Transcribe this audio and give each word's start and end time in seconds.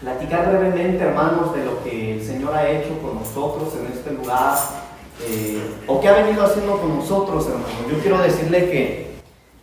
platicar 0.00 0.48
brevemente, 0.48 1.04
hermanos, 1.04 1.54
de 1.54 1.64
lo 1.64 1.82
que 1.84 2.14
el 2.14 2.22
Señor 2.22 2.54
ha 2.54 2.68
hecho 2.70 2.98
con 3.00 3.16
nosotros 3.16 3.74
en 3.78 3.92
este 3.92 4.12
lugar, 4.12 4.56
eh, 5.28 5.60
o 5.86 6.00
qué 6.00 6.08
ha 6.08 6.14
venido 6.14 6.44
haciendo 6.44 6.80
con 6.80 6.96
nosotros, 6.96 7.46
hermanos. 7.46 7.70
Yo 7.90 7.98
quiero 8.00 8.18
decirle 8.18 8.70
que 8.70 9.10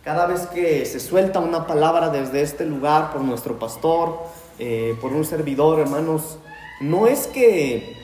cada 0.04 0.26
vez 0.26 0.46
que 0.46 0.86
se 0.86 1.00
suelta 1.00 1.40
una 1.40 1.66
palabra 1.66 2.10
desde 2.10 2.42
este 2.42 2.64
lugar 2.64 3.12
por 3.12 3.22
nuestro 3.22 3.58
pastor, 3.58 4.20
eh, 4.60 4.96
por 5.00 5.12
un 5.12 5.24
servidor, 5.24 5.80
hermanos, 5.80 6.38
no 6.80 7.08
es 7.08 7.26
que 7.26 7.96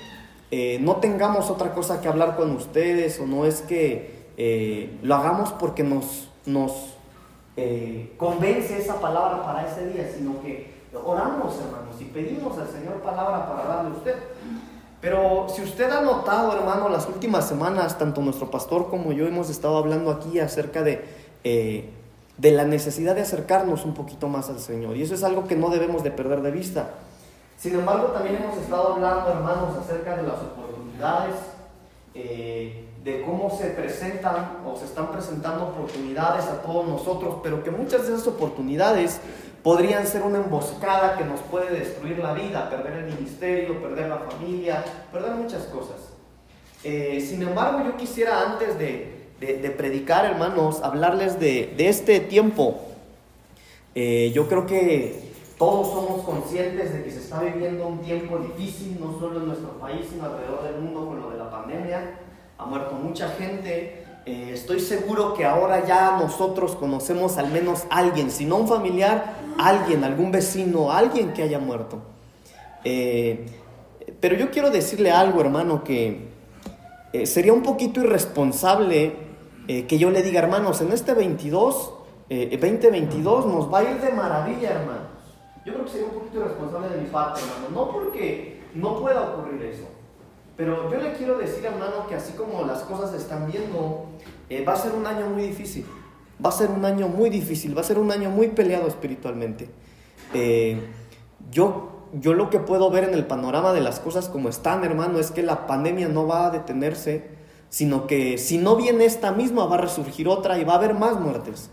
eh, 0.50 0.78
no 0.80 0.96
tengamos 0.96 1.50
otra 1.50 1.72
cosa 1.72 2.00
que 2.00 2.08
hablar 2.08 2.36
con 2.36 2.50
ustedes 2.50 3.20
o 3.20 3.26
no 3.26 3.46
es 3.46 3.62
que 3.62 4.12
lo 5.02 5.14
hagamos 5.14 5.52
porque 5.52 5.84
nos, 5.84 6.28
nos 6.44 6.72
convence 8.16 8.76
esa 8.76 9.00
palabra 9.00 9.44
para 9.44 9.70
ese 9.70 9.86
día, 9.90 10.10
sino 10.12 10.42
que 10.42 10.73
oramos, 11.04 11.54
hermanos, 11.56 12.00
y 12.00 12.04
pedimos 12.04 12.58
al 12.58 12.68
Señor 12.68 12.94
palabra 13.02 13.48
para 13.48 13.64
darle 13.68 13.90
a 13.90 13.92
usted. 13.94 14.14
Pero 15.00 15.46
si 15.54 15.62
usted 15.62 15.90
ha 15.90 16.00
notado, 16.00 16.56
hermano, 16.56 16.88
las 16.88 17.06
últimas 17.06 17.46
semanas, 17.46 17.98
tanto 17.98 18.22
nuestro 18.22 18.50
pastor 18.50 18.88
como 18.88 19.12
yo 19.12 19.26
hemos 19.26 19.50
estado 19.50 19.76
hablando 19.76 20.10
aquí 20.10 20.40
acerca 20.40 20.82
de, 20.82 21.04
eh, 21.44 21.90
de 22.38 22.50
la 22.52 22.64
necesidad 22.64 23.14
de 23.14 23.20
acercarnos 23.20 23.84
un 23.84 23.92
poquito 23.92 24.28
más 24.28 24.48
al 24.48 24.60
Señor. 24.60 24.96
Y 24.96 25.02
eso 25.02 25.14
es 25.14 25.22
algo 25.22 25.46
que 25.46 25.56
no 25.56 25.68
debemos 25.68 26.02
de 26.02 26.10
perder 26.10 26.40
de 26.40 26.50
vista. 26.50 26.90
Sin 27.58 27.74
embargo, 27.74 28.08
también 28.08 28.36
hemos 28.36 28.56
estado 28.56 28.94
hablando, 28.94 29.30
hermanos, 29.30 29.76
acerca 29.78 30.16
de 30.16 30.22
las 30.22 30.36
oportunidades, 30.36 31.34
eh, 32.14 32.88
de 33.04 33.22
cómo 33.22 33.50
se 33.50 33.66
presentan 33.66 34.58
o 34.66 34.74
se 34.76 34.86
están 34.86 35.12
presentando 35.12 35.64
oportunidades 35.64 36.46
a 36.46 36.62
todos 36.62 36.88
nosotros, 36.88 37.36
pero 37.42 37.62
que 37.62 37.70
muchas 37.70 38.06
de 38.06 38.14
esas 38.14 38.26
oportunidades 38.26 39.20
podrían 39.64 40.06
ser 40.06 40.22
una 40.22 40.38
emboscada 40.38 41.16
que 41.16 41.24
nos 41.24 41.40
puede 41.40 41.76
destruir 41.76 42.18
la 42.18 42.34
vida, 42.34 42.68
perder 42.68 43.04
el 43.04 43.14
ministerio, 43.14 43.80
perder 43.82 44.08
la 44.08 44.18
familia, 44.18 44.84
perder 45.10 45.32
muchas 45.32 45.64
cosas. 45.64 45.96
Eh, 46.84 47.18
sin 47.26 47.42
embargo, 47.42 47.82
yo 47.82 47.96
quisiera 47.96 48.52
antes 48.52 48.78
de, 48.78 49.24
predicar, 49.76 50.26
hermanos, 50.26 50.82
hablarles 50.82 51.40
de, 51.40 51.74
este 51.78 52.20
tiempo. 52.20 52.78
Eh, 53.94 54.32
yo 54.34 54.48
creo 54.48 54.66
que 54.66 55.30
todos 55.56 55.88
somos 55.92 56.24
conscientes 56.24 56.92
de 56.92 57.02
que 57.02 57.10
se 57.10 57.20
está 57.20 57.40
viviendo 57.40 57.86
un 57.86 58.02
tiempo 58.02 58.38
difícil, 58.38 58.98
no 59.00 59.18
solo 59.18 59.40
en 59.40 59.46
nuestro 59.46 59.78
país, 59.78 60.06
sino 60.10 60.26
alrededor 60.26 60.62
del 60.62 60.82
mundo 60.82 61.06
con 61.06 61.20
lo 61.22 61.30
de 61.30 61.38
la 61.38 61.50
pandemia. 61.50 62.18
Ha 62.58 62.66
muerto 62.66 62.96
mucha 62.96 63.30
gente, 63.30 64.03
eh, 64.26 64.52
estoy 64.54 64.80
seguro 64.80 65.34
que 65.34 65.44
ahora 65.44 65.86
ya 65.86 66.16
nosotros 66.18 66.76
conocemos 66.76 67.36
al 67.36 67.50
menos 67.50 67.84
alguien, 67.90 68.30
si 68.30 68.46
no 68.46 68.56
un 68.56 68.68
familiar, 68.68 69.34
alguien, 69.58 70.02
algún 70.02 70.32
vecino, 70.32 70.90
alguien 70.90 71.34
que 71.34 71.42
haya 71.42 71.58
muerto. 71.58 71.98
Eh, 72.84 73.44
pero 74.20 74.34
yo 74.34 74.50
quiero 74.50 74.70
decirle 74.70 75.10
algo, 75.10 75.42
hermano, 75.42 75.84
que 75.84 76.28
eh, 77.12 77.26
sería 77.26 77.52
un 77.52 77.62
poquito 77.62 78.00
irresponsable 78.00 79.24
que 79.66 79.96
yo 79.96 80.10
le 80.10 80.22
diga, 80.22 80.40
hermanos, 80.40 80.82
en 80.82 80.92
este 80.92 81.14
22, 81.14 81.94
2022 82.28 83.46
nos 83.46 83.72
va 83.72 83.78
a 83.78 83.82
ir 83.84 83.98
de 83.98 84.12
maravilla, 84.12 84.72
hermanos. 84.72 85.08
Yo 85.64 85.72
creo 85.72 85.86
que 85.86 85.90
sería 85.90 86.06
un 86.06 86.12
poquito 86.12 86.40
irresponsable 86.40 86.88
de 86.90 87.00
mi 87.00 87.08
parte, 87.08 87.40
hermano. 87.40 87.68
No 87.74 87.90
porque 87.90 88.60
no 88.74 89.00
pueda 89.00 89.22
ocurrir 89.22 89.62
eso. 89.62 89.84
Pero 90.56 90.90
yo 90.90 91.00
le 91.00 91.12
quiero 91.14 91.38
decir, 91.38 91.64
hermano, 91.64 92.06
que 92.08 92.14
así 92.14 92.34
como 92.34 92.64
las 92.64 92.82
cosas 92.82 93.10
se 93.10 93.16
están 93.16 93.50
viendo, 93.50 94.06
eh, 94.48 94.64
va 94.64 94.74
a 94.74 94.76
ser 94.76 94.92
un 94.92 95.06
año 95.06 95.26
muy 95.26 95.42
difícil. 95.48 95.84
Va 96.44 96.50
a 96.50 96.52
ser 96.52 96.70
un 96.70 96.84
año 96.84 97.08
muy 97.08 97.30
difícil, 97.30 97.76
va 97.76 97.80
a 97.80 97.84
ser 97.84 97.98
un 97.98 98.10
año 98.12 98.30
muy 98.30 98.48
peleado 98.48 98.86
espiritualmente. 98.86 99.68
Eh, 100.32 100.80
yo, 101.50 102.08
yo 102.12 102.34
lo 102.34 102.50
que 102.50 102.60
puedo 102.60 102.90
ver 102.90 103.04
en 103.04 103.14
el 103.14 103.26
panorama 103.26 103.72
de 103.72 103.80
las 103.80 103.98
cosas 103.98 104.28
como 104.28 104.48
están, 104.48 104.84
hermano, 104.84 105.18
es 105.18 105.30
que 105.32 105.42
la 105.42 105.66
pandemia 105.66 106.08
no 106.08 106.26
va 106.26 106.46
a 106.46 106.50
detenerse, 106.50 107.30
sino 107.68 108.06
que 108.06 108.38
si 108.38 108.58
no 108.58 108.76
viene 108.76 109.04
esta 109.04 109.32
misma, 109.32 109.66
va 109.66 109.76
a 109.76 109.80
resurgir 109.80 110.28
otra 110.28 110.58
y 110.58 110.64
va 110.64 110.74
a 110.74 110.76
haber 110.76 110.94
más 110.94 111.18
muertes. 111.18 111.70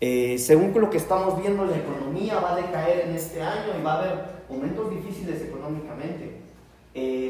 Eh, 0.00 0.38
según 0.38 0.72
lo 0.80 0.88
que 0.88 0.98
estamos 0.98 1.40
viendo, 1.40 1.64
la 1.64 1.76
economía 1.76 2.38
va 2.38 2.52
a 2.52 2.56
decaer 2.56 3.08
en 3.08 3.16
este 3.16 3.42
año 3.42 3.72
y 3.78 3.82
va 3.82 3.94
a 3.94 3.98
haber 4.00 4.18
momentos 4.48 4.90
difíciles 4.90 5.42
económicamente. 5.42 6.38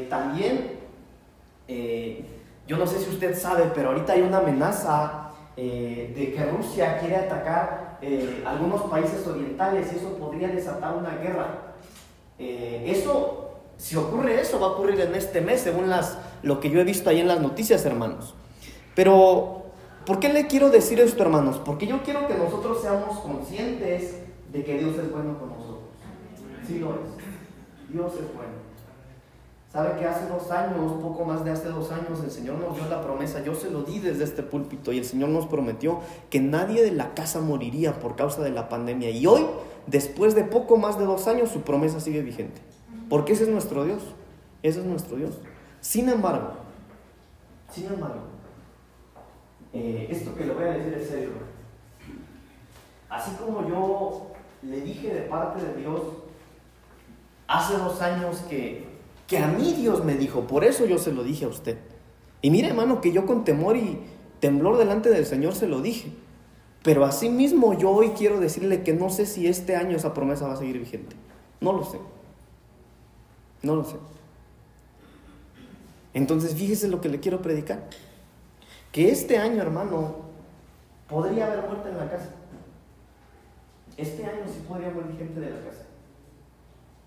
también 0.09 0.80
eh, 1.67 2.25
yo 2.67 2.77
no 2.77 2.87
sé 2.87 2.99
si 2.99 3.09
usted 3.09 3.37
sabe, 3.37 3.71
pero 3.73 3.89
ahorita 3.89 4.13
hay 4.13 4.21
una 4.21 4.39
amenaza 4.39 5.31
eh, 5.57 6.13
de 6.15 6.33
que 6.33 6.45
Rusia 6.45 6.97
quiere 6.99 7.17
atacar 7.17 7.99
eh, 8.01 8.43
algunos 8.45 8.83
países 8.83 9.25
orientales 9.27 9.91
y 9.93 9.97
eso 9.97 10.17
podría 10.17 10.47
desatar 10.47 10.95
una 10.95 11.15
guerra. 11.17 11.75
eso, 12.37 13.51
si 13.77 13.95
ocurre 13.95 14.41
eso, 14.41 14.59
va 14.59 14.67
a 14.67 14.69
ocurrir 14.71 14.99
en 15.01 15.13
este 15.15 15.41
mes, 15.41 15.61
según 15.61 15.89
las, 15.89 16.17
lo 16.43 16.59
que 16.59 16.69
yo 16.69 16.79
he 16.79 16.83
visto 16.83 17.09
ahí 17.09 17.19
en 17.19 17.27
las 17.27 17.41
noticias, 17.41 17.85
hermanos. 17.85 18.33
Pero, 18.95 19.63
¿por 20.05 20.19
qué 20.19 20.29
le 20.29 20.47
quiero 20.47 20.69
decir 20.69 20.99
esto, 20.99 21.23
hermanos? 21.23 21.61
Porque 21.63 21.87
yo 21.87 22.01
quiero 22.03 22.27
que 22.27 22.35
nosotros 22.35 22.81
seamos 22.81 23.19
conscientes 23.19 24.15
de 24.51 24.63
que 24.63 24.77
Dios 24.77 24.97
es 24.97 25.11
bueno 25.11 25.37
con 25.39 25.49
nosotros. 25.49 25.89
Sí 26.67 26.79
lo 26.79 26.91
es. 26.91 27.91
Dios 27.91 28.13
es 28.13 28.35
bueno. 28.35 28.60
Sabe 29.71 29.97
que 29.97 30.05
hace 30.05 30.27
dos 30.27 30.51
años, 30.51 30.91
poco 31.01 31.23
más 31.23 31.45
de 31.45 31.51
hace 31.51 31.69
dos 31.69 31.89
años, 31.91 32.21
el 32.21 32.29
Señor 32.29 32.59
nos 32.59 32.75
dio 32.75 32.85
la 32.89 33.01
promesa, 33.01 33.41
yo 33.41 33.55
se 33.55 33.71
lo 33.71 33.83
di 33.83 33.99
desde 33.99 34.25
este 34.25 34.43
púlpito 34.43 34.91
y 34.91 34.97
el 34.97 35.05
Señor 35.05 35.29
nos 35.29 35.45
prometió 35.45 36.01
que 36.29 36.41
nadie 36.41 36.83
de 36.83 36.91
la 36.91 37.13
casa 37.13 37.39
moriría 37.39 37.97
por 38.01 38.17
causa 38.17 38.41
de 38.43 38.49
la 38.49 38.67
pandemia. 38.67 39.11
Y 39.11 39.25
hoy, 39.27 39.45
después 39.87 40.35
de 40.35 40.43
poco 40.43 40.75
más 40.75 40.99
de 40.99 41.05
dos 41.05 41.25
años, 41.27 41.51
su 41.51 41.61
promesa 41.61 42.01
sigue 42.01 42.21
vigente. 42.21 42.61
Porque 43.09 43.31
ese 43.31 43.43
es 43.43 43.49
nuestro 43.49 43.85
Dios, 43.85 44.03
ese 44.61 44.81
es 44.81 44.85
nuestro 44.85 45.15
Dios. 45.15 45.39
Sin 45.79 46.09
embargo, 46.09 46.51
sin 47.69 47.85
embargo, 47.85 48.23
eh, 49.71 50.07
esto 50.09 50.35
que 50.35 50.47
le 50.47 50.53
voy 50.53 50.65
a 50.65 50.71
decir 50.71 50.93
es 50.95 51.07
serio. 51.07 51.29
Así 53.09 53.31
como 53.35 53.65
yo 53.69 54.31
le 54.63 54.81
dije 54.81 55.13
de 55.13 55.21
parte 55.21 55.63
de 55.63 55.75
Dios 55.75 56.01
hace 57.47 57.77
dos 57.77 58.01
años 58.01 58.37
que 58.49 58.90
que 59.31 59.37
a 59.37 59.47
mí 59.47 59.71
Dios 59.71 60.03
me 60.03 60.15
dijo, 60.15 60.41
por 60.45 60.65
eso 60.65 60.85
yo 60.85 60.97
se 60.97 61.13
lo 61.13 61.23
dije 61.23 61.45
a 61.45 61.47
usted. 61.47 61.77
Y 62.41 62.51
mire, 62.51 62.67
hermano, 62.67 62.99
que 62.99 63.13
yo 63.13 63.25
con 63.25 63.45
temor 63.45 63.77
y 63.77 63.97
temblor 64.41 64.77
delante 64.77 65.09
del 65.09 65.25
Señor 65.25 65.55
se 65.55 65.67
lo 65.67 65.81
dije. 65.81 66.11
Pero 66.83 67.05
asimismo 67.05 67.73
yo 67.77 67.91
hoy 67.91 68.09
quiero 68.09 68.41
decirle 68.41 68.83
que 68.83 68.91
no 68.91 69.09
sé 69.09 69.25
si 69.25 69.47
este 69.47 69.77
año 69.77 69.95
esa 69.95 70.13
promesa 70.13 70.47
va 70.47 70.55
a 70.55 70.57
seguir 70.57 70.77
vigente. 70.77 71.15
No 71.61 71.71
lo 71.71 71.85
sé. 71.85 71.97
No 73.61 73.77
lo 73.77 73.85
sé. 73.85 73.95
Entonces 76.13 76.53
fíjese 76.53 76.89
lo 76.89 76.99
que 76.99 77.07
le 77.07 77.21
quiero 77.21 77.41
predicar. 77.41 77.87
Que 78.91 79.11
este 79.11 79.37
año, 79.37 79.61
hermano, 79.61 80.25
podría 81.07 81.45
haber 81.45 81.67
muerte 81.67 81.87
en 81.87 81.97
la 81.97 82.11
casa. 82.11 82.31
Este 83.95 84.25
año 84.25 84.43
sí 84.45 84.61
podría 84.67 84.89
morir 84.89 85.15
gente 85.17 85.39
de 85.39 85.51
la 85.51 85.61
casa. 85.61 85.85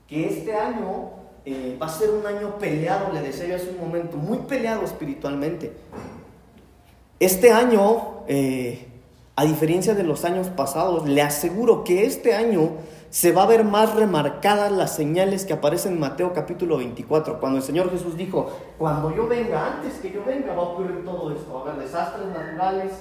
Que 0.09 0.27
este 0.27 0.55
año 0.55 1.24
eh, 1.47 1.77
va 1.81 1.87
a 1.87 1.89
ser 1.91 2.11
un 2.11 2.27
año 2.27 2.59
peleado, 2.59 3.13
le 3.13 3.21
decía 3.21 3.47
yo 3.47 3.57
hace 3.57 3.71
un 3.71 3.79
momento, 3.79 4.17
muy 4.17 4.39
peleado 4.39 4.83
espiritualmente. 4.83 5.73
Este 7.21 7.53
año, 7.53 8.23
eh, 8.29 8.89
a 9.37 9.45
diferencia 9.45 9.95
de 9.95 10.05
los 10.05 10.25
años 10.25 10.49
pasados, 10.49 11.07
le 11.09 11.21
aseguro 11.23 11.85
que 11.85 12.07
este 12.07 12.35
año 12.35 12.73
se 13.11 13.31
va 13.31 13.45
a 13.45 13.47
ver 13.47 13.63
más 13.63 13.95
remarcadas 13.95 14.73
las 14.73 14.97
señales 14.97 15.45
que 15.45 15.53
aparecen 15.53 15.93
en 15.93 16.01
Mateo 16.01 16.33
capítulo 16.33 16.79
24, 16.79 17.39
cuando 17.39 17.59
el 17.59 17.65
Señor 17.65 17.91
Jesús 17.91 18.17
dijo, 18.17 18.51
cuando 18.79 19.15
yo 19.15 19.29
venga, 19.29 19.75
antes 19.75 19.95
que 20.01 20.11
yo 20.11 20.25
venga, 20.25 20.53
va 20.55 20.63
a 20.63 20.67
ocurrir 20.67 21.05
todo 21.05 21.31
esto, 21.31 21.53
va 21.55 21.61
a 21.61 21.73
haber 21.73 21.85
desastres 21.85 22.27
naturales, 22.27 22.93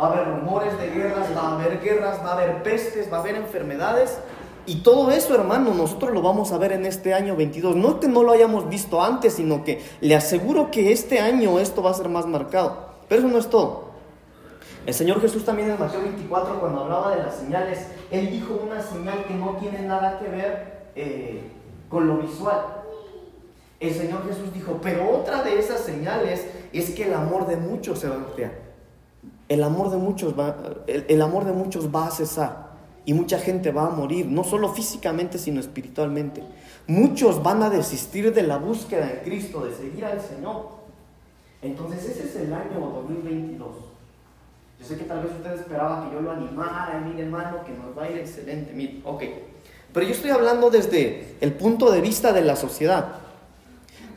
va 0.00 0.06
a 0.06 0.12
haber 0.12 0.28
rumores 0.28 0.78
de 0.78 0.90
guerras, 0.90 1.28
va 1.36 1.40
a 1.40 1.54
haber 1.60 1.80
guerras, 1.80 2.24
va 2.24 2.30
a 2.30 2.32
haber 2.34 2.62
pestes, 2.62 3.12
va 3.12 3.18
a 3.18 3.20
haber 3.20 3.34
enfermedades, 3.34 4.18
y 4.66 4.76
todo 4.76 5.10
eso, 5.10 5.34
hermano, 5.34 5.74
nosotros 5.74 6.12
lo 6.12 6.22
vamos 6.22 6.52
a 6.52 6.58
ver 6.58 6.72
en 6.72 6.86
este 6.86 7.14
año 7.14 7.36
22. 7.36 7.76
No 7.76 7.98
que 8.00 8.08
no 8.08 8.22
lo 8.22 8.32
hayamos 8.32 8.68
visto 8.68 9.02
antes, 9.02 9.34
sino 9.34 9.64
que 9.64 9.82
le 10.00 10.14
aseguro 10.14 10.70
que 10.70 10.92
este 10.92 11.20
año 11.20 11.58
esto 11.58 11.82
va 11.82 11.90
a 11.90 11.94
ser 11.94 12.08
más 12.08 12.26
marcado. 12.26 12.90
Pero 13.08 13.22
eso 13.22 13.30
no 13.30 13.38
es 13.38 13.48
todo. 13.48 13.90
El 14.86 14.94
Señor 14.94 15.20
Jesús 15.20 15.44
también 15.44 15.70
en 15.70 15.78
Mateo 15.78 16.00
24, 16.02 16.60
cuando 16.60 16.84
hablaba 16.84 17.14
de 17.14 17.22
las 17.22 17.36
señales, 17.36 17.86
Él 18.10 18.30
dijo 18.30 18.60
una 18.64 18.82
señal 18.82 19.24
que 19.24 19.34
no 19.34 19.56
tiene 19.56 19.82
nada 19.82 20.18
que 20.18 20.28
ver 20.28 20.90
eh, 20.94 21.50
con 21.88 22.06
lo 22.06 22.18
visual. 22.18 22.60
El 23.78 23.94
Señor 23.94 24.26
Jesús 24.26 24.52
dijo, 24.52 24.78
pero 24.82 25.10
otra 25.10 25.42
de 25.42 25.58
esas 25.58 25.80
señales 25.80 26.46
es 26.72 26.90
que 26.90 27.04
el 27.04 27.14
amor 27.14 27.46
de 27.46 27.56
muchos 27.56 27.98
se 27.98 28.08
va 28.08 28.14
a 28.14 28.18
enfriar. 28.18 28.52
El 29.48 29.62
amor 29.62 29.90
de 29.90 29.96
muchos 29.96 30.38
va, 30.38 30.56
el 30.86 31.22
amor 31.22 31.44
de 31.44 31.52
muchos 31.52 31.94
va 31.94 32.06
a 32.06 32.10
cesar. 32.10 32.69
Y 33.04 33.14
mucha 33.14 33.38
gente 33.38 33.72
va 33.72 33.86
a 33.86 33.90
morir, 33.90 34.26
no 34.26 34.44
solo 34.44 34.72
físicamente, 34.72 35.38
sino 35.38 35.60
espiritualmente. 35.60 36.42
Muchos 36.86 37.42
van 37.42 37.62
a 37.62 37.70
desistir 37.70 38.32
de 38.32 38.42
la 38.42 38.58
búsqueda 38.58 39.10
en 39.10 39.20
Cristo, 39.24 39.64
de 39.64 39.74
seguir 39.74 40.04
al 40.04 40.20
Señor. 40.20 40.80
Entonces 41.62 42.04
ese 42.04 42.24
es 42.24 42.36
el 42.36 42.52
año 42.52 42.80
2022. 42.80 43.68
Yo 44.80 44.86
sé 44.86 44.96
que 44.96 45.04
tal 45.04 45.22
vez 45.22 45.32
usted 45.32 45.52
esperaba 45.54 46.08
que 46.08 46.14
yo 46.14 46.22
lo 46.22 46.32
animara, 46.32 47.02
mire 47.06 47.24
hermano, 47.24 47.64
que 47.64 47.72
nos 47.72 47.96
va 47.96 48.04
a 48.04 48.10
ir 48.10 48.18
excelente. 48.18 48.72
Mire, 48.72 49.00
ok. 49.04 49.22
Pero 49.92 50.06
yo 50.06 50.12
estoy 50.12 50.30
hablando 50.30 50.70
desde 50.70 51.36
el 51.40 51.52
punto 51.52 51.90
de 51.90 52.00
vista 52.00 52.32
de 52.32 52.42
la 52.42 52.56
sociedad. 52.56 53.16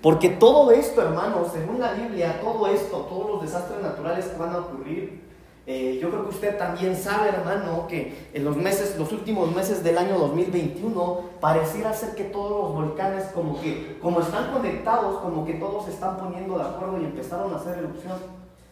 Porque 0.01 0.29
todo 0.29 0.71
esto, 0.71 1.01
hermanos, 1.01 1.51
según 1.53 1.79
la 1.79 1.93
Biblia, 1.93 2.39
todo 2.41 2.67
esto, 2.67 2.97
todos 3.09 3.31
los 3.31 3.41
desastres 3.41 3.81
naturales 3.81 4.25
que 4.25 4.37
van 4.37 4.53
a 4.53 4.59
ocurrir, 4.59 5.21
eh, 5.65 5.97
yo 6.01 6.09
creo 6.09 6.23
que 6.23 6.29
usted 6.29 6.57
también 6.57 6.95
sabe, 6.95 7.29
hermano, 7.29 7.87
que 7.87 8.29
en 8.33 8.43
los 8.43 8.57
meses, 8.57 8.97
los 8.97 9.11
últimos 9.13 9.55
meses 9.55 9.81
del 9.81 9.97
año 9.97 10.17
2021, 10.19 11.21
pareciera 11.39 11.93
ser 11.93 12.15
que 12.15 12.25
todos 12.25 12.63
los 12.63 12.73
volcanes, 12.73 13.25
como 13.33 13.61
que, 13.61 13.97
como 14.01 14.19
están 14.19 14.51
conectados, 14.51 15.21
como 15.21 15.45
que 15.45 15.53
todos 15.53 15.85
se 15.85 15.91
están 15.91 16.17
poniendo 16.17 16.57
de 16.57 16.65
acuerdo 16.65 16.99
y 16.99 17.05
empezaron 17.05 17.53
a 17.53 17.57
hacer 17.57 17.77
erupción. 17.77 18.17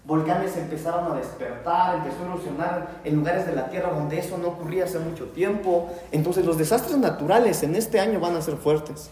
Volcanes 0.03 0.57
empezaron 0.57 1.09
a 1.11 1.15
despertar, 1.15 1.95
empezó 1.97 2.23
a 2.23 2.25
erupcionar 2.25 3.01
en 3.05 3.15
lugares 3.15 3.45
de 3.45 3.55
la 3.55 3.69
Tierra 3.69 3.93
donde 3.93 4.19
eso 4.19 4.37
no 4.37 4.49
ocurría 4.49 4.83
hace 4.83 4.99
mucho 4.99 5.25
tiempo. 5.27 5.89
Entonces 6.11 6.43
los 6.45 6.57
desastres 6.57 6.97
naturales 6.97 7.63
en 7.63 7.75
este 7.75 7.99
año 7.99 8.19
van 8.19 8.35
a 8.35 8.41
ser 8.41 8.57
fuertes. 8.57 9.11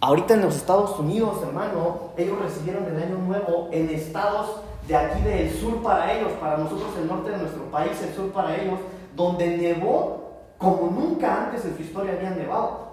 Ahorita 0.00 0.34
en 0.34 0.42
los 0.42 0.54
Estados 0.54 0.98
Unidos, 0.98 1.38
hermano, 1.42 2.10
ellos 2.18 2.38
recibieron 2.38 2.84
el 2.84 3.02
año 3.02 3.16
nuevo 3.16 3.70
en 3.72 3.88
estados 3.88 4.60
de 4.86 4.96
aquí 4.96 5.22
del 5.22 5.50
sur 5.50 5.82
para 5.82 6.12
ellos, 6.12 6.32
para 6.32 6.58
nosotros 6.58 6.90
el 7.00 7.06
norte 7.06 7.30
de 7.30 7.38
nuestro 7.38 7.64
país, 7.70 7.92
el 8.02 8.14
sur 8.14 8.30
para 8.32 8.56
ellos, 8.56 8.78
donde 9.16 9.56
nevó 9.56 10.24
como 10.58 10.90
nunca 10.90 11.44
antes 11.44 11.64
en 11.64 11.76
su 11.76 11.82
historia 11.82 12.14
había 12.14 12.30
nevado. 12.30 12.84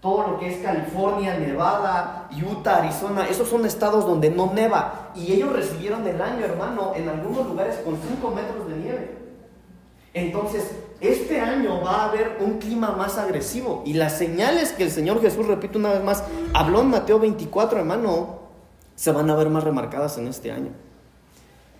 Todo 0.00 0.26
lo 0.26 0.38
que 0.40 0.52
es 0.52 0.58
California, 0.60 1.38
Nevada, 1.38 2.28
Utah, 2.32 2.78
Arizona, 2.78 3.26
esos 3.28 3.48
son 3.48 3.64
estados 3.64 4.04
donde 4.04 4.30
no 4.30 4.52
neva. 4.52 5.12
Y 5.14 5.32
ellos 5.32 5.52
recibieron 5.52 6.04
el 6.08 6.20
año, 6.20 6.44
hermano, 6.44 6.92
en 6.96 7.08
algunos 7.08 7.46
lugares 7.46 7.76
con 7.84 7.96
5 7.96 8.30
metros 8.32 8.68
de 8.68 8.76
nieve. 8.78 9.18
Entonces, 10.12 10.72
este 11.00 11.40
año 11.40 11.80
va 11.84 12.02
a 12.02 12.08
haber 12.08 12.38
un 12.40 12.58
clima 12.58 12.90
más 12.90 13.16
agresivo. 13.16 13.84
Y 13.86 13.94
las 13.94 14.18
señales 14.18 14.72
que 14.72 14.82
el 14.82 14.90
Señor 14.90 15.20
Jesús, 15.20 15.46
repito 15.46 15.78
una 15.78 15.90
vez 15.90 16.02
más, 16.02 16.24
habló 16.52 16.80
en 16.80 16.90
Mateo 16.90 17.20
24, 17.20 17.78
hermano, 17.78 18.40
se 18.96 19.12
van 19.12 19.30
a 19.30 19.36
ver 19.36 19.50
más 19.50 19.62
remarcadas 19.62 20.18
en 20.18 20.26
este 20.26 20.50
año. 20.50 20.72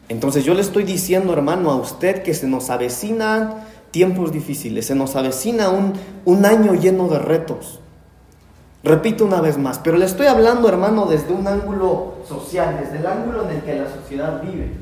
Entonces 0.09 0.45
yo 0.45 0.55
le 0.55 0.61
estoy 0.61 0.85
diciendo, 0.85 1.33
hermano, 1.33 1.71
a 1.71 1.77
usted 1.77 2.23
que 2.23 2.35
se 2.35 2.47
nos 2.47 2.71
avecinan 2.71 3.65
tiempos 3.91 4.33
difíciles, 4.33 4.87
se 4.87 4.95
nos 4.95 5.17
avecina 5.17 5.71
un, 5.71 5.93
un 6.25 6.45
año 6.45 6.75
lleno 6.75 7.09
de 7.09 7.19
retos. 7.19 7.81
Repito 8.85 9.25
una 9.25 9.41
vez 9.41 9.59
más, 9.59 9.79
pero 9.79 9.97
le 9.97 10.07
estoy 10.07 10.27
hablando, 10.27 10.69
hermano, 10.69 11.07
desde 11.07 11.33
un 11.33 11.47
ángulo 11.47 12.15
social, 12.27 12.81
desde 12.81 12.99
el 12.99 13.07
ángulo 13.07 13.45
en 13.45 13.57
el 13.57 13.63
que 13.63 13.77
la 13.77 13.89
sociedad 13.89 14.43
vive. 14.43 14.73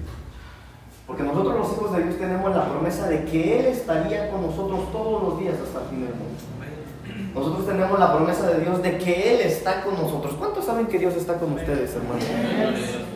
Porque 1.06 1.22
nosotros 1.22 1.58
los 1.58 1.72
hijos 1.72 1.92
de 1.96 2.04
Dios 2.04 2.16
tenemos 2.16 2.54
la 2.54 2.70
promesa 2.70 3.08
de 3.08 3.24
que 3.24 3.60
Él 3.60 3.66
estaría 3.66 4.30
con 4.30 4.42
nosotros 4.42 4.90
todos 4.92 5.22
los 5.22 5.40
días 5.40 5.54
hasta 5.62 5.82
el 5.82 5.88
fin 5.90 6.00
del 6.06 6.14
mundo. 6.14 6.59
Nosotros 7.34 7.66
tenemos 7.66 7.98
la 7.98 8.12
promesa 8.12 8.50
de 8.50 8.60
Dios 8.60 8.82
de 8.82 8.98
que 8.98 9.34
Él 9.34 9.40
está 9.42 9.82
con 9.84 9.94
nosotros. 9.94 10.34
¿Cuántos 10.38 10.64
saben 10.64 10.86
que 10.86 10.98
Dios 10.98 11.14
está 11.14 11.38
con 11.38 11.52
ustedes, 11.52 11.94
hermano? 11.94 12.20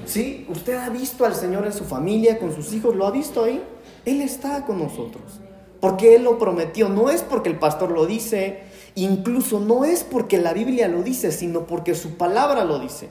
¿Sí? 0.07 0.47
¿Usted 0.49 0.77
ha 0.77 0.89
visto 0.89 1.25
al 1.25 1.35
Señor 1.35 1.67
en 1.67 1.73
su 1.73 1.85
familia, 1.85 2.39
con 2.39 2.55
sus 2.55 2.73
hijos? 2.73 2.95
¿Lo 2.95 3.07
ha 3.07 3.11
visto 3.11 3.45
ahí? 3.45 3.63
Él 4.05 4.21
está 4.21 4.65
con 4.65 4.79
nosotros. 4.79 5.41
Porque 5.81 6.15
Él 6.15 6.25
lo 6.25 6.39
prometió. 6.39 6.89
No 6.89 7.11
es 7.11 7.23
porque 7.23 7.49
el 7.49 7.59
pastor 7.59 7.91
lo 7.91 8.07
dice, 8.07 8.63
incluso 8.95 9.59
no 9.61 9.85
es 9.85 10.05
porque 10.05 10.39
la 10.39 10.53
Biblia 10.53 10.89
lo 10.89 11.03
dice, 11.03 11.33
sino 11.33 11.67
porque 11.67 11.95
su 11.95 12.17
palabra 12.17 12.65
lo 12.65 12.79
dice. 12.79 13.09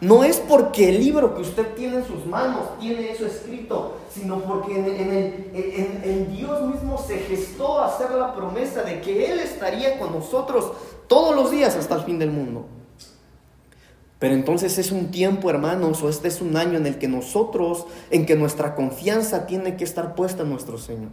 No 0.00 0.22
es 0.22 0.38
porque 0.38 0.90
el 0.90 1.00
libro 1.00 1.34
que 1.34 1.42
usted 1.42 1.74
tiene 1.74 1.96
en 1.96 2.06
sus 2.06 2.24
manos 2.24 2.78
tiene 2.78 3.10
eso 3.10 3.26
escrito, 3.26 3.96
sino 4.12 4.40
porque 4.42 4.76
en, 4.76 6.36
Dios 6.36 6.62
mismo 6.72 6.98
se 6.98 7.18
gestó 7.18 7.80
hacer 7.80 8.12
la 8.12 8.32
promesa 8.32 8.82
de 8.82 9.00
que 9.00 9.32
Él 9.32 9.40
estaría 9.40 9.98
con 9.98 10.12
nosotros 10.12 10.70
todos 11.08 11.34
los 11.34 11.50
días 11.50 11.74
hasta 11.74 11.96
el 11.96 12.02
fin 12.02 12.18
del 12.20 12.30
mundo. 12.30 12.66
Pero 14.20 14.34
entonces 14.34 14.78
es 14.78 14.92
un 14.92 15.10
tiempo, 15.10 15.50
hermanos, 15.50 16.02
o 16.02 16.08
este 16.08 16.28
es 16.28 16.40
un 16.40 16.56
año 16.56 16.78
en 16.78 16.86
el 16.86 16.98
que 16.98 17.08
nosotros, 17.08 17.86
en 18.10 18.24
que 18.24 18.36
nuestra 18.36 18.76
confianza 18.76 19.46
tiene 19.46 19.76
que 19.76 19.84
estar 19.84 20.14
puesta 20.14 20.42
en 20.42 20.50
nuestro 20.50 20.78
Señor. 20.78 21.10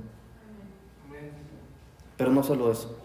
Pero 2.17 2.31
no 2.31 2.43
solo 2.43 2.71
eso. 2.71 2.95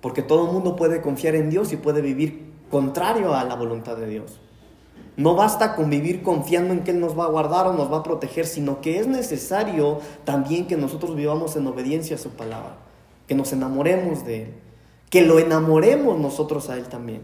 Porque 0.00 0.22
todo 0.22 0.46
el 0.46 0.52
mundo 0.52 0.76
puede 0.76 1.00
confiar 1.00 1.34
en 1.34 1.50
Dios 1.50 1.72
y 1.72 1.76
puede 1.76 2.00
vivir 2.00 2.45
contrario 2.70 3.34
a 3.34 3.44
la 3.44 3.54
voluntad 3.54 3.96
de 3.96 4.06
Dios. 4.06 4.40
No 5.16 5.34
basta 5.34 5.74
con 5.74 5.88
vivir 5.88 6.22
confiando 6.22 6.74
en 6.74 6.84
que 6.84 6.90
Él 6.90 7.00
nos 7.00 7.18
va 7.18 7.24
a 7.24 7.28
guardar 7.28 7.66
o 7.68 7.72
nos 7.72 7.90
va 7.90 7.98
a 7.98 8.02
proteger, 8.02 8.46
sino 8.46 8.82
que 8.82 8.98
es 8.98 9.06
necesario 9.06 10.00
también 10.24 10.66
que 10.66 10.76
nosotros 10.76 11.16
vivamos 11.16 11.56
en 11.56 11.66
obediencia 11.66 12.16
a 12.16 12.18
su 12.18 12.30
palabra, 12.30 12.76
que 13.26 13.34
nos 13.34 13.52
enamoremos 13.52 14.26
de 14.26 14.42
Él, 14.42 14.54
que 15.08 15.22
lo 15.22 15.38
enamoremos 15.38 16.18
nosotros 16.18 16.68
a 16.68 16.76
Él 16.76 16.84
también. 16.84 17.22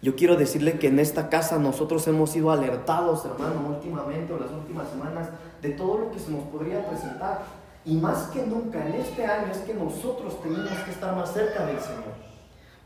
Yo 0.00 0.14
quiero 0.14 0.36
decirle 0.36 0.78
que 0.78 0.86
en 0.86 1.00
esta 1.00 1.28
casa 1.28 1.58
nosotros 1.58 2.06
hemos 2.06 2.30
sido 2.30 2.52
alertados, 2.52 3.24
hermano, 3.24 3.70
últimamente 3.70 4.32
o 4.32 4.38
las 4.38 4.52
últimas 4.52 4.88
semanas, 4.90 5.30
de 5.60 5.70
todo 5.70 5.98
lo 5.98 6.10
que 6.12 6.20
se 6.20 6.30
nos 6.30 6.44
podría 6.44 6.88
presentar. 6.88 7.42
Y 7.84 7.96
más 7.96 8.28
que 8.28 8.46
nunca 8.46 8.86
en 8.86 8.94
este 8.94 9.26
año 9.26 9.50
es 9.50 9.58
que 9.58 9.74
nosotros 9.74 10.40
tenemos 10.40 10.70
que 10.84 10.92
estar 10.92 11.16
más 11.16 11.32
cerca 11.32 11.66
del 11.66 11.80
Señor 11.80 12.27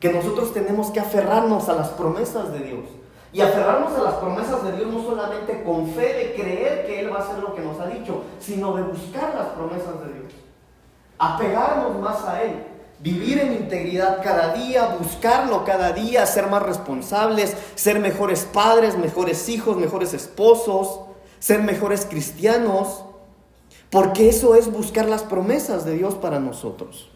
que 0.02 0.12
nosotros 0.12 0.52
tenemos 0.52 0.90
que 0.90 0.98
aferrarnos 0.98 1.68
a 1.68 1.74
las 1.74 1.90
promesas 1.90 2.52
de 2.52 2.58
Dios. 2.58 2.80
Y 3.32 3.40
aferrarnos 3.40 3.96
a 3.96 4.02
las 4.02 4.14
promesas 4.14 4.64
de 4.64 4.72
Dios 4.72 4.88
no 4.88 5.00
solamente 5.00 5.62
con 5.62 5.86
fe 5.90 6.12
de 6.12 6.34
creer 6.34 6.86
que 6.86 6.98
Él 6.98 7.12
va 7.12 7.18
a 7.18 7.22
hacer 7.22 7.38
lo 7.38 7.54
que 7.54 7.62
nos 7.62 7.78
ha 7.78 7.86
dicho, 7.86 8.24
sino 8.40 8.74
de 8.74 8.82
buscar 8.82 9.32
las 9.32 9.50
promesas 9.50 10.00
de 10.04 10.12
Dios. 10.12 10.32
Apegarnos 11.20 12.00
más 12.00 12.24
a 12.24 12.42
Él. 12.42 12.64
Vivir 12.98 13.38
en 13.38 13.52
integridad 13.52 14.24
cada 14.24 14.52
día, 14.54 14.96
buscarlo 14.98 15.64
cada 15.64 15.92
día, 15.92 16.26
ser 16.26 16.48
más 16.48 16.62
responsables, 16.62 17.56
ser 17.76 18.00
mejores 18.00 18.42
padres, 18.42 18.98
mejores 18.98 19.48
hijos, 19.48 19.76
mejores 19.76 20.14
esposos, 20.14 20.98
ser 21.38 21.62
mejores 21.62 22.06
cristianos. 22.06 23.04
Porque 23.88 24.28
eso 24.28 24.56
es 24.56 24.68
buscar 24.72 25.08
las 25.08 25.22
promesas 25.22 25.84
de 25.84 25.94
Dios 25.94 26.16
para 26.16 26.40
nosotros. 26.40 27.08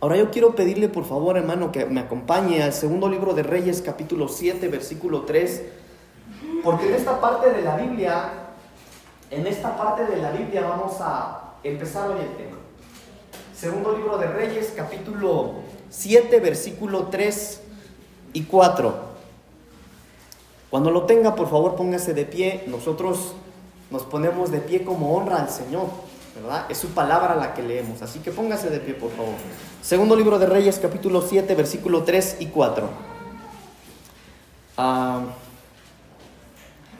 Ahora 0.00 0.16
yo 0.16 0.30
quiero 0.30 0.54
pedirle 0.54 0.90
por 0.90 1.06
favor, 1.06 1.38
hermano, 1.38 1.72
que 1.72 1.86
me 1.86 2.00
acompañe 2.00 2.62
al 2.62 2.74
segundo 2.74 3.08
libro 3.08 3.32
de 3.32 3.42
Reyes, 3.42 3.80
capítulo 3.80 4.28
7, 4.28 4.68
versículo 4.68 5.22
3, 5.22 5.62
porque 6.62 6.88
en 6.88 6.94
esta 6.94 7.18
parte 7.18 7.50
de 7.50 7.62
la 7.62 7.76
Biblia, 7.76 8.30
en 9.30 9.46
esta 9.46 9.74
parte 9.74 10.04
de 10.04 10.18
la 10.18 10.32
Biblia 10.32 10.66
vamos 10.66 10.96
a 11.00 11.54
empezar 11.64 12.10
hoy 12.10 12.20
el 12.20 12.36
tema. 12.36 12.58
Segundo 13.58 13.96
libro 13.96 14.18
de 14.18 14.26
Reyes, 14.26 14.74
capítulo 14.76 15.54
7, 15.88 16.40
versículo 16.40 17.04
3 17.04 17.62
y 18.34 18.42
4. 18.42 18.94
Cuando 20.68 20.90
lo 20.90 21.04
tenga, 21.04 21.34
por 21.34 21.48
favor, 21.48 21.74
póngase 21.74 22.12
de 22.12 22.26
pie. 22.26 22.64
Nosotros 22.66 23.32
nos 23.90 24.02
ponemos 24.02 24.50
de 24.50 24.58
pie 24.58 24.84
como 24.84 25.16
honra 25.16 25.40
al 25.40 25.48
Señor. 25.48 25.86
Es 26.68 26.78
su 26.78 26.88
palabra 26.88 27.34
la 27.34 27.54
que 27.54 27.62
leemos, 27.62 28.02
así 28.02 28.18
que 28.18 28.30
póngase 28.30 28.68
de 28.68 28.78
pie, 28.78 28.94
por 28.94 29.10
favor. 29.10 29.34
Segundo 29.82 30.14
libro 30.14 30.38
de 30.38 30.46
Reyes, 30.46 30.78
capítulo 30.78 31.22
7, 31.22 31.54
versículo 31.54 32.02
3 32.02 32.36
y 32.40 32.46
4. 32.46 32.88
Ah, 34.76 35.20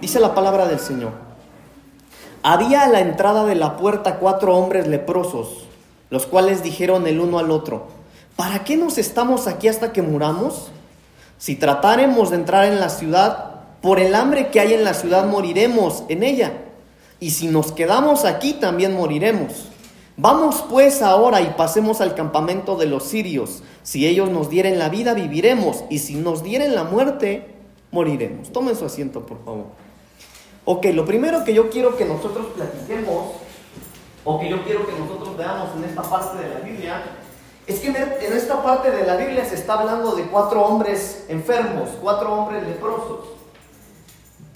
dice 0.00 0.20
la 0.20 0.34
palabra 0.34 0.66
del 0.66 0.80
Señor. 0.80 1.12
Había 2.42 2.84
a 2.84 2.88
la 2.88 3.00
entrada 3.00 3.44
de 3.44 3.56
la 3.56 3.76
puerta 3.76 4.18
cuatro 4.18 4.56
hombres 4.56 4.86
leprosos, 4.86 5.66
los 6.08 6.26
cuales 6.26 6.62
dijeron 6.62 7.06
el 7.06 7.20
uno 7.20 7.38
al 7.38 7.50
otro, 7.50 7.88
¿para 8.36 8.64
qué 8.64 8.76
nos 8.76 8.96
estamos 8.96 9.46
aquí 9.48 9.68
hasta 9.68 9.92
que 9.92 10.00
muramos? 10.00 10.70
Si 11.38 11.56
tratáremos 11.56 12.30
de 12.30 12.36
entrar 12.36 12.64
en 12.64 12.80
la 12.80 12.88
ciudad, 12.88 13.50
por 13.82 14.00
el 14.00 14.14
hambre 14.14 14.48
que 14.48 14.60
hay 14.60 14.72
en 14.72 14.84
la 14.84 14.94
ciudad 14.94 15.26
moriremos 15.26 16.04
en 16.08 16.22
ella 16.22 16.52
y 17.20 17.30
si 17.30 17.48
nos 17.48 17.72
quedamos 17.72 18.24
aquí 18.24 18.54
también 18.54 18.94
moriremos. 18.94 19.68
Vamos 20.18 20.64
pues 20.70 21.02
ahora 21.02 21.42
y 21.42 21.54
pasemos 21.58 22.00
al 22.00 22.14
campamento 22.14 22.76
de 22.76 22.86
los 22.86 23.04
sirios. 23.04 23.62
Si 23.82 24.06
ellos 24.06 24.30
nos 24.30 24.48
dieren 24.48 24.78
la 24.78 24.88
vida, 24.88 25.12
viviremos, 25.12 25.84
y 25.90 25.98
si 25.98 26.14
nos 26.14 26.42
dieren 26.42 26.74
la 26.74 26.84
muerte, 26.84 27.54
moriremos. 27.90 28.50
Tomen 28.50 28.76
su 28.76 28.86
asiento, 28.86 29.26
por 29.26 29.44
favor. 29.44 29.66
Ok, 30.64 30.86
lo 30.94 31.04
primero 31.04 31.44
que 31.44 31.52
yo 31.52 31.68
quiero 31.68 31.96
que 31.96 32.06
nosotros 32.06 32.46
platiquemos, 32.56 33.26
o 34.24 34.40
que 34.40 34.48
yo 34.48 34.64
quiero 34.64 34.86
que 34.86 34.92
nosotros 34.92 35.36
veamos 35.36 35.68
en 35.76 35.84
esta 35.84 36.02
parte 36.02 36.42
de 36.42 36.54
la 36.54 36.60
Biblia, 36.60 37.02
es 37.66 37.80
que 37.80 37.88
en 37.88 38.32
esta 38.32 38.62
parte 38.62 38.90
de 38.90 39.06
la 39.06 39.16
Biblia 39.16 39.44
se 39.44 39.56
está 39.56 39.74
hablando 39.74 40.16
de 40.16 40.22
cuatro 40.24 40.64
hombres 40.64 41.26
enfermos, 41.28 41.90
cuatro 42.00 42.32
hombres 42.32 42.66
leprosos. 42.66 43.35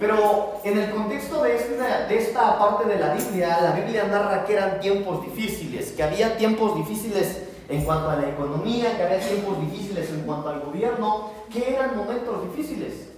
Pero 0.01 0.59
en 0.63 0.79
el 0.79 0.89
contexto 0.89 1.43
de 1.43 1.57
esta, 1.57 2.07
de 2.07 2.17
esta 2.17 2.57
parte 2.57 2.89
de 2.89 2.99
la 2.99 3.13
Biblia, 3.13 3.59
la 3.61 3.71
Biblia 3.73 4.05
narra 4.05 4.43
que 4.45 4.53
eran 4.53 4.79
tiempos 4.79 5.23
difíciles, 5.23 5.91
que 5.91 6.01
había 6.01 6.37
tiempos 6.37 6.75
difíciles 6.75 7.43
en 7.69 7.85
cuanto 7.85 8.09
a 8.09 8.15
la 8.15 8.27
economía, 8.27 8.97
que 8.97 9.03
había 9.03 9.19
tiempos 9.19 9.61
difíciles 9.61 10.09
en 10.09 10.21
cuanto 10.21 10.49
al 10.49 10.61
gobierno, 10.61 11.29
que 11.53 11.75
eran 11.75 11.95
momentos 11.95 12.35
difíciles. 12.49 13.09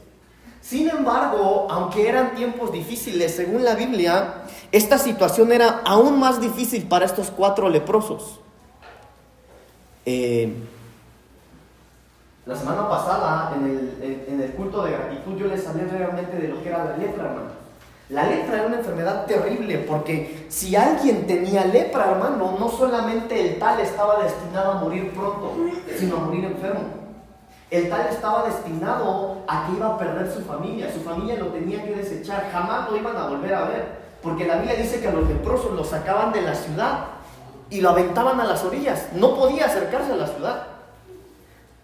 Sin 0.60 0.90
embargo, 0.90 1.68
aunque 1.70 2.10
eran 2.10 2.36
tiempos 2.36 2.74
difíciles, 2.74 3.34
según 3.34 3.64
la 3.64 3.76
Biblia, 3.76 4.44
esta 4.74 4.98
situación 4.98 5.54
era 5.54 5.84
aún 5.86 6.20
más 6.20 6.42
difícil 6.42 6.84
para 6.84 7.06
estos 7.06 7.32
cuatro 7.32 7.70
leprosos. 7.70 8.42
Eh, 10.06 10.54
la 12.46 12.56
semana 12.56 12.90
pasada, 12.90 13.54
en 13.56 13.66
el, 14.02 14.42
en 14.42 14.52
culto 14.52 14.84
de 14.84 14.92
gratitud, 14.92 15.38
yo 15.38 15.48
les 15.48 15.66
hablé 15.66 15.86
realmente 15.86 16.38
de 16.38 16.50
lo 16.50 16.62
que 16.62 16.70
era 16.70 16.84
la 16.84 16.98
lepra, 16.98 17.24
hermano. 17.24 17.64
La 18.10 18.26
lepra 18.26 18.56
era 18.56 18.68
una 18.68 18.78
enfermedad 18.80 19.26
terrible 19.26 19.78
porque 19.88 20.46
si 20.50 20.76
alguien 20.76 21.26
tenía 21.26 21.66
lepra, 21.66 22.12
hermano, 22.12 22.58
no 22.60 22.70
solamente 22.70 23.40
el 23.40 23.60
tal 23.60 23.80
estaba 23.80 24.22
destinado 24.22 24.74
a 24.74 24.76
morir 24.76 25.12
pronto, 25.14 25.54
sino 25.98 26.18
a 26.18 26.20
morir 26.20 26.44
enfermo. 26.44 26.82
El 27.72 27.90
tal 27.90 28.08
estaba 28.08 28.44
destinado 28.44 29.38
a 29.48 29.66
que 29.66 29.78
iba 29.78 29.88
a 29.88 29.98
perder 29.98 30.32
su 30.32 30.42
familia, 30.42 30.92
su 30.94 31.00
familia 31.00 31.38
lo 31.38 31.48
tenía 31.48 31.84
que 31.84 31.96
desechar, 31.96 32.50
jamás 32.52 32.92
lo 32.92 32.98
iban 32.98 33.16
a 33.16 33.28
volver 33.28 33.54
a 33.54 33.64
ver, 33.64 33.86
porque 34.22 34.46
la 34.46 34.58
Biblia 34.58 34.76
dice 34.76 35.00
que 35.00 35.08
a 35.08 35.14
los 35.14 35.28
leprosos 35.28 35.72
los 35.72 35.88
sacaban 35.88 36.34
de 36.34 36.42
la 36.42 36.54
ciudad 36.54 37.06
y 37.70 37.82
lo 37.82 37.90
aventaban 37.90 38.40
a 38.40 38.44
las 38.44 38.64
orillas, 38.64 39.08
no 39.14 39.34
podía 39.34 39.66
acercarse 39.66 40.12
a 40.12 40.18
la 40.18 40.28
ciudad. 40.28 40.73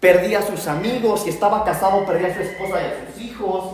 Perdía 0.00 0.38
a 0.38 0.42
sus 0.42 0.66
amigos, 0.66 1.24
si 1.24 1.30
estaba 1.30 1.62
casado 1.62 2.06
perdía 2.06 2.28
a 2.28 2.34
su 2.34 2.40
esposa 2.40 2.80
y 2.80 2.86
a 2.86 3.12
sus 3.12 3.22
hijos, 3.22 3.64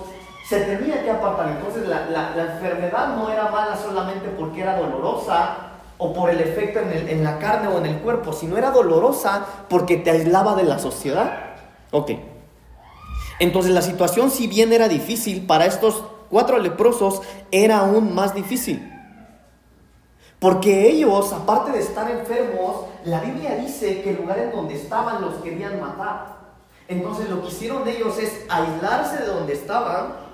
se 0.49 0.61
tenía 0.61 1.03
que 1.05 1.11
apartar. 1.11 1.49
Entonces 1.57 1.89
la, 1.89 2.53
enfermedad 2.55 3.17
no 3.17 3.31
era 3.31 3.49
mala 3.49 3.77
solamente 3.77 4.29
porque 4.37 4.63
era 4.63 4.77
dolorosa 4.77 5.57
o 5.99 6.13
por 6.13 6.31
el 6.31 6.41
efecto 6.41 6.81
en, 6.81 7.09
en, 7.09 7.25
la 7.25 7.39
carne 7.39 7.69
o 7.69 7.79
en 7.79 7.87
el 7.87 7.99
cuerpo, 8.01 8.33
sino 8.33 8.59
era 8.59 8.71
dolorosa 8.71 9.47
porque 9.69 9.97
te 9.97 10.11
aislaba 10.11 10.57
de 10.57 10.65
la 10.65 10.79
sociedad. 10.79 11.55
Ok. 11.93 12.11
Entonces 13.39 13.73
la 13.73 13.83
situación 13.83 14.31
si 14.31 14.47
bien 14.47 14.73
era 14.73 14.89
difícil, 14.89 15.47
para 15.47 15.67
estos 15.67 16.03
cuatro 16.29 16.59
leprosos 16.59 17.23
era 17.51 17.79
aún 17.79 18.15
más 18.15 18.35
difícil. 18.35 18.93
Porque 20.39 20.89
ellos, 20.89 21.33
aparte 21.33 21.73
de 21.73 21.81
estar 21.81 22.11
enfermos, 22.11 22.83
la 23.07 23.21
Biblia 23.21 23.57
dice 23.57 24.03
que 24.03 24.11
el 24.11 24.17
lugar 24.17 24.39
en 24.39 24.53
donde 24.53 24.75
estaban 24.75 25.23
los 25.23 25.35
querían 25.37 25.81
matar. 25.81 26.37
Entonces 26.89 27.29
lo 27.31 27.41
que 27.41 27.49
hicieron 27.49 27.89
ellos 27.89 28.19
es 28.19 28.45
aislarse 28.49 29.19
de 29.19 29.27
donde 29.27 29.55
estaban 29.55 30.27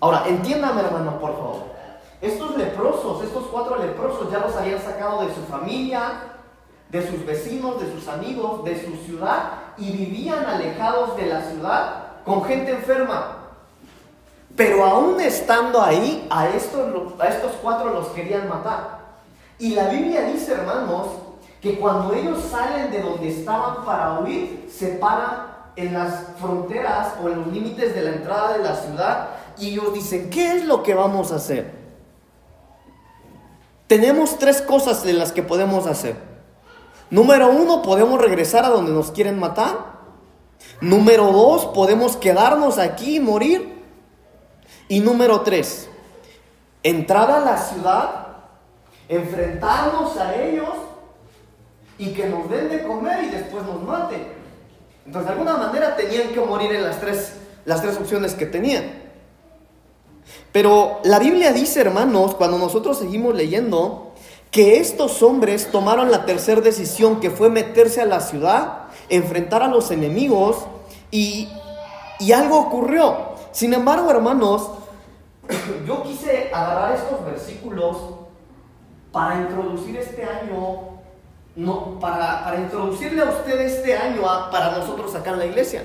Ahora, 0.00 0.24
entiéndame 0.26 0.82
hermano, 0.82 1.18
por 1.18 1.32
favor. 1.32 1.62
Estos 2.20 2.56
leprosos, 2.56 3.24
estos 3.24 3.44
cuatro 3.44 3.78
leprosos 3.78 4.30
ya 4.30 4.38
los 4.38 4.54
habían 4.56 4.80
sacado 4.80 5.26
de 5.26 5.34
su 5.34 5.42
familia, 5.42 6.12
de 6.90 7.10
sus 7.10 7.24
vecinos, 7.24 7.80
de 7.80 7.92
sus 7.92 8.08
amigos, 8.08 8.64
de 8.64 8.84
su 8.84 8.96
ciudad 9.04 9.52
y 9.76 9.90
vivían 9.92 10.44
alejados 10.44 11.16
de 11.16 11.26
la 11.26 11.42
ciudad 11.42 11.94
con 12.24 12.44
gente 12.44 12.72
enferma. 12.72 13.38
Pero 14.56 14.84
aún 14.84 15.20
estando 15.20 15.82
ahí, 15.82 16.26
a 16.30 16.48
estos, 16.48 17.18
a 17.18 17.26
estos 17.26 17.52
cuatro 17.60 17.90
los 17.90 18.08
querían 18.08 18.48
matar. 18.48 19.00
Y 19.58 19.74
la 19.74 19.88
Biblia 19.88 20.22
dice, 20.22 20.52
hermanos, 20.52 21.06
que 21.64 21.78
cuando 21.78 22.12
ellos 22.12 22.44
salen 22.50 22.90
de 22.90 23.00
donde 23.00 23.26
estaban 23.26 23.86
para 23.86 24.20
huir, 24.20 24.68
se 24.70 24.88
paran 24.88 25.46
en 25.76 25.94
las 25.94 26.26
fronteras 26.38 27.14
o 27.22 27.28
en 27.30 27.38
los 27.38 27.46
límites 27.46 27.94
de 27.94 28.02
la 28.02 28.10
entrada 28.10 28.58
de 28.58 28.62
la 28.62 28.76
ciudad 28.76 29.28
y 29.56 29.70
ellos 29.70 29.94
dicen, 29.94 30.28
¿qué 30.28 30.58
es 30.58 30.66
lo 30.66 30.82
que 30.82 30.92
vamos 30.92 31.32
a 31.32 31.36
hacer? 31.36 31.72
Tenemos 33.86 34.38
tres 34.38 34.60
cosas 34.60 35.04
de 35.04 35.14
las 35.14 35.32
que 35.32 35.42
podemos 35.42 35.86
hacer. 35.86 36.16
Número 37.08 37.48
uno, 37.48 37.80
podemos 37.80 38.20
regresar 38.20 38.66
a 38.66 38.68
donde 38.68 38.92
nos 38.92 39.10
quieren 39.10 39.38
matar. 39.38 39.94
Número 40.82 41.32
dos, 41.32 41.64
podemos 41.64 42.18
quedarnos 42.18 42.76
aquí 42.76 43.16
y 43.16 43.20
morir. 43.20 43.82
Y 44.88 45.00
número 45.00 45.40
tres, 45.40 45.88
entrar 46.82 47.30
a 47.30 47.40
la 47.40 47.56
ciudad, 47.56 48.26
enfrentarnos 49.08 50.14
a 50.18 50.34
ellos 50.34 50.74
y 51.98 52.12
que 52.12 52.26
nos 52.26 52.50
den 52.50 52.68
de 52.68 52.82
comer 52.82 53.24
y 53.24 53.28
después 53.28 53.64
nos 53.64 53.82
maten. 53.82 54.26
Entonces, 55.06 55.26
de 55.26 55.32
alguna 55.32 55.56
manera 55.56 55.96
tenían 55.96 56.28
que 56.28 56.40
morir 56.40 56.72
en 56.72 56.84
las 56.84 57.00
tres, 57.00 57.34
las 57.64 57.82
tres 57.82 57.96
opciones 57.96 58.34
que 58.34 58.46
tenían. 58.46 59.02
Pero 60.52 61.00
la 61.04 61.18
Biblia 61.18 61.52
dice, 61.52 61.80
hermanos, 61.80 62.34
cuando 62.34 62.58
nosotros 62.58 62.98
seguimos 62.98 63.34
leyendo, 63.34 64.12
que 64.50 64.78
estos 64.78 65.22
hombres 65.22 65.70
tomaron 65.72 66.10
la 66.10 66.24
tercera 66.24 66.60
decisión, 66.60 67.20
que 67.20 67.30
fue 67.30 67.50
meterse 67.50 68.00
a 68.00 68.06
la 68.06 68.20
ciudad, 68.20 68.84
enfrentar 69.08 69.62
a 69.62 69.68
los 69.68 69.90
enemigos, 69.90 70.58
y, 71.10 71.48
y 72.20 72.32
algo 72.32 72.58
ocurrió. 72.60 73.34
Sin 73.50 73.74
embargo, 73.74 74.10
hermanos, 74.10 74.70
yo 75.86 76.02
quise 76.02 76.50
agarrar 76.52 76.94
estos 76.94 77.24
versículos 77.24 77.96
para 79.12 79.42
introducir 79.42 79.96
este 79.96 80.24
año, 80.24 80.93
no, 81.56 81.98
para, 82.00 82.44
para 82.44 82.60
introducirle 82.60 83.22
a 83.22 83.26
usted 83.26 83.60
este 83.60 83.96
año 83.96 84.22
para 84.50 84.78
nosotros 84.78 85.14
acá 85.14 85.30
en 85.30 85.38
la 85.38 85.46
iglesia. 85.46 85.82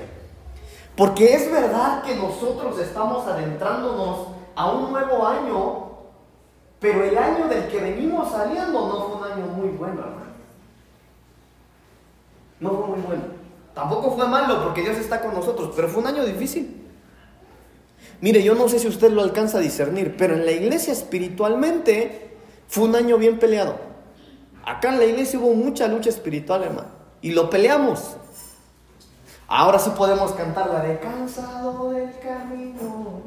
Porque 0.96 1.34
es 1.34 1.50
verdad 1.50 2.02
que 2.02 2.16
nosotros 2.16 2.78
estamos 2.78 3.26
adentrándonos 3.26 4.28
a 4.54 4.70
un 4.70 4.90
nuevo 4.90 5.26
año, 5.26 5.90
pero 6.80 7.04
el 7.04 7.16
año 7.16 7.48
del 7.48 7.68
que 7.68 7.80
venimos 7.80 8.30
saliendo 8.32 8.88
no 8.88 9.06
fue 9.06 9.16
un 9.16 9.32
año 9.32 9.46
muy 9.46 9.68
bueno. 9.68 10.02
No 12.58 12.70
fue 12.70 12.86
muy 12.88 13.00
bueno. 13.00 13.22
Tampoco 13.74 14.14
fue 14.16 14.26
malo 14.28 14.62
porque 14.64 14.82
Dios 14.82 14.98
está 14.98 15.22
con 15.22 15.32
nosotros, 15.32 15.72
pero 15.74 15.88
fue 15.88 16.02
un 16.02 16.08
año 16.08 16.24
difícil. 16.24 16.88
Mire, 18.20 18.42
yo 18.42 18.54
no 18.54 18.68
sé 18.68 18.78
si 18.78 18.88
usted 18.88 19.10
lo 19.10 19.22
alcanza 19.22 19.58
a 19.58 19.60
discernir, 19.62 20.16
pero 20.18 20.34
en 20.34 20.44
la 20.44 20.52
iglesia 20.52 20.92
espiritualmente 20.92 22.36
fue 22.68 22.84
un 22.84 22.96
año 22.96 23.16
bien 23.16 23.38
peleado. 23.38 23.89
Acá 24.64 24.88
en 24.88 24.98
la 24.98 25.04
iglesia 25.04 25.38
hubo 25.38 25.54
mucha 25.54 25.88
lucha 25.88 26.10
espiritual, 26.10 26.62
hermano, 26.62 26.88
y 27.20 27.32
lo 27.32 27.48
peleamos. 27.50 28.16
Ahora 29.48 29.78
sí 29.78 29.90
podemos 29.96 30.32
cantar 30.32 30.70
la 30.70 30.80
de 30.80 30.98
cansado 31.00 31.90
del 31.90 32.16
camino. 32.20 33.22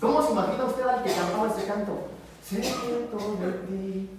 ¿Cómo 0.00 0.22
se 0.22 0.32
imagina 0.32 0.64
usted 0.64 0.86
al 0.86 1.02
que 1.02 1.12
cantaba 1.12 1.48
ese 1.48 1.66
canto? 1.66 1.92
Siento 2.42 3.16
de 3.40 3.52
ti. 3.66 4.10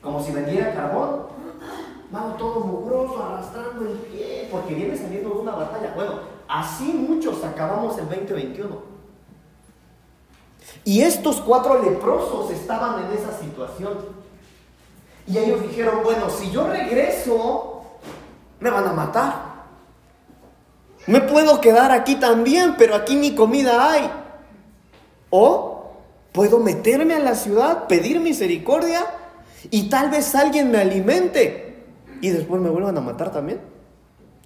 Como 0.00 0.22
si 0.22 0.32
vendiera 0.32 0.74
carbón. 0.74 1.26
Vamos 2.10 2.38
todo 2.38 2.60
mugroso, 2.60 3.22
arrastrando 3.22 3.84
el 3.90 3.98
pie, 3.98 4.48
porque 4.50 4.74
viene 4.74 4.96
saliendo 4.96 5.30
de 5.30 5.40
una 5.40 5.52
batalla. 5.52 5.92
Bueno, 5.94 6.20
así 6.48 6.92
muchos 6.92 7.42
acabamos 7.44 7.98
el 7.98 8.08
2021. 8.08 8.96
Y 10.84 11.02
estos 11.02 11.40
cuatro 11.40 11.82
leprosos 11.82 12.50
estaban 12.52 13.04
en 13.04 13.18
esa 13.18 13.36
situación. 13.36 13.98
Y 15.26 15.38
ellos 15.38 15.62
dijeron, 15.62 16.00
bueno, 16.04 16.30
si 16.30 16.50
yo 16.50 16.68
regreso, 16.68 17.82
me 18.60 18.70
van 18.70 18.86
a 18.86 18.92
matar. 18.92 19.56
Me 21.06 21.20
puedo 21.20 21.60
quedar 21.60 21.92
aquí 21.92 22.16
también, 22.16 22.74
pero 22.76 22.94
aquí 22.94 23.16
ni 23.16 23.34
comida 23.34 23.92
hay. 23.92 24.10
O 25.30 25.92
puedo 26.32 26.58
meterme 26.58 27.14
a 27.14 27.20
la 27.20 27.34
ciudad, 27.34 27.86
pedir 27.86 28.20
misericordia 28.20 29.06
y 29.70 29.88
tal 29.88 30.10
vez 30.10 30.34
alguien 30.34 30.70
me 30.70 30.78
alimente 30.78 31.84
y 32.20 32.30
después 32.30 32.60
me 32.60 32.70
vuelvan 32.70 32.96
a 32.98 33.00
matar 33.00 33.32
también. 33.32 33.60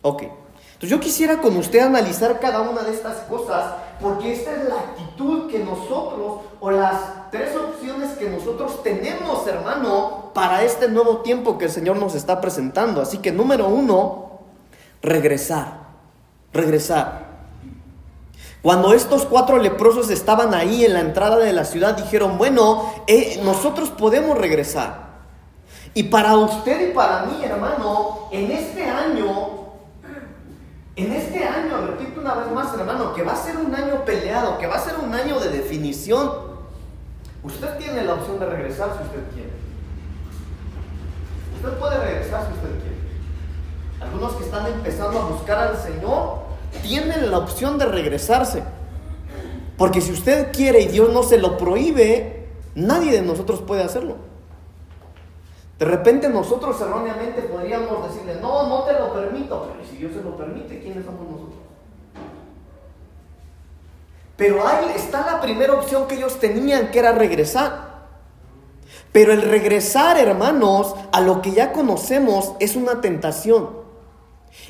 Ok. 0.02 0.24
Entonces 0.80 0.96
yo 0.96 1.00
quisiera 1.00 1.42
con 1.42 1.58
usted 1.58 1.80
analizar 1.80 2.40
cada 2.40 2.62
una 2.62 2.80
de 2.80 2.92
estas 2.92 3.18
cosas 3.28 3.74
porque 4.00 4.32
esta 4.32 4.52
es 4.52 4.66
la 4.66 4.76
actitud 4.76 5.50
que 5.50 5.58
nosotros 5.58 6.40
o 6.58 6.70
las 6.70 7.30
tres 7.30 7.54
opciones 7.54 8.12
que 8.12 8.30
nosotros 8.30 8.82
tenemos, 8.82 9.46
hermano, 9.46 10.30
para 10.32 10.62
este 10.62 10.88
nuevo 10.88 11.18
tiempo 11.18 11.58
que 11.58 11.66
el 11.66 11.70
Señor 11.70 11.98
nos 11.98 12.14
está 12.14 12.40
presentando. 12.40 13.02
Así 13.02 13.18
que 13.18 13.30
número 13.30 13.68
uno, 13.68 14.40
regresar. 15.02 15.80
Regresar. 16.50 17.28
Cuando 18.62 18.94
estos 18.94 19.26
cuatro 19.26 19.58
leprosos 19.58 20.08
estaban 20.08 20.54
ahí 20.54 20.86
en 20.86 20.94
la 20.94 21.00
entrada 21.00 21.36
de 21.36 21.52
la 21.52 21.66
ciudad, 21.66 21.94
dijeron, 21.94 22.38
bueno, 22.38 22.90
eh, 23.06 23.38
nosotros 23.44 23.90
podemos 23.90 24.38
regresar. 24.38 25.10
Y 25.92 26.04
para 26.04 26.38
usted 26.38 26.88
y 26.88 26.94
para 26.94 27.26
mí, 27.26 27.44
hermano, 27.44 28.28
en 28.30 28.50
este 28.50 28.88
año, 28.88 29.59
en 31.02 31.12
este 31.12 31.44
año, 31.44 31.86
repito 31.86 32.20
una 32.20 32.34
vez 32.34 32.52
más, 32.52 32.74
hermano, 32.74 33.14
que 33.14 33.22
va 33.22 33.32
a 33.32 33.36
ser 33.36 33.56
un 33.56 33.74
año 33.74 34.04
peleado, 34.04 34.58
que 34.58 34.66
va 34.66 34.76
a 34.76 34.84
ser 34.84 34.94
un 34.98 35.14
año 35.14 35.38
de 35.40 35.50
definición, 35.50 36.30
usted 37.42 37.76
tiene 37.78 38.04
la 38.04 38.14
opción 38.14 38.38
de 38.38 38.46
regresar 38.46 38.96
si 38.96 39.04
usted 39.04 39.32
quiere. 39.34 39.50
Usted 41.56 41.78
puede 41.78 41.98
regresar 41.98 42.46
si 42.46 42.52
usted 42.54 42.80
quiere. 42.80 42.96
Algunos 44.00 44.32
que 44.34 44.44
están 44.44 44.66
empezando 44.66 45.20
a 45.20 45.24
buscar 45.26 45.58
al 45.58 45.76
Señor, 45.76 46.40
tienen 46.82 47.30
la 47.30 47.38
opción 47.38 47.78
de 47.78 47.86
regresarse. 47.86 48.62
Porque 49.76 50.00
si 50.00 50.12
usted 50.12 50.52
quiere 50.52 50.80
y 50.80 50.88
Dios 50.88 51.12
no 51.12 51.22
se 51.22 51.38
lo 51.38 51.56
prohíbe, 51.56 52.48
nadie 52.74 53.12
de 53.12 53.22
nosotros 53.22 53.62
puede 53.62 53.82
hacerlo. 53.82 54.16
De 55.80 55.86
repente 55.86 56.28
nosotros 56.28 56.78
erróneamente 56.78 57.40
podríamos 57.40 58.06
decirle, 58.06 58.36
no, 58.38 58.68
no 58.68 58.82
te 58.82 58.92
lo 58.92 59.14
permito, 59.14 59.66
pero 59.72 59.88
si 59.88 59.96
Dios 59.96 60.12
se 60.12 60.20
lo 60.22 60.36
permite, 60.36 60.78
¿quiénes 60.78 61.06
somos 61.06 61.22
nosotros? 61.22 61.56
Pero 64.36 64.66
ahí 64.68 64.92
está 64.94 65.24
la 65.24 65.40
primera 65.40 65.72
opción 65.72 66.06
que 66.06 66.16
ellos 66.16 66.38
tenían, 66.38 66.90
que 66.90 66.98
era 66.98 67.12
regresar. 67.12 68.08
Pero 69.10 69.32
el 69.32 69.40
regresar, 69.40 70.18
hermanos, 70.18 70.94
a 71.12 71.22
lo 71.22 71.40
que 71.40 71.52
ya 71.52 71.72
conocemos 71.72 72.52
es 72.60 72.76
una 72.76 73.00
tentación. 73.00 73.70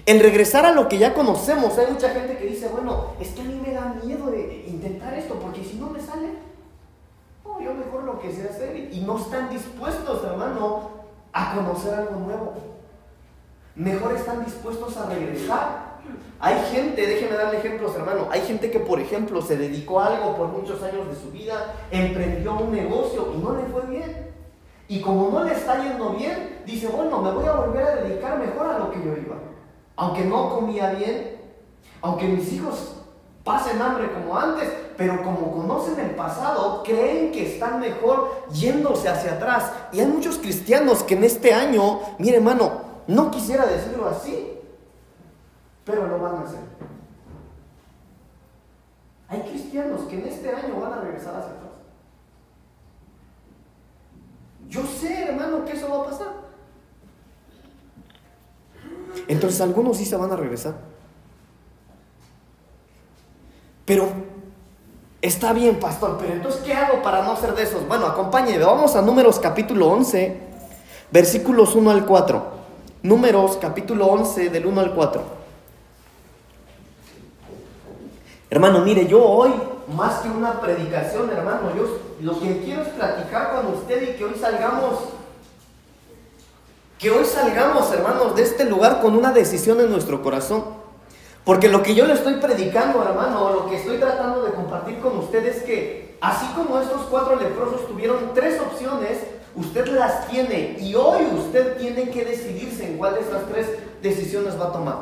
El 0.07 0.21
regresar 0.21 0.65
a 0.65 0.71
lo 0.71 0.89
que 0.89 0.99
ya 0.99 1.13
conocemos. 1.13 1.77
Hay 1.77 1.91
mucha 1.91 2.11
gente 2.11 2.39
que 2.39 2.47
dice, 2.47 2.69
bueno, 2.69 3.15
es 3.19 3.31
que 3.31 3.41
a 3.41 3.45
mí 3.47 3.61
me 3.67 3.73
da 3.73 3.97
miedo 4.05 4.31
de 4.31 4.65
intentar 4.69 5.13
esto, 5.15 5.35
porque 5.41 5.65
si 5.65 5.75
no 5.75 5.91
me 5.91 5.99
sale, 5.99 6.29
no, 7.45 7.61
yo 7.61 7.75
mejor 7.75 8.05
lo 8.05 8.21
que 8.21 8.33
sé 8.33 8.49
hacer. 8.49 8.77
Y 8.93 9.01
no 9.01 9.19
están 9.19 9.51
dispuestos, 9.51 10.23
hermano, 10.23 11.00
a 11.33 11.55
conocer 11.55 11.95
algo 11.95 12.17
nuevo. 12.21 12.55
Mejor 13.77 14.17
están 14.17 14.45
dispuestos 14.45 14.97
a 14.97 15.07
regresar. 15.07 15.91
Hay 16.41 16.59
gente, 16.73 17.07
déjenme 17.07 17.37
darle 17.37 17.59
ejemplos, 17.59 17.95
hermano. 17.95 18.29
Hay 18.31 18.41
gente 18.41 18.71
que, 18.71 18.81
por 18.81 19.01
ejemplo, 19.01 19.43
se 19.43 19.57
dedicó 19.57 20.01
a 20.01 20.07
algo 20.07 20.37
por 20.37 20.49
muchos 20.49 20.83
años 20.83 21.09
de 21.09 21.15
su 21.15 21.31
vida, 21.31 21.75
emprendió 21.91 22.55
un 22.55 22.73
negocio 22.73 23.33
y 23.35 23.39
no 23.39 23.55
le 23.55 23.65
fue 23.65 23.83
bien. 23.87 24.31
Y 24.89 25.01
como 25.01 25.31
no 25.31 25.45
le 25.45 25.53
está 25.53 25.83
yendo 25.83 26.11
bien, 26.11 26.63
dice, 26.67 26.89
bueno, 26.89 27.23
me 27.23 27.31
voy 27.31 27.47
a 27.47 27.53
volver 27.53 27.85
a 27.85 27.97
dedicar 27.97 28.39
mejor 28.39 28.67
a 28.67 28.79
lo 28.79 28.91
que 28.91 28.99
yo 28.99 29.13
iba 29.17 29.37
aunque 30.01 30.25
no 30.25 30.49
comía 30.55 30.93
bien, 30.95 31.37
aunque 32.01 32.27
mis 32.27 32.51
hijos 32.55 33.00
pasen 33.51 33.83
hambre 33.83 34.13
como 34.13 34.39
antes, 34.39 34.71
pero 34.97 35.25
como 35.25 35.51
conocen 35.51 35.99
el 35.99 36.15
pasado, 36.15 36.85
creen 36.85 37.33
que 37.33 37.55
están 37.55 37.81
mejor 37.81 38.45
yéndose 38.53 39.09
hacia 39.09 39.33
atrás. 39.33 39.73
Y 39.91 39.99
hay 39.99 40.07
muchos 40.07 40.39
cristianos 40.39 41.03
que 41.03 41.15
en 41.15 41.25
este 41.25 41.53
año, 41.53 41.99
mire 42.19 42.37
hermano, 42.37 42.71
no 43.09 43.29
quisiera 43.29 43.67
decirlo 43.67 44.09
así, 44.09 44.53
pero 45.85 46.07
lo 46.07 46.21
van 46.21 46.37
a 46.37 46.43
hacer. 46.43 46.61
Hay 49.29 49.41
cristianos 49.43 50.03
que 50.03 50.21
en 50.21 50.27
este 50.29 50.49
año 50.49 50.81
van 50.81 50.93
a 50.93 51.01
regresar 51.01 51.35
hacia 51.35 51.51
atrás. 51.51 51.73
Yo 54.69 54.83
sé, 54.87 55.25
hermano, 55.25 55.65
que 55.65 55.73
eso 55.73 55.89
va 55.91 56.05
a 56.05 56.09
pasar. 56.09 56.29
Entonces 59.27 59.61
algunos 59.61 59.97
sí 59.97 60.05
se 60.05 60.17
van 60.17 60.31
a 60.31 60.37
regresar. 60.37 60.90
Pero 63.91 64.07
está 65.21 65.53
bien, 65.53 65.81
pastor, 65.81 66.17
pero 66.21 66.35
entonces 66.35 66.61
¿qué 66.65 66.73
hago 66.73 67.03
para 67.03 67.25
no 67.25 67.35
ser 67.35 67.57
de 67.57 67.65
esos? 67.65 67.89
Bueno, 67.89 68.07
acompáñenme, 68.07 68.65
vamos 68.65 68.95
a 68.95 69.03
Números 69.03 69.41
capítulo 69.41 69.89
11, 69.89 70.41
versículos 71.11 71.75
1 71.75 71.91
al 71.91 72.07
4. 72.07 72.43
Números 73.03 73.59
capítulo 73.61 74.07
11 74.07 74.51
del 74.51 74.67
1 74.67 74.81
al 74.81 74.95
4. 74.95 75.23
Hermano, 78.49 78.79
mire, 78.83 79.09
yo 79.09 79.25
hoy, 79.25 79.51
más 79.97 80.21
que 80.21 80.29
una 80.29 80.61
predicación, 80.61 81.29
hermano, 81.29 81.75
yo 81.77 81.99
lo 82.21 82.39
que 82.39 82.61
quiero 82.61 82.83
es 82.83 82.89
platicar 82.91 83.57
con 83.57 83.75
usted 83.75 84.15
y 84.15 84.17
que 84.17 84.25
hoy 84.25 84.35
salgamos 84.41 84.99
que 86.97 87.11
hoy 87.11 87.25
salgamos, 87.25 87.91
hermanos, 87.91 88.37
de 88.37 88.43
este 88.43 88.67
lugar 88.67 89.01
con 89.01 89.17
una 89.17 89.33
decisión 89.33 89.81
en 89.81 89.91
nuestro 89.91 90.23
corazón. 90.23 90.63
Porque 91.45 91.69
lo 91.69 91.83
que 91.83 91.95
yo 91.95 92.07
le 92.07 92.15
estoy 92.15 92.35
predicando, 92.35 93.03
hermano, 93.03 93.51
lo 93.51 93.71
que 93.71 93.77
estoy 93.77 93.99
tratando 93.99 94.43
de 94.43 94.53
compartir 94.53 94.99
con 95.01 95.19
usted 95.19 95.45
es 95.47 95.63
que 95.63 96.17
así 96.21 96.47
como 96.55 96.79
estos 96.79 97.03
cuatro 97.11 97.37
leprosos 97.37 97.87
tuvieron 97.89 98.33
tres 98.35 98.61
opciones, 98.61 99.19
usted 99.57 99.87
las 99.89 100.29
tiene 100.29 100.77
y 100.81 100.95
hoy 100.95 101.25
usted 101.39 101.79
tiene 101.79 102.11
que 102.11 102.25
decidirse 102.25 102.87
en 102.87 102.99
cuál 102.99 103.15
de 103.15 103.21
esas 103.21 103.47
tres 103.51 103.69
decisiones 104.03 104.61
va 104.61 104.67
a 104.67 104.73
tomar. 104.73 104.97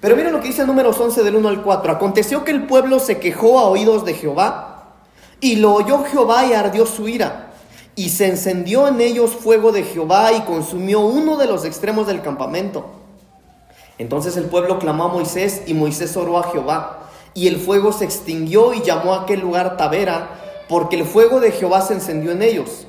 Pero 0.00 0.16
miren 0.16 0.32
lo 0.32 0.40
que 0.40 0.48
dice 0.48 0.62
el 0.62 0.66
número 0.66 0.90
11 0.90 1.22
del 1.22 1.36
1 1.36 1.48
al 1.48 1.62
4. 1.62 1.92
Aconteció 1.92 2.44
que 2.44 2.50
el 2.50 2.66
pueblo 2.66 2.98
se 2.98 3.18
quejó 3.18 3.58
a 3.58 3.68
oídos 3.68 4.04
de 4.04 4.14
Jehová 4.14 4.96
y 5.40 5.56
lo 5.56 5.74
oyó 5.74 6.04
Jehová 6.04 6.46
y 6.46 6.52
ardió 6.52 6.84
su 6.86 7.08
ira 7.08 7.52
y 7.96 8.08
se 8.08 8.26
encendió 8.26 8.88
en 8.88 9.00
ellos 9.00 9.30
fuego 9.30 9.72
de 9.72 9.84
Jehová 9.84 10.32
y 10.32 10.40
consumió 10.42 11.00
uno 11.00 11.36
de 11.36 11.46
los 11.46 11.64
extremos 11.64 12.06
del 12.06 12.22
campamento. 12.22 13.03
Entonces 13.98 14.36
el 14.36 14.44
pueblo 14.46 14.78
clamó 14.78 15.04
a 15.04 15.08
Moisés 15.08 15.62
y 15.66 15.74
Moisés 15.74 16.16
oró 16.16 16.38
a 16.38 16.50
Jehová. 16.50 17.10
Y 17.34 17.48
el 17.48 17.58
fuego 17.58 17.92
se 17.92 18.04
extinguió 18.04 18.74
y 18.74 18.82
llamó 18.82 19.14
a 19.14 19.22
aquel 19.22 19.40
lugar 19.40 19.76
Tavera, 19.76 20.30
porque 20.68 20.96
el 20.96 21.04
fuego 21.04 21.40
de 21.40 21.52
Jehová 21.52 21.80
se 21.82 21.94
encendió 21.94 22.32
en 22.32 22.42
ellos. 22.42 22.86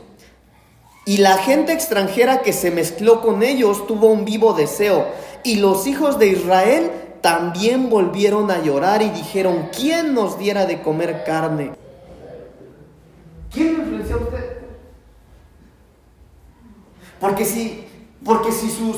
Y 1.05 1.17
la 1.17 1.37
gente 1.37 1.71
extranjera 1.73 2.41
que 2.41 2.53
se 2.53 2.71
mezcló 2.71 3.21
con 3.21 3.43
ellos 3.43 3.85
tuvo 3.85 4.07
un 4.07 4.25
vivo 4.25 4.53
deseo. 4.53 5.05
Y 5.43 5.57
los 5.57 5.85
hijos 5.85 6.17
de 6.17 6.27
Israel 6.27 6.91
también 7.21 7.89
volvieron 7.89 8.49
a 8.49 8.61
llorar 8.61 9.01
y 9.01 9.09
dijeron, 9.09 9.69
¿quién 9.75 10.13
nos 10.13 10.39
diera 10.39 10.65
de 10.65 10.81
comer 10.81 11.23
carne? 11.23 11.71
¿Quién 13.51 13.69
influenció 13.69 14.15
a 14.15 14.19
usted? 14.19 14.57
Porque 17.19 17.45
si, 17.45 17.85
porque 18.23 18.51
si 18.51 18.69
sus 18.69 18.97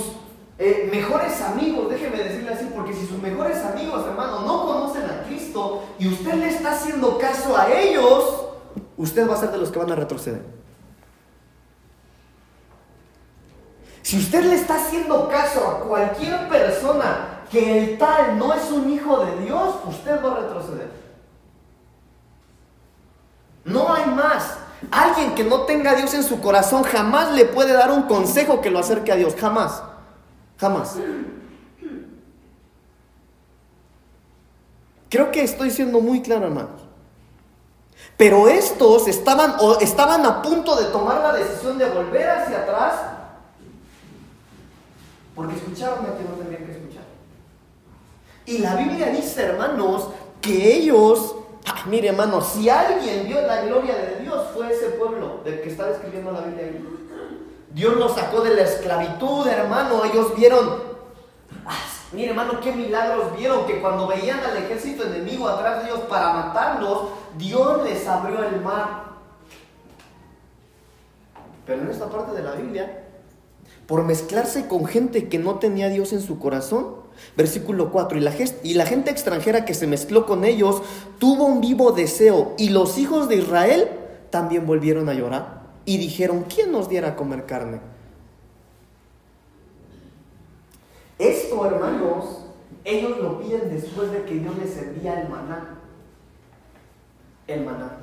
eh, 0.59 0.89
mejores 0.91 1.39
amigos, 1.41 1.89
déjeme 1.89 2.17
decirle 2.17 2.51
así, 2.51 2.69
porque 2.73 2.93
si 2.93 3.05
sus 3.05 3.21
mejores 3.21 3.63
amigos, 3.63 4.05
hermano, 4.07 4.41
no 4.41 4.65
conocen 4.65 5.03
a 5.03 5.23
Cristo 5.23 5.83
y 5.99 6.07
usted 6.07 6.33
le 6.33 6.49
está 6.49 6.71
haciendo 6.71 7.19
caso 7.19 7.55
a 7.55 7.71
ellos, 7.71 8.45
usted 8.97 9.29
va 9.29 9.35
a 9.35 9.37
ser 9.37 9.51
de 9.51 9.59
los 9.59 9.69
que 9.69 9.77
van 9.77 9.91
a 9.91 9.95
retroceder. 9.95 10.41
Si 14.01 14.17
usted 14.17 14.45
le 14.45 14.55
está 14.55 14.75
haciendo 14.75 15.27
caso 15.29 15.67
a 15.67 15.79
cualquier 15.81 16.47
persona 16.47 17.41
que 17.51 17.77
el 17.77 17.97
tal 17.97 18.39
no 18.39 18.53
es 18.53 18.71
un 18.71 18.91
hijo 18.91 19.25
de 19.25 19.43
Dios, 19.43 19.75
usted 19.85 20.23
va 20.23 20.31
a 20.31 20.39
retroceder. 20.39 20.89
No 23.63 23.93
hay 23.93 24.05
más. 24.05 24.57
Alguien 24.89 25.35
que 25.35 25.43
no 25.43 25.61
tenga 25.61 25.91
a 25.91 25.95
Dios 25.95 26.13
en 26.13 26.23
su 26.23 26.39
corazón 26.39 26.83
jamás 26.83 27.33
le 27.33 27.45
puede 27.45 27.73
dar 27.73 27.91
un 27.91 28.03
consejo 28.03 28.61
que 28.61 28.71
lo 28.71 28.79
acerque 28.79 29.11
a 29.11 29.17
Dios. 29.17 29.35
Jamás. 29.35 29.83
Jamás. 30.57 30.95
Creo 35.09 35.31
que 35.31 35.41
estoy 35.43 35.71
siendo 35.71 36.01
muy 36.01 36.21
claro, 36.21 36.47
hermanos. 36.47 36.81
Pero 38.17 38.47
estos 38.47 39.07
estaban, 39.07 39.55
estaban 39.79 40.25
a 40.25 40.41
punto 40.41 40.75
de 40.75 40.85
tomar 40.85 41.21
la 41.21 41.33
decisión 41.33 41.77
de 41.77 41.89
volver 41.89 42.29
hacia 42.29 42.59
atrás 42.59 42.93
porque 45.35 45.55
escucharon 45.55 45.99
a 45.99 46.17
que 46.17 46.23
no 46.23 46.31
tenían 46.31 46.65
que 46.65 46.71
escuchar. 46.71 47.03
Y 48.47 48.57
la 48.57 48.75
Biblia 48.75 49.09
dice, 49.11 49.43
hermanos, 49.43 50.09
que 50.41 50.75
ellos 50.75 51.35
mire, 51.87 52.09
hermano, 52.09 52.41
si 52.41 52.69
alguien 52.69 53.27
vio 53.27 53.41
la 53.41 53.61
gloria 53.61 53.95
de 53.95 54.19
Dios, 54.21 54.47
fue 54.53 54.71
ese 54.71 54.89
pueblo 54.91 55.41
del 55.43 55.61
que 55.61 55.69
está 55.69 55.91
escribiendo 55.91 56.31
la 56.31 56.41
Biblia. 56.41 56.71
Dios 57.73 57.95
los 57.95 58.15
sacó 58.15 58.41
de 58.41 58.56
la 58.56 58.62
esclavitud, 58.63 59.47
hermano. 59.47 60.03
Ellos 60.06 60.36
vieron, 60.36 60.82
ah, 61.65 61.75
mire, 62.12 62.30
hermano, 62.30 62.60
qué 62.62 62.71
milagros 62.71 63.36
vieron 63.38 63.65
que 63.65 63.82
cuando 63.82 64.08
veían 64.08 64.39
al 64.39 64.58
ejército 64.58 65.03
enemigo 65.03 65.47
atrás 65.47 65.84
de 65.84 65.89
ellos 65.89 66.01
para 66.10 66.34
matarlos, 66.34 67.10
Dios 67.38 67.84
les 67.84 68.08
abrió 68.08 68.43
el 68.43 68.62
mar. 68.62 69.08
Pero 71.65 71.82
en 71.82 71.89
esta 71.89 72.08
parte 72.08 72.32
de 72.34 72.43
la 72.43 72.53
Biblia, 72.53 73.03
por 73.86 74.03
mezclarse 74.03 74.67
con 74.67 74.86
gente 74.86 75.27
que 75.27 75.38
no 75.38 75.56
tenía 75.56 75.89
Dios 75.89 76.13
en 76.13 76.21
su 76.21 76.39
corazón, 76.39 77.08
Versículo 77.36 77.91
4, 77.91 78.19
y 78.19 78.21
la, 78.21 78.32
y 78.62 78.75
la 78.75 78.86
gente 78.86 79.10
extranjera 79.10 79.65
que 79.65 79.73
se 79.73 79.88
mezcló 79.88 80.27
con 80.27 80.45
ellos 80.45 80.84
tuvo 81.17 81.45
un 81.45 81.62
vivo 81.62 81.91
deseo, 81.91 82.53
y 82.60 82.69
los 82.69 82.99
hijos 82.99 83.27
de 83.27 83.38
Israel 83.38 83.89
también 84.30 84.67
volvieron 84.67 85.10
a 85.10 85.15
llorar 85.15 85.56
y 85.88 85.97
dijeron, 85.97 86.43
¿quién 86.54 86.69
nos 86.69 86.89
diera 86.89 87.08
a 87.08 87.15
comer 87.15 87.45
carne? 87.45 87.80
Esto, 91.17 91.65
hermanos, 91.65 92.41
ellos 92.84 93.17
lo 93.19 93.39
piden 93.39 93.69
después 93.69 94.12
de 94.12 94.26
que 94.26 94.34
Dios 94.34 94.58
les 94.58 94.78
envía 94.78 95.21
el 95.21 95.30
maná. 95.30 95.80
El 97.47 97.63
maná. 97.63 98.00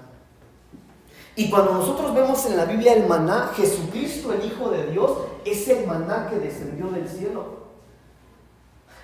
Y 1.36 1.50
cuando 1.50 1.74
nosotros 1.74 2.14
vemos 2.14 2.46
en 2.46 2.56
la 2.56 2.64
Biblia 2.64 2.94
el 2.94 3.06
maná, 3.06 3.50
Jesucristo, 3.54 4.32
el 4.32 4.46
Hijo 4.46 4.70
de 4.70 4.86
Dios, 4.86 5.18
es 5.44 5.68
el 5.68 5.86
maná 5.86 6.28
que 6.30 6.36
descendió 6.36 6.86
del 6.86 7.06
cielo. 7.06 7.64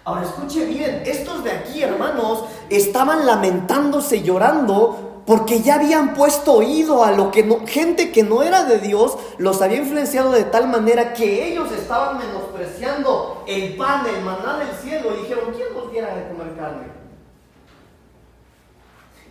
Ahora 0.04 0.22
escuche 0.22 0.64
bien, 0.64 1.02
estos 1.04 1.44
de 1.44 1.50
aquí, 1.50 1.82
hermanos, 1.82 2.44
estaban 2.70 3.26
lamentándose, 3.26 4.22
llorando, 4.22 5.09
porque 5.26 5.60
ya 5.62 5.74
habían 5.74 6.14
puesto 6.14 6.54
oído 6.54 7.04
a 7.04 7.12
lo 7.12 7.30
que 7.30 7.42
no, 7.42 7.66
gente 7.66 8.10
que 8.10 8.22
no 8.22 8.42
era 8.42 8.64
de 8.64 8.78
Dios 8.78 9.16
los 9.38 9.62
había 9.62 9.78
influenciado 9.78 10.32
de 10.32 10.44
tal 10.44 10.68
manera 10.68 11.12
que 11.12 11.48
ellos 11.48 11.70
estaban 11.72 12.18
menospreciando 12.18 13.44
el 13.46 13.76
pan, 13.76 14.06
el 14.06 14.22
maná 14.24 14.58
del 14.58 14.74
cielo 14.76 15.14
y 15.14 15.22
dijeron, 15.22 15.52
¿quién 15.54 15.74
nos 15.74 15.90
diera 15.92 16.14
de 16.14 16.28
comer 16.28 16.56
carne? 16.56 16.86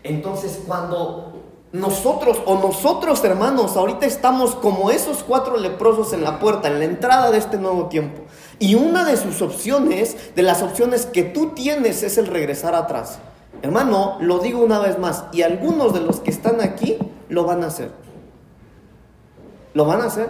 Entonces 0.03 0.61
cuando 0.65 1.33
nosotros 1.71 2.41
o 2.45 2.55
nosotros 2.55 3.23
hermanos 3.23 3.77
ahorita 3.77 4.05
estamos 4.05 4.55
como 4.55 4.89
esos 4.89 5.23
cuatro 5.23 5.57
leprosos 5.57 6.13
en 6.13 6.23
la 6.23 6.39
puerta, 6.39 6.67
en 6.67 6.79
la 6.79 6.85
entrada 6.85 7.31
de 7.31 7.37
este 7.37 7.57
nuevo 7.57 7.87
tiempo. 7.87 8.23
Y 8.57 8.75
una 8.75 9.05
de 9.05 9.17
sus 9.17 9.41
opciones, 9.41 10.35
de 10.35 10.43
las 10.43 10.61
opciones 10.61 11.05
que 11.05 11.23
tú 11.23 11.49
tienes 11.49 12.03
es 12.03 12.17
el 12.17 12.27
regresar 12.27 12.75
atrás. 12.75 13.19
Hermano, 13.61 14.17
lo 14.21 14.39
digo 14.39 14.63
una 14.63 14.79
vez 14.79 14.97
más, 14.97 15.25
y 15.31 15.41
algunos 15.41 15.93
de 15.93 16.01
los 16.01 16.19
que 16.19 16.31
están 16.31 16.61
aquí 16.61 16.97
lo 17.27 17.43
van 17.43 17.63
a 17.63 17.67
hacer. 17.67 17.91
¿Lo 19.73 19.85
van 19.85 20.01
a 20.01 20.05
hacer? 20.05 20.29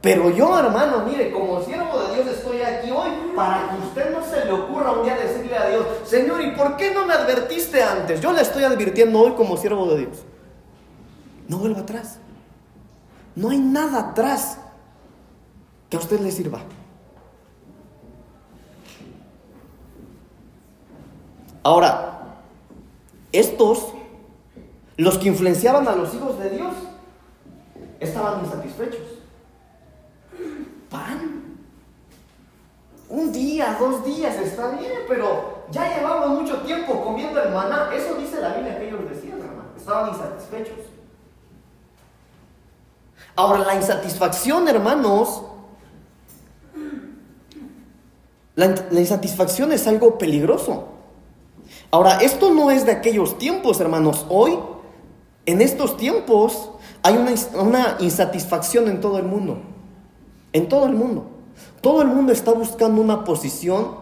Pero 0.00 0.30
yo, 0.30 0.56
hermano, 0.58 1.04
mire, 1.04 1.32
como 1.32 1.60
siervo 1.62 1.98
de 2.00 2.14
Dios 2.14 2.26
estoy 2.28 2.62
aquí 2.62 2.90
hoy 2.90 3.10
para 3.34 3.68
que 3.70 3.86
usted 3.86 4.12
no 4.12 4.24
se 4.24 4.44
le 4.44 4.52
ocurra 4.52 4.92
un 4.92 5.02
día 5.02 5.16
decirle 5.16 5.56
a 5.56 5.68
Dios, 5.70 5.86
Señor, 6.04 6.40
¿y 6.40 6.52
por 6.52 6.76
qué 6.76 6.94
no 6.94 7.04
me 7.04 7.14
advertiste 7.14 7.82
antes? 7.82 8.20
Yo 8.20 8.32
le 8.32 8.42
estoy 8.42 8.62
advirtiendo 8.64 9.18
hoy 9.18 9.32
como 9.32 9.56
siervo 9.56 9.86
de 9.86 9.98
Dios. 9.98 10.18
No 11.48 11.58
vuelva 11.58 11.80
atrás. 11.80 12.18
No 13.34 13.50
hay 13.50 13.58
nada 13.58 14.10
atrás 14.10 14.58
que 15.90 15.96
a 15.96 16.00
usted 16.00 16.20
le 16.20 16.30
sirva. 16.30 16.60
Ahora, 21.68 22.20
estos, 23.30 23.88
los 24.96 25.18
que 25.18 25.28
influenciaban 25.28 25.86
a 25.86 25.94
los 25.94 26.14
hijos 26.14 26.38
de 26.38 26.48
Dios, 26.48 26.72
estaban 28.00 28.42
insatisfechos. 28.42 29.02
Pan. 30.88 31.58
Un 33.10 33.30
día, 33.32 33.76
dos 33.78 34.02
días 34.02 34.36
está 34.36 34.70
bien, 34.78 34.92
pero 35.08 35.64
ya 35.70 35.94
llevamos 35.94 36.40
mucho 36.40 36.56
tiempo 36.62 37.04
comiendo 37.04 37.38
el 37.42 37.52
maná. 37.52 37.90
Eso 37.94 38.14
dice 38.14 38.40
la 38.40 38.54
Biblia 38.54 38.78
que 38.78 38.88
ellos 38.88 39.00
decían, 39.06 39.38
hermano. 39.38 39.68
Estaban 39.76 40.08
insatisfechos. 40.08 40.86
Ahora, 43.36 43.58
la 43.66 43.74
insatisfacción, 43.74 44.68
hermanos, 44.68 45.42
la, 48.54 49.00
insatisfacción 49.00 49.70
es 49.72 49.86
algo 49.86 50.16
peligroso. 50.16 50.94
Ahora, 51.90 52.18
esto 52.20 52.52
no 52.52 52.70
es 52.70 52.84
de 52.84 52.92
aquellos 52.92 53.38
tiempos, 53.38 53.80
hermanos. 53.80 54.26
Hoy, 54.28 54.58
en 55.46 55.62
estos 55.62 55.96
tiempos, 55.96 56.70
hay 57.02 57.16
una, 57.16 57.96
insatisfacción 58.00 58.88
en 58.88 59.00
todo 59.00 59.18
el 59.18 59.24
mundo. 59.24 59.58
En 60.52 60.68
todo 60.68 60.86
el 60.86 60.92
mundo. 60.92 61.26
Todo 61.80 62.02
el 62.02 62.08
mundo 62.08 62.32
está 62.32 62.52
buscando 62.52 63.00
una 63.00 63.24
posición. 63.24 63.96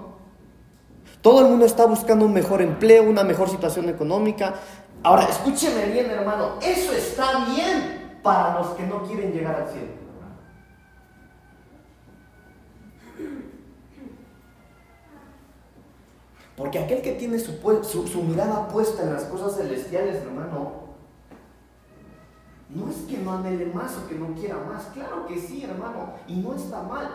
Todo 1.22 1.40
el 1.42 1.46
mundo 1.46 1.64
está 1.64 1.86
buscando 1.86 2.24
un 2.24 2.32
mejor 2.32 2.60
empleo, 2.60 3.04
una 3.04 3.22
mejor 3.22 3.48
situación 3.48 3.88
económica. 3.88 4.54
Ahora, 5.04 5.24
escúcheme 5.24 5.86
bien, 5.86 6.10
hermano. 6.10 6.54
Eso 6.60 6.92
está 6.92 7.44
bien 7.46 8.18
para 8.22 8.58
los 8.58 8.68
que 8.68 8.84
no 8.84 9.04
quieren 9.04 9.32
llegar 9.32 9.62
al 9.62 9.68
cielo. 9.68 9.95
Porque 16.56 16.78
aquel 16.78 17.02
que 17.02 17.12
tiene 17.12 17.38
su, 17.38 17.52
su, 17.84 18.22
mirada 18.22 18.66
puesta 18.68 19.02
en 19.02 19.12
las 19.12 19.24
cosas 19.24 19.56
celestiales, 19.56 20.22
hermano, 20.22 20.86
no 22.70 22.90
es 22.90 22.96
que 23.08 23.18
no 23.18 23.34
anhele 23.34 23.66
más 23.66 23.96
o 23.98 24.08
que 24.08 24.14
no 24.14 24.34
quiera 24.34 24.56
más. 24.56 24.86
Claro 24.86 25.26
que 25.26 25.38
sí, 25.38 25.62
hermano, 25.64 26.14
y 26.26 26.36
no 26.36 26.54
está 26.54 26.82
mal. 26.82 27.08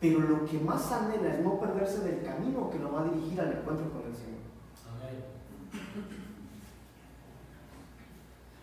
Pero 0.00 0.20
lo 0.20 0.46
que 0.46 0.58
más 0.58 0.90
anhela 0.90 1.34
es 1.34 1.44
no 1.44 1.60
perderse 1.60 2.00
del 2.00 2.22
camino 2.22 2.70
que 2.70 2.78
lo 2.78 2.90
va 2.90 3.02
a 3.02 3.04
dirigir 3.04 3.38
al 3.38 3.52
encuentro 3.52 3.90
con 3.90 4.10
el 4.10 4.16
Señor. 4.16 4.40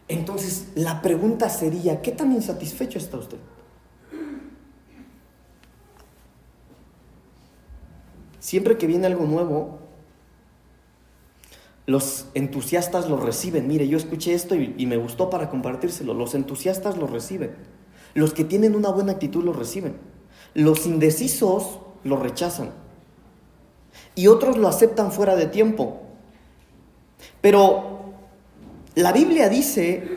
Entonces, 0.07 0.69
la 0.73 1.01
pregunta 1.01 1.49
sería, 1.49 2.01
¿qué 2.01 2.11
tan 2.11 2.31
insatisfecho 2.31 2.97
está 2.97 3.17
usted? 3.17 3.37
Siempre 8.39 8.77
que 8.77 8.87
viene 8.87 9.05
algo 9.05 9.25
nuevo, 9.25 9.86
los 11.87 12.27
entusiastas 12.33 13.09
lo 13.09 13.17
reciben. 13.17 13.67
Mire, 13.67 13.87
yo 13.87 13.97
escuché 13.97 14.33
esto 14.33 14.55
y, 14.55 14.85
me 14.85 14.97
gustó 14.97 15.29
para 15.29 15.49
compartírselo. 15.49 16.13
Los 16.13 16.35
entusiastas 16.35 16.97
lo 16.97 17.07
reciben. 17.07 17.55
Los 18.13 18.33
que 18.33 18.43
tienen 18.43 18.75
una 18.75 18.89
buena 18.89 19.13
actitud 19.13 19.43
lo 19.43 19.53
reciben. 19.53 19.95
Los 20.53 20.85
indecisos 20.85 21.79
lo 22.03 22.17
rechazan. 22.17 22.71
Y 24.15 24.27
otros 24.27 24.57
lo 24.57 24.67
aceptan 24.67 25.13
fuera 25.13 25.37
de 25.37 25.45
tiempo. 25.45 26.01
Pero 27.39 28.11
la 28.95 29.13
Biblia 29.13 29.47
dice 29.47 30.09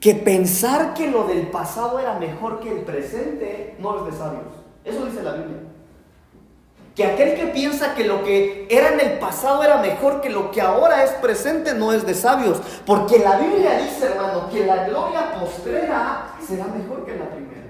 que 0.00 0.16
pensar 0.16 0.92
que 0.92 1.08
lo 1.08 1.28
del 1.28 1.46
pasado 1.52 2.00
era 2.00 2.18
mejor 2.18 2.58
que 2.58 2.72
el 2.72 2.80
presente 2.80 3.76
no 3.78 3.98
es 4.00 4.12
de 4.12 4.18
sabios. 4.18 4.42
Eso 4.84 5.06
dice 5.06 5.22
la 5.22 5.34
Biblia. 5.34 5.71
Que 6.94 7.04
aquel 7.04 7.34
que 7.34 7.46
piensa 7.46 7.94
que 7.94 8.04
lo 8.04 8.22
que 8.22 8.66
era 8.68 8.92
en 8.92 9.00
el 9.00 9.18
pasado 9.18 9.62
era 9.64 9.78
mejor 9.78 10.20
que 10.20 10.28
lo 10.28 10.50
que 10.50 10.60
ahora 10.60 11.04
es 11.04 11.10
presente 11.12 11.74
no 11.74 11.92
es 11.92 12.06
de 12.06 12.14
sabios. 12.14 12.60
Porque 12.84 13.18
la 13.18 13.38
Biblia 13.38 13.78
dice, 13.78 14.06
hermano, 14.06 14.50
que 14.50 14.66
la 14.66 14.86
gloria 14.86 15.32
postrera 15.32 16.34
será 16.46 16.66
mejor 16.66 17.06
que 17.06 17.16
la 17.16 17.30
primera. 17.30 17.62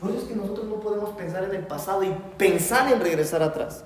Por 0.00 0.10
eso 0.10 0.18
es 0.20 0.24
que 0.24 0.34
nosotros 0.34 0.66
no 0.66 0.80
podemos 0.80 1.10
pensar 1.10 1.44
en 1.44 1.54
el 1.54 1.66
pasado 1.66 2.02
y 2.02 2.12
pensar 2.36 2.92
en 2.92 3.00
regresar 3.00 3.42
atrás. 3.42 3.84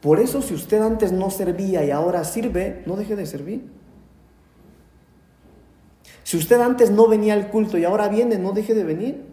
Por 0.00 0.20
eso 0.20 0.40
si 0.42 0.54
usted 0.54 0.80
antes 0.80 1.10
no 1.10 1.30
servía 1.30 1.84
y 1.84 1.90
ahora 1.90 2.22
sirve, 2.22 2.84
no 2.86 2.94
deje 2.94 3.16
de 3.16 3.26
servir. 3.26 3.77
Si 6.28 6.36
usted 6.36 6.60
antes 6.60 6.90
no 6.90 7.08
venía 7.08 7.32
al 7.32 7.48
culto 7.48 7.78
y 7.78 7.86
ahora 7.86 8.08
viene, 8.08 8.36
no 8.36 8.52
deje 8.52 8.74
de 8.74 8.84
venir. 8.84 9.24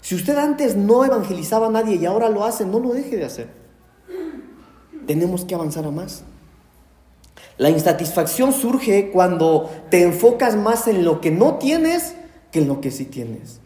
Si 0.00 0.16
usted 0.16 0.36
antes 0.36 0.74
no 0.74 1.04
evangelizaba 1.04 1.68
a 1.68 1.70
nadie 1.70 1.94
y 1.94 2.06
ahora 2.06 2.28
lo 2.28 2.42
hace, 2.42 2.66
no 2.66 2.80
lo 2.80 2.92
deje 2.92 3.16
de 3.16 3.24
hacer. 3.24 3.46
Tenemos 5.06 5.44
que 5.44 5.54
avanzar 5.54 5.86
a 5.86 5.92
más. 5.92 6.24
La 7.56 7.70
insatisfacción 7.70 8.52
surge 8.52 9.12
cuando 9.12 9.70
te 9.90 10.02
enfocas 10.02 10.56
más 10.56 10.88
en 10.88 11.04
lo 11.04 11.20
que 11.20 11.30
no 11.30 11.54
tienes 11.54 12.16
que 12.50 12.58
en 12.58 12.66
lo 12.66 12.80
que 12.80 12.90
sí 12.90 13.04
tienes. 13.04 13.60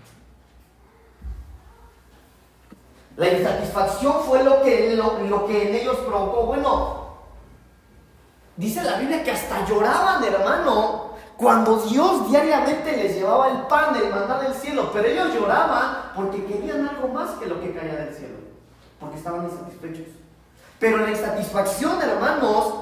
La 3.16 3.32
insatisfacción 3.32 4.24
fue 4.26 4.44
lo 4.44 4.60
que, 4.62 4.94
lo, 4.94 5.46
que 5.46 5.70
en 5.70 5.74
ellos 5.74 5.96
provocó. 6.06 6.44
Bueno, 6.48 7.06
dice 8.58 8.84
la 8.84 8.98
Biblia 8.98 9.24
que 9.24 9.30
hasta 9.30 9.66
lloraban, 9.66 10.22
hermano, 10.22 11.07
cuando 11.38 11.76
Dios 11.78 12.28
diariamente 12.28 12.96
les 12.96 13.14
llevaba 13.14 13.48
el 13.48 13.58
pan, 13.68 13.94
el 13.96 14.10
maná 14.10 14.40
del 14.40 14.52
cielo. 14.54 14.90
Pero 14.92 15.06
ellos 15.06 15.32
lloraban 15.32 16.10
porque 16.14 16.44
querían 16.44 16.86
algo 16.86 17.08
más 17.08 17.30
que 17.36 17.46
lo 17.46 17.60
que 17.60 17.72
caía 17.72 17.94
del 17.94 18.14
cielo. 18.14 18.34
Porque 18.98 19.16
estaban 19.16 19.44
insatisfechos. 19.44 20.08
Pero 20.80 20.98
la 20.98 21.10
insatisfacción, 21.10 22.02
hermanos, 22.02 22.74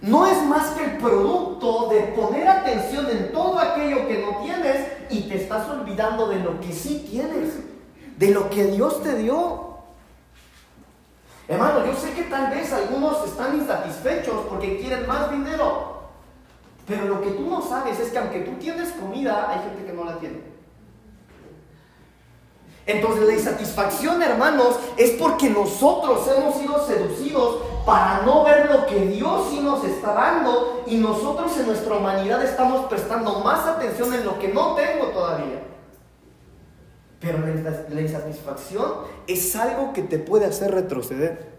no 0.00 0.26
es 0.26 0.42
más 0.42 0.70
que 0.72 0.84
el 0.84 0.98
producto 0.98 1.88
de 1.90 2.00
poner 2.00 2.48
atención 2.48 3.08
en 3.08 3.32
todo 3.32 3.58
aquello 3.58 4.06
que 4.08 4.18
no 4.20 4.42
tienes 4.42 4.88
y 5.08 5.28
te 5.28 5.36
estás 5.42 5.68
olvidando 5.68 6.28
de 6.28 6.40
lo 6.40 6.60
que 6.60 6.72
sí 6.72 7.06
tienes 7.08 7.54
de 8.16 8.30
lo 8.30 8.50
que 8.50 8.64
Dios 8.66 9.02
te 9.02 9.16
dio. 9.16 9.78
Hermano, 11.48 11.84
yo 11.86 11.94
sé 11.96 12.12
que 12.12 12.22
tal 12.24 12.50
vez 12.50 12.72
algunos 12.72 13.26
están 13.26 13.56
insatisfechos 13.56 14.46
porque 14.48 14.78
quieren 14.78 15.06
más 15.06 15.30
dinero. 15.30 15.91
Pero 16.86 17.06
lo 17.06 17.20
que 17.22 17.30
tú 17.30 17.48
no 17.48 17.62
sabes 17.62 17.98
es 18.00 18.10
que 18.10 18.18
aunque 18.18 18.40
tú 18.40 18.52
tienes 18.58 18.90
comida, 18.92 19.50
hay 19.50 19.60
gente 19.60 19.84
que 19.84 19.92
no 19.92 20.04
la 20.04 20.18
tiene. 20.18 20.52
Entonces 22.84 23.26
la 23.26 23.34
insatisfacción, 23.34 24.20
hermanos, 24.22 24.76
es 24.96 25.12
porque 25.12 25.48
nosotros 25.48 26.26
hemos 26.36 26.56
sido 26.56 26.84
seducidos 26.84 27.62
para 27.86 28.22
no 28.22 28.44
ver 28.44 28.70
lo 28.70 28.86
que 28.86 29.06
Dios 29.06 29.48
sí 29.50 29.60
nos 29.60 29.84
está 29.84 30.12
dando 30.12 30.82
y 30.86 30.96
nosotros 30.96 31.56
en 31.58 31.66
nuestra 31.66 31.94
humanidad 31.96 32.42
estamos 32.42 32.86
prestando 32.86 33.38
más 33.40 33.66
atención 33.66 34.12
en 34.14 34.24
lo 34.24 34.38
que 34.38 34.48
no 34.48 34.74
tengo 34.74 35.06
todavía. 35.06 35.62
Pero 37.20 37.38
la 37.88 38.00
insatisfacción 38.00 38.92
es 39.28 39.54
algo 39.54 39.92
que 39.92 40.02
te 40.02 40.18
puede 40.18 40.46
hacer 40.46 40.72
retroceder. 40.72 41.51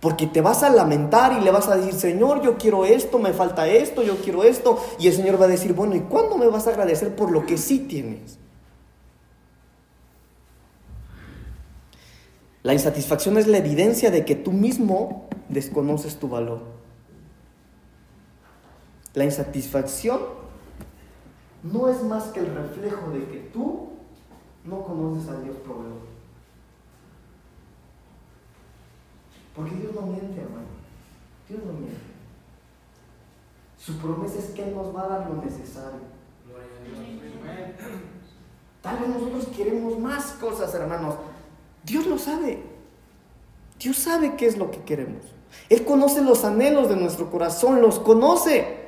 Porque 0.00 0.26
te 0.26 0.40
vas 0.40 0.62
a 0.62 0.70
lamentar 0.70 1.40
y 1.40 1.44
le 1.44 1.50
vas 1.50 1.68
a 1.68 1.76
decir, 1.76 1.94
Señor, 1.94 2.42
yo 2.42 2.58
quiero 2.58 2.84
esto, 2.84 3.18
me 3.18 3.32
falta 3.32 3.66
esto, 3.66 4.02
yo 4.02 4.16
quiero 4.18 4.44
esto. 4.44 4.78
Y 4.98 5.08
el 5.08 5.14
Señor 5.14 5.40
va 5.40 5.46
a 5.46 5.48
decir, 5.48 5.72
bueno, 5.72 5.94
¿y 5.96 6.00
cuándo 6.00 6.36
me 6.36 6.46
vas 6.48 6.66
a 6.66 6.70
agradecer 6.70 7.16
por 7.16 7.30
lo 7.30 7.46
que 7.46 7.56
sí 7.56 7.80
tienes? 7.80 8.38
La 12.62 12.72
insatisfacción 12.72 13.38
es 13.38 13.46
la 13.46 13.58
evidencia 13.58 14.10
de 14.10 14.24
que 14.24 14.34
tú 14.34 14.52
mismo 14.52 15.28
desconoces 15.48 16.16
tu 16.16 16.28
valor. 16.28 16.62
La 19.14 19.24
insatisfacción 19.24 20.20
no 21.62 21.88
es 21.88 22.02
más 22.02 22.24
que 22.24 22.40
el 22.40 22.54
reflejo 22.54 23.10
de 23.12 23.24
que 23.28 23.38
tú 23.52 23.90
no 24.64 24.82
conoces 24.82 25.28
a 25.28 25.40
Dios 25.40 25.56
proveedor. 25.64 26.05
Porque 29.56 29.74
Dios 29.74 29.94
no 29.94 30.02
miente, 30.02 30.40
hermano. 30.40 30.66
Dios 31.48 31.60
no 31.64 31.72
miente. 31.72 31.96
Su 33.78 33.96
promesa 33.98 34.38
es 34.38 34.46
que 34.50 34.68
Él 34.68 34.74
nos 34.74 34.94
va 34.94 35.04
a 35.04 35.08
dar 35.08 35.30
lo 35.30 35.42
necesario. 35.42 36.00
Tal 38.82 38.98
vez 38.98 39.08
nosotros 39.08 39.46
queremos 39.56 39.98
más 39.98 40.32
cosas, 40.32 40.72
hermanos. 40.74 41.16
Dios 41.82 42.06
lo 42.06 42.18
sabe. 42.18 42.62
Dios 43.80 43.96
sabe 43.96 44.36
qué 44.36 44.46
es 44.46 44.58
lo 44.58 44.70
que 44.70 44.82
queremos. 44.82 45.22
Él 45.68 45.84
conoce 45.84 46.22
los 46.22 46.44
anhelos 46.44 46.88
de 46.88 46.96
nuestro 46.96 47.30
corazón, 47.30 47.80
los 47.80 47.98
conoce. 47.98 48.86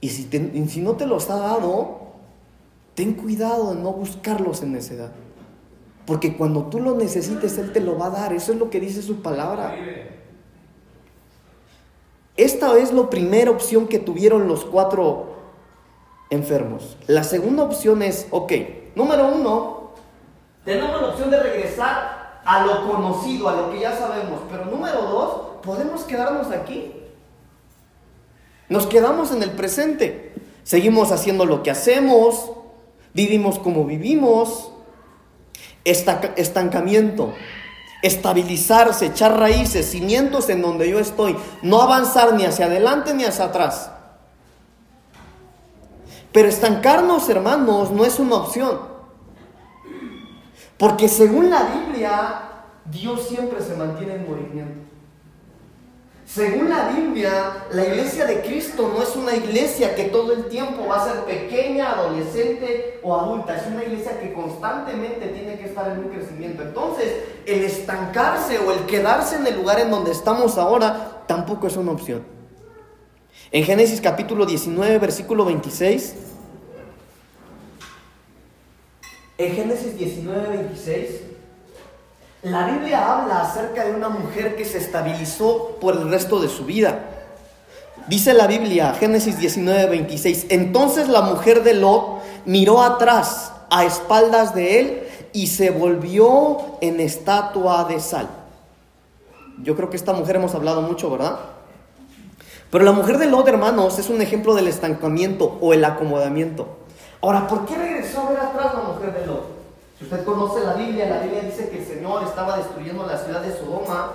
Y 0.00 0.10
si, 0.10 0.28
y 0.32 0.68
si 0.68 0.80
no 0.80 0.94
te 0.94 1.06
los 1.06 1.28
ha 1.30 1.38
dado, 1.38 2.12
ten 2.94 3.14
cuidado 3.14 3.74
de 3.74 3.80
no 3.80 3.92
buscarlos 3.92 4.62
en 4.62 4.72
necedad. 4.72 5.12
Porque 6.06 6.36
cuando 6.36 6.64
tú 6.66 6.80
lo 6.80 6.94
necesites, 6.94 7.58
Él 7.58 7.72
te 7.72 7.80
lo 7.80 7.98
va 7.98 8.06
a 8.06 8.10
dar. 8.10 8.32
Eso 8.32 8.52
es 8.52 8.58
lo 8.58 8.70
que 8.70 8.80
dice 8.80 9.02
su 9.02 9.22
palabra. 9.22 9.74
Esta 12.36 12.78
es 12.78 12.92
la 12.92 13.10
primera 13.10 13.50
opción 13.50 13.88
que 13.88 13.98
tuvieron 13.98 14.46
los 14.46 14.64
cuatro 14.64 15.36
enfermos. 16.30 16.96
La 17.06 17.24
segunda 17.24 17.64
opción 17.64 18.02
es, 18.02 18.26
ok, 18.30 18.52
número 18.94 19.28
uno, 19.28 19.90
tenemos 20.64 21.00
la 21.00 21.08
opción 21.08 21.30
de 21.30 21.42
regresar 21.42 22.40
a 22.44 22.66
lo 22.66 22.90
conocido, 22.90 23.48
a 23.48 23.56
lo 23.56 23.70
que 23.70 23.80
ya 23.80 23.96
sabemos. 23.96 24.40
Pero 24.50 24.66
número 24.66 25.02
dos, 25.02 25.62
podemos 25.62 26.04
quedarnos 26.04 26.50
aquí. 26.52 26.92
Nos 28.68 28.86
quedamos 28.86 29.32
en 29.32 29.42
el 29.42 29.52
presente. 29.52 30.34
Seguimos 30.62 31.12
haciendo 31.12 31.46
lo 31.46 31.62
que 31.62 31.70
hacemos, 31.70 32.50
vivimos 33.14 33.58
como 33.60 33.84
vivimos, 33.84 34.72
estancamiento, 35.86 37.34
estabilizarse, 38.02 39.06
echar 39.06 39.38
raíces, 39.38 39.90
cimientos 39.90 40.48
en 40.48 40.62
donde 40.62 40.88
yo 40.88 40.98
estoy, 40.98 41.36
no 41.62 41.80
avanzar 41.80 42.34
ni 42.34 42.44
hacia 42.44 42.66
adelante 42.66 43.14
ni 43.14 43.24
hacia 43.24 43.46
atrás. 43.46 43.90
Pero 46.32 46.48
estancarnos, 46.48 47.28
hermanos, 47.28 47.90
no 47.90 48.04
es 48.04 48.18
una 48.18 48.36
opción. 48.36 48.78
Porque 50.76 51.08
según 51.08 51.48
la 51.48 51.62
Biblia, 51.64 52.42
Dios 52.84 53.26
siempre 53.28 53.62
se 53.62 53.74
mantiene 53.74 54.16
en 54.16 54.28
movimiento. 54.28 54.85
Según 56.36 56.68
la 56.68 56.90
Biblia, 56.90 57.64
la 57.72 57.86
iglesia 57.86 58.26
de 58.26 58.42
Cristo 58.42 58.92
no 58.94 59.02
es 59.02 59.16
una 59.16 59.34
iglesia 59.34 59.94
que 59.94 60.04
todo 60.04 60.34
el 60.34 60.50
tiempo 60.50 60.86
va 60.86 61.02
a 61.02 61.10
ser 61.10 61.24
pequeña, 61.24 61.92
adolescente 61.92 63.00
o 63.02 63.18
adulta. 63.18 63.56
Es 63.56 63.66
una 63.68 63.82
iglesia 63.82 64.20
que 64.20 64.34
constantemente 64.34 65.28
tiene 65.28 65.56
que 65.56 65.64
estar 65.64 65.90
en 65.90 66.00
un 66.00 66.08
crecimiento. 66.10 66.62
Entonces, 66.62 67.10
el 67.46 67.64
estancarse 67.64 68.58
o 68.58 68.70
el 68.70 68.80
quedarse 68.80 69.36
en 69.36 69.46
el 69.46 69.56
lugar 69.56 69.80
en 69.80 69.90
donde 69.90 70.10
estamos 70.10 70.58
ahora 70.58 71.24
tampoco 71.26 71.68
es 71.68 71.76
una 71.78 71.92
opción. 71.92 72.22
En 73.50 73.64
Génesis 73.64 74.02
capítulo 74.02 74.44
19, 74.44 74.98
versículo 74.98 75.46
26. 75.46 76.16
En 79.38 79.54
Génesis 79.54 79.96
19, 79.96 80.48
26. 80.48 81.10
La 82.46 82.64
Biblia 82.64 83.12
habla 83.12 83.40
acerca 83.40 83.84
de 83.84 83.90
una 83.90 84.08
mujer 84.08 84.54
que 84.54 84.64
se 84.64 84.78
estabilizó 84.78 85.78
por 85.80 85.96
el 85.96 86.08
resto 86.08 86.38
de 86.40 86.48
su 86.48 86.64
vida. 86.64 87.00
Dice 88.06 88.34
la 88.34 88.46
Biblia, 88.46 88.94
Génesis 88.94 89.40
19, 89.40 89.86
26, 89.86 90.46
entonces 90.50 91.08
la 91.08 91.22
mujer 91.22 91.64
de 91.64 91.74
Lot 91.74 92.22
miró 92.44 92.82
atrás 92.82 93.50
a 93.68 93.84
espaldas 93.84 94.54
de 94.54 94.78
él 94.78 95.08
y 95.32 95.48
se 95.48 95.70
volvió 95.70 96.78
en 96.82 97.00
estatua 97.00 97.82
de 97.82 97.98
sal. 97.98 98.28
Yo 99.64 99.74
creo 99.74 99.90
que 99.90 99.96
esta 99.96 100.12
mujer 100.12 100.36
hemos 100.36 100.54
hablado 100.54 100.82
mucho, 100.82 101.10
¿verdad? 101.10 101.40
Pero 102.70 102.84
la 102.84 102.92
mujer 102.92 103.18
de 103.18 103.26
Lot, 103.26 103.48
hermanos, 103.48 103.98
es 103.98 104.08
un 104.08 104.22
ejemplo 104.22 104.54
del 104.54 104.68
estancamiento 104.68 105.58
o 105.60 105.74
el 105.74 105.84
acomodamiento. 105.84 106.68
Ahora, 107.20 107.48
¿por 107.48 107.66
qué 107.66 107.74
regresó 107.74 108.20
a 108.20 108.30
ver 108.30 108.38
atrás 108.38 108.72
la 108.72 108.82
mujer 108.82 109.14
de 109.14 109.26
Lot? 109.26 109.55
Si 109.98 110.04
usted 110.04 110.24
conoce 110.24 110.62
la 110.62 110.74
Biblia, 110.74 111.08
la 111.08 111.20
Biblia 111.20 111.40
dice 111.42 111.70
que 111.70 111.78
el 111.78 111.86
Señor 111.86 112.22
estaba 112.24 112.58
destruyendo 112.58 113.06
la 113.06 113.16
ciudad 113.16 113.40
de 113.40 113.56
Sodoma 113.56 114.12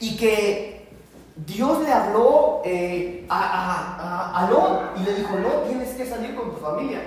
y 0.00 0.16
que 0.16 0.88
Dios 1.36 1.80
le 1.82 1.92
habló 1.92 2.62
eh, 2.64 3.24
a, 3.28 4.32
a, 4.34 4.50
Lot 4.50 4.98
y 4.98 5.04
le 5.04 5.14
dijo, 5.14 5.36
Lot, 5.36 5.68
tienes 5.68 5.90
que 5.90 6.04
salir 6.04 6.34
con 6.34 6.50
tu 6.50 6.56
familia. 6.56 7.00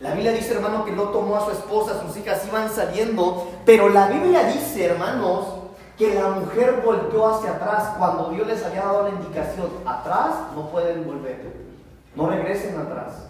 La 0.00 0.12
Biblia 0.12 0.32
dice, 0.32 0.54
hermano, 0.54 0.84
que 0.86 0.92
Lot 0.92 1.12
tomó 1.12 1.36
a 1.36 1.44
su 1.44 1.50
esposa, 1.50 2.00
sus 2.06 2.16
hijas 2.16 2.46
iban 2.46 2.70
saliendo, 2.70 3.50
pero 3.66 3.90
la 3.90 4.08
Biblia 4.08 4.44
dice, 4.44 4.86
hermanos, 4.86 5.44
que 5.98 6.14
la 6.14 6.30
mujer 6.30 6.82
volteó 6.82 7.28
hacia 7.28 7.52
atrás 7.52 7.94
cuando 7.98 8.30
Dios 8.30 8.46
les 8.46 8.64
había 8.64 8.82
dado 8.82 9.02
la 9.02 9.10
indicación, 9.10 9.68
atrás 9.84 10.34
no 10.54 10.70
pueden 10.70 11.06
volver, 11.06 11.52
no 12.14 12.28
regresen 12.30 12.78
atrás. 12.78 13.28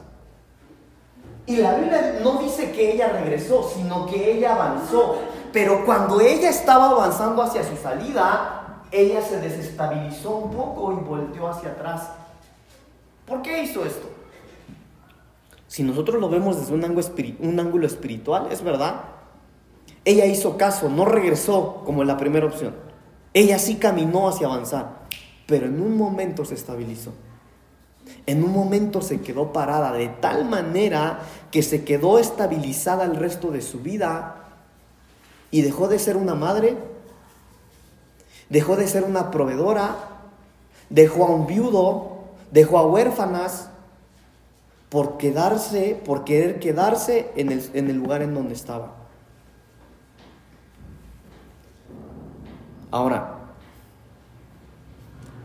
Y 1.47 1.57
la 1.57 1.75
Biblia 1.75 2.19
no 2.23 2.39
dice 2.39 2.73
que 2.73 2.93
ella 2.93 3.09
regresó, 3.09 3.71
sino 3.73 4.07
que 4.07 4.33
ella 4.33 4.55
avanzó. 4.55 5.19
Pero 5.53 5.85
cuando 5.85 6.21
ella 6.21 6.51
estaba 6.51 6.91
avanzando 6.91 7.43
hacia 7.43 7.63
su 7.63 7.77
salida, 7.77 8.83
ella 8.91 9.23
se 9.23 9.39
desestabilizó 9.39 10.37
un 10.37 10.51
poco 10.51 10.93
y 10.93 11.05
volteó 11.05 11.49
hacia 11.49 11.71
atrás. 11.71 12.11
¿Por 13.27 13.43
qué 13.43 13.63
hizo 13.63 13.85
esto? 13.85 14.09
Si 15.69 15.83
nosotros 15.83 16.21
lo 16.21 16.29
vemos 16.29 16.59
desde 16.59 16.75
un 16.75 16.85
ángulo, 17.61 17.87
espiritual, 17.87 18.49
es 18.51 18.63
verdad. 18.63 19.03
Ella 20.05 20.27
hizo 20.27 20.57
caso, 20.57 20.89
no 20.89 21.05
regresó 21.05 21.83
como 21.85 22.03
la 22.05 22.17
primera 22.17 22.47
opción. 22.47 22.75
Ella 23.35 23.59
sí 23.59 23.77
caminó 23.77 24.29
hacia 24.29 24.47
avanzar, 24.47 25.07
pero 25.47 25.67
en 25.67 25.81
un 25.81 25.97
momento 25.97 26.45
se 26.45 26.55
estabilizó 26.55 27.13
en 28.27 28.42
un 28.42 28.53
momento 28.53 29.01
se 29.03 29.21
quedó 29.21 29.53
parada 29.53 29.92
de 29.92 30.09
tal 30.09 30.45
manera 30.45 31.21
que 31.51 31.62
se 31.62 31.85
quedó 31.85 32.19
estabilizada 32.19 33.05
el 33.05 33.16
resto 33.16 33.51
de 33.51 33.62
su 33.62 33.81
vida 33.81 34.37
y 35.51 35.62
dejó 35.62 35.88
de 35.88 35.99
ser 35.99 36.16
una 36.16 36.35
madre, 36.35 36.77
dejó 38.49 38.77
de 38.77 38.88
ser 38.88 39.05
una 39.05 39.31
proveedora, 39.31 39.97
dejó 40.90 41.27
a 41.27 41.31
un 41.31 41.47
viudo, 41.47 42.19
dejó 42.51 42.79
a 42.79 42.87
huérfanas 42.87 43.69
por 44.88 45.19
quedarse, 45.19 46.01
por 46.05 46.25
querer 46.25 46.59
quedarse 46.59 47.31
en 47.37 47.53
el, 47.53 47.71
en 47.75 47.90
el 47.90 47.97
lugar 47.97 48.23
en 48.23 48.35
donde 48.35 48.55
estaba. 48.55 48.95
Ahora, 52.90 53.37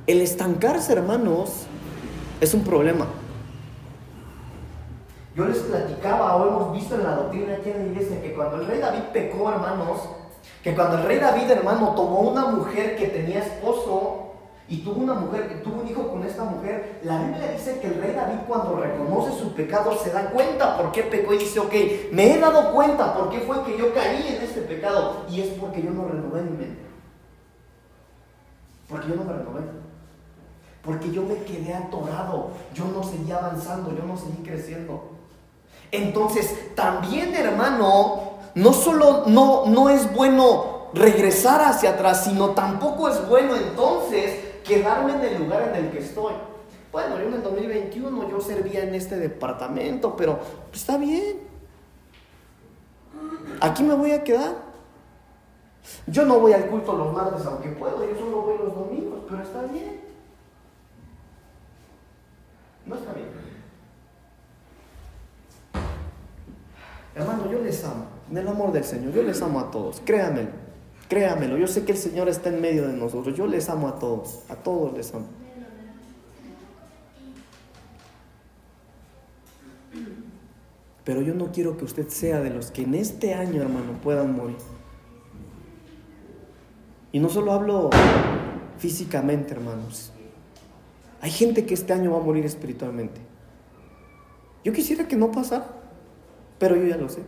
el 0.07 0.21
estancarse, 0.21 0.93
hermanos, 0.93 1.67
es 2.41 2.53
un 2.55 2.63
problema. 2.63 3.05
Yo 5.35 5.45
les 5.45 5.59
platicaba 5.59 6.35
o 6.35 6.47
hemos 6.47 6.73
visto 6.73 6.95
en 6.95 7.03
la 7.03 7.15
doctrina 7.15 7.53
aquí 7.53 7.69
en 7.69 7.77
la 7.77 7.85
iglesia 7.85 8.21
que 8.21 8.33
cuando 8.33 8.57
el 8.57 8.67
rey 8.67 8.79
David 8.79 9.03
pecó, 9.13 9.49
hermanos, 9.49 9.99
que 10.61 10.75
cuando 10.75 10.97
el 10.97 11.03
rey 11.05 11.19
David, 11.19 11.49
hermano, 11.49 11.93
tomó 11.95 12.19
una 12.19 12.47
mujer 12.47 12.97
que 12.97 13.07
tenía 13.07 13.39
esposo 13.39 14.31
y 14.67 14.79
tuvo 14.79 15.01
una 15.01 15.13
mujer, 15.13 15.61
tuvo 15.63 15.81
un 15.81 15.87
hijo 15.87 16.09
con 16.09 16.23
esta 16.23 16.43
mujer, 16.43 16.99
la 17.03 17.19
Biblia 17.19 17.51
dice 17.51 17.79
que 17.79 17.87
el 17.87 18.01
rey 18.01 18.13
David 18.13 18.39
cuando 18.47 18.75
reconoce 18.75 19.39
su 19.39 19.53
pecado 19.53 19.95
se 19.97 20.11
da 20.11 20.31
cuenta 20.31 20.77
por 20.77 20.91
qué 20.91 21.03
pecó 21.03 21.33
y 21.33 21.37
dice, 21.37 21.59
ok, 21.59 21.73
me 22.11 22.33
he 22.33 22.39
dado 22.39 22.73
cuenta 22.73 23.13
por 23.13 23.29
qué 23.29 23.39
fue 23.41 23.63
que 23.63 23.77
yo 23.77 23.93
caí 23.93 24.35
en 24.35 24.43
este 24.43 24.61
pecado 24.61 25.25
y 25.29 25.41
es 25.41 25.49
porque 25.59 25.81
yo 25.81 25.91
no 25.91 26.07
renové 26.07 26.41
mi 26.41 26.57
mente. 26.57 26.81
Porque 28.89 29.07
yo 29.09 29.15
no 29.15 29.23
me 29.23 29.33
renové. 29.33 29.80
Porque 30.83 31.11
yo 31.11 31.23
me 31.23 31.35
quedé 31.43 31.73
atorado, 31.73 32.51
yo 32.73 32.85
no 32.85 33.03
seguí 33.03 33.31
avanzando, 33.31 33.95
yo 33.95 34.03
no 34.03 34.17
seguí 34.17 34.43
creciendo. 34.43 35.03
Entonces, 35.91 36.75
también 36.75 37.35
hermano, 37.35 38.31
no 38.55 38.73
solo 38.73 39.25
no, 39.27 39.65
no 39.67 39.89
es 39.89 40.11
bueno 40.13 40.89
regresar 40.93 41.61
hacia 41.61 41.91
atrás, 41.91 42.23
sino 42.23 42.51
tampoco 42.51 43.09
es 43.09 43.27
bueno 43.27 43.55
entonces 43.55 44.39
quedarme 44.63 45.13
en 45.13 45.21
el 45.21 45.43
lugar 45.43 45.69
en 45.69 45.85
el 45.85 45.91
que 45.91 45.99
estoy. 45.99 46.33
Bueno, 46.91 47.17
yo 47.19 47.27
en 47.27 47.33
el 47.35 47.43
2021 47.43 48.29
yo 48.29 48.41
servía 48.41 48.83
en 48.83 48.95
este 48.95 49.17
departamento, 49.17 50.15
pero 50.15 50.39
está 50.73 50.97
bien. 50.97 51.37
Aquí 53.61 53.83
me 53.83 53.93
voy 53.93 54.11
a 54.11 54.23
quedar. 54.23 54.55
Yo 56.07 56.25
no 56.25 56.39
voy 56.39 56.53
al 56.53 56.67
culto 56.67 56.93
los 56.93 57.13
martes, 57.13 57.45
aunque 57.45 57.69
puedo, 57.69 58.05
yo 58.05 58.19
solo 58.19 58.41
voy 58.41 58.57
los 58.57 58.75
domingos, 58.75 59.19
pero 59.27 59.41
está 59.41 59.61
bien. 59.63 60.10
No 62.85 62.95
está 62.95 63.13
bien. 63.13 63.27
Hermano, 67.15 67.51
yo 67.51 67.61
les 67.61 67.83
amo. 67.83 68.05
En 68.29 68.37
el 68.37 68.47
amor 68.47 68.71
del 68.71 68.83
Señor, 68.83 69.13
yo 69.13 69.23
les 69.23 69.41
amo 69.41 69.59
a 69.59 69.71
todos. 69.71 70.01
Créanmelo. 70.05 70.49
Créanmelo. 71.09 71.57
Yo 71.57 71.67
sé 71.67 71.83
que 71.83 71.91
el 71.91 71.97
Señor 71.97 72.29
está 72.29 72.49
en 72.49 72.61
medio 72.61 72.87
de 72.87 72.93
nosotros. 72.93 73.35
Yo 73.35 73.45
les 73.47 73.69
amo 73.69 73.89
a 73.89 73.99
todos. 73.99 74.43
A 74.49 74.55
todos 74.55 74.93
les 74.93 75.13
amo. 75.13 75.27
Pero 81.03 81.21
yo 81.21 81.33
no 81.33 81.51
quiero 81.51 81.77
que 81.77 81.83
usted 81.83 82.07
sea 82.07 82.41
de 82.41 82.51
los 82.51 82.71
que 82.71 82.83
en 82.83 82.93
este 82.93 83.33
año, 83.33 83.61
hermano, 83.61 83.93
puedan 84.01 84.35
morir. 84.35 84.57
Y 87.11 87.19
no 87.19 87.27
solo 87.27 87.51
hablo 87.51 87.89
físicamente, 88.77 89.53
hermanos. 89.53 90.13
Hay 91.21 91.31
gente 91.31 91.65
que 91.65 91.73
este 91.73 91.93
año 91.93 92.11
va 92.11 92.17
a 92.17 92.23
morir 92.23 92.45
espiritualmente. 92.45 93.21
Yo 94.63 94.73
quisiera 94.73 95.07
que 95.07 95.15
no 95.15 95.31
pasara, 95.31 95.67
pero 96.59 96.75
yo 96.75 96.85
ya 96.85 96.97
lo 96.97 97.09
sé. 97.09 97.21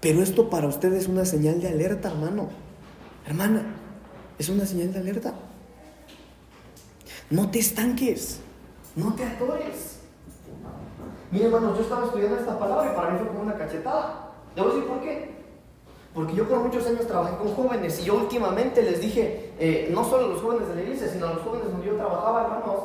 Pero 0.00 0.22
esto 0.22 0.50
para 0.50 0.66
usted 0.66 0.92
es 0.94 1.06
una 1.06 1.24
señal 1.24 1.60
de 1.60 1.68
alerta, 1.68 2.10
hermano. 2.10 2.48
Hermana, 3.26 3.62
es 4.38 4.48
una 4.48 4.66
señal 4.66 4.92
de 4.92 4.98
alerta. 4.98 5.34
No 7.30 7.50
te 7.50 7.58
estanques. 7.58 8.40
No 8.96 9.14
te 9.14 9.24
atores. 9.24 10.00
Mire, 11.30 11.46
hermanos, 11.46 11.76
yo 11.76 11.82
estaba 11.82 12.06
estudiando 12.06 12.38
esta 12.38 12.58
palabra 12.58 12.92
y 12.92 12.94
para 12.94 13.10
mí 13.10 13.18
fue 13.18 13.28
como 13.28 13.40
una 13.40 13.56
cachetada. 13.56 14.32
A 14.56 14.64
decir 14.64 14.84
por 14.84 15.00
qué. 15.00 15.33
Porque 16.14 16.34
yo 16.34 16.48
por 16.48 16.60
muchos 16.60 16.86
años 16.86 17.06
trabajé 17.08 17.36
con 17.36 17.54
jóvenes 17.54 18.00
y 18.00 18.04
yo 18.04 18.14
últimamente 18.14 18.82
les 18.82 19.00
dije, 19.00 19.52
eh, 19.58 19.90
no 19.92 20.04
solo 20.04 20.26
a 20.26 20.28
los 20.28 20.40
jóvenes 20.40 20.68
de 20.68 20.76
la 20.76 20.82
iglesia, 20.82 21.08
sino 21.08 21.26
a 21.26 21.34
los 21.34 21.42
jóvenes 21.42 21.70
donde 21.72 21.86
yo 21.86 21.96
trabajaba, 21.96 22.42
hermanos, 22.42 22.76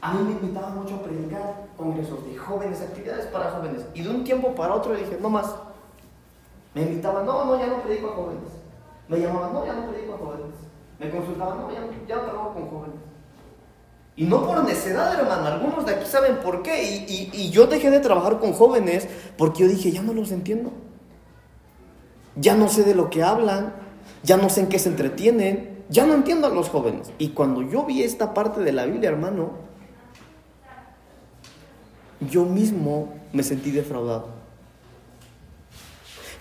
a 0.00 0.14
mí 0.14 0.22
me 0.22 0.30
invitaban 0.32 0.76
mucho 0.76 0.94
a 0.94 1.02
predicar 1.02 1.66
congresos 1.76 2.24
de 2.24 2.36
jóvenes, 2.36 2.80
actividades 2.80 3.26
para 3.26 3.50
jóvenes. 3.50 3.84
Y 3.92 4.02
de 4.02 4.10
un 4.10 4.22
tiempo 4.22 4.54
para 4.54 4.74
otro 4.74 4.94
dije, 4.94 5.18
no 5.20 5.28
más. 5.28 5.52
Me 6.74 6.82
invitaban, 6.82 7.26
no, 7.26 7.44
no, 7.44 7.58
ya 7.58 7.66
no 7.66 7.82
predico 7.82 8.10
a 8.10 8.14
jóvenes. 8.14 8.52
Me 9.08 9.18
llamaban, 9.18 9.52
no, 9.52 9.66
ya 9.66 9.72
no 9.72 9.90
predico 9.90 10.14
a 10.14 10.18
jóvenes. 10.18 10.54
Me 11.00 11.10
consultaban, 11.10 11.58
no, 11.58 11.72
ya 11.72 11.80
ya 12.06 12.16
no 12.16 12.22
trabajo 12.22 12.54
con 12.54 12.68
jóvenes. 12.68 13.00
Y 14.14 14.24
no 14.24 14.46
por 14.46 14.64
necedad, 14.64 15.18
hermano. 15.18 15.46
Algunos 15.46 15.84
de 15.84 15.94
aquí 15.94 16.06
saben 16.06 16.36
por 16.36 16.62
qué. 16.62 16.84
Y, 16.84 17.30
y, 17.32 17.50
yo 17.50 17.66
dejé 17.66 17.90
de 17.90 18.00
trabajar 18.00 18.38
con 18.38 18.52
jóvenes 18.52 19.08
porque 19.36 19.64
yo 19.64 19.68
dije, 19.68 19.90
ya 19.90 20.02
no 20.02 20.14
los 20.14 20.30
entiendo. 20.32 20.70
Ya 22.36 22.54
no 22.54 22.68
sé 22.68 22.84
de 22.84 22.94
lo 22.94 23.10
que 23.10 23.22
hablan. 23.22 23.72
Ya 24.22 24.36
no 24.36 24.48
sé 24.48 24.60
en 24.60 24.68
qué 24.68 24.78
se 24.78 24.88
entretienen. 24.88 25.84
Ya 25.88 26.06
no 26.06 26.14
entiendo 26.14 26.46
a 26.46 26.50
los 26.50 26.68
jóvenes. 26.68 27.10
Y 27.18 27.30
cuando 27.30 27.62
yo 27.62 27.84
vi 27.84 28.02
esta 28.02 28.34
parte 28.34 28.60
de 28.60 28.72
la 28.72 28.86
Biblia, 28.86 29.10
hermano, 29.10 29.52
yo 32.20 32.44
mismo 32.44 33.14
me 33.32 33.42
sentí 33.42 33.70
defraudado. 33.70 34.28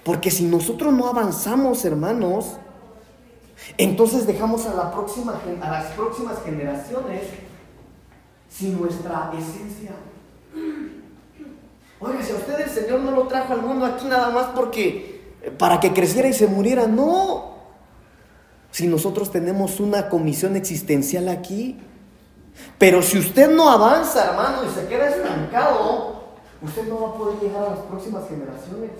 Porque 0.03 0.31
si 0.31 0.45
nosotros 0.45 0.93
no 0.93 1.07
avanzamos, 1.07 1.83
hermanos, 1.83 2.57
entonces 3.77 4.27
dejamos 4.27 4.65
a, 4.67 4.73
la 4.73 4.91
próxima, 4.91 5.39
las 5.59 5.85
próximas 5.93 6.43
generaciones 6.43 7.23
sin 8.49 8.79
nuestra 8.79 9.31
esencia. 9.37 9.91
Oiga, 11.99 12.21
si 12.21 12.31
a 12.31 12.35
usted 12.35 12.59
el 12.59 12.69
Señor 12.69 12.99
no 13.01 13.11
lo 13.11 13.27
trajo 13.27 13.53
al 13.53 13.61
mundo 13.61 13.85
aquí 13.85 14.05
nada 14.05 14.29
más 14.29 14.47
porque 14.47 15.14
para 15.57 15.79
que 15.79 15.93
creciera 15.93 16.27
y 16.27 16.33
se 16.33 16.47
muriera, 16.47 16.87
no. 16.87 17.55
Si 18.71 18.87
nosotros 18.87 19.31
tenemos 19.31 19.79
una 19.79 20.09
comisión 20.09 20.55
existencial 20.55 21.29
aquí, 21.29 21.79
pero 22.77 23.01
si 23.01 23.19
usted 23.19 23.49
no 23.49 23.69
avanza, 23.69 24.31
hermano, 24.31 24.63
y 24.65 24.69
se 24.69 24.87
queda 24.87 25.09
estancado, 25.09 26.23
usted 26.61 26.87
no 26.87 27.01
va 27.01 27.09
a 27.09 27.13
poder 27.13 27.39
llegar 27.39 27.63
a 27.63 27.69
las 27.71 27.79
próximas 27.79 28.27
generaciones. 28.27 28.91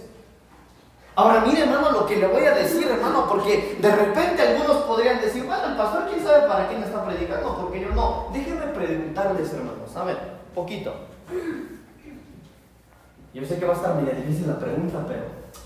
Ahora 1.18 1.46
mire 1.46 1.62
hermano 1.62 1.92
lo 1.92 2.06
que 2.06 2.18
le 2.18 2.28
voy 2.28 2.44
a 2.46 2.54
decir 2.54 2.86
hermano, 2.88 3.26
porque 3.28 3.78
de 3.82 3.96
repente 3.96 4.42
algunos 4.42 4.84
podrían 4.84 5.22
decir, 5.22 5.46
bueno, 5.46 5.66
el 5.68 5.78
pastor 5.78 6.10
quién 6.10 6.26
sabe 6.26 6.46
para 6.46 6.68
quién 6.68 6.84
está 6.84 7.06
predicando, 7.06 7.58
porque 7.58 7.82
yo 7.82 7.90
no. 7.90 8.28
Déjenme 8.34 8.68
preguntarles 8.68 9.54
hermanos, 9.54 9.96
a 9.96 10.04
ver, 10.04 10.18
poquito. 10.54 10.94
Yo 13.34 13.46
sé 13.46 13.58
que 13.58 13.66
va 13.66 13.74
a 13.74 13.76
estar 13.78 13.96
medio 13.96 14.14
difícil 14.16 14.48
la 14.48 14.60
pregunta, 14.60 15.06
pero 15.08 15.24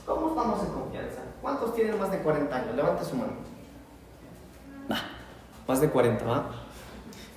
¿cómo 0.10 0.30
estamos 0.30 0.60
en 0.64 0.74
confianza? 0.74 1.22
¿Cuántos 1.42 1.76
tienen 1.76 2.00
más 2.00 2.12
de 2.12 2.18
40 2.20 2.56
años? 2.56 2.76
Levante 2.76 3.06
su 3.06 3.16
mano. 3.16 3.34
más 5.68 5.82
de 5.82 5.90
40, 5.90 6.26
¿va? 6.26 6.50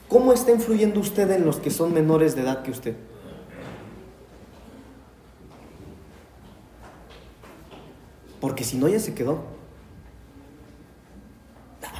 ¿Cómo 0.08 0.32
está 0.32 0.50
influyendo 0.50 0.98
usted 1.00 1.30
en 1.30 1.44
los 1.44 1.58
que 1.58 1.70
son 1.70 1.92
menores 1.92 2.34
de 2.34 2.42
edad 2.42 2.62
que 2.62 2.70
usted? 2.70 2.96
Porque 8.40 8.64
si 8.64 8.78
no, 8.78 8.88
ya 8.88 8.98
se 8.98 9.14
quedó. 9.14 9.52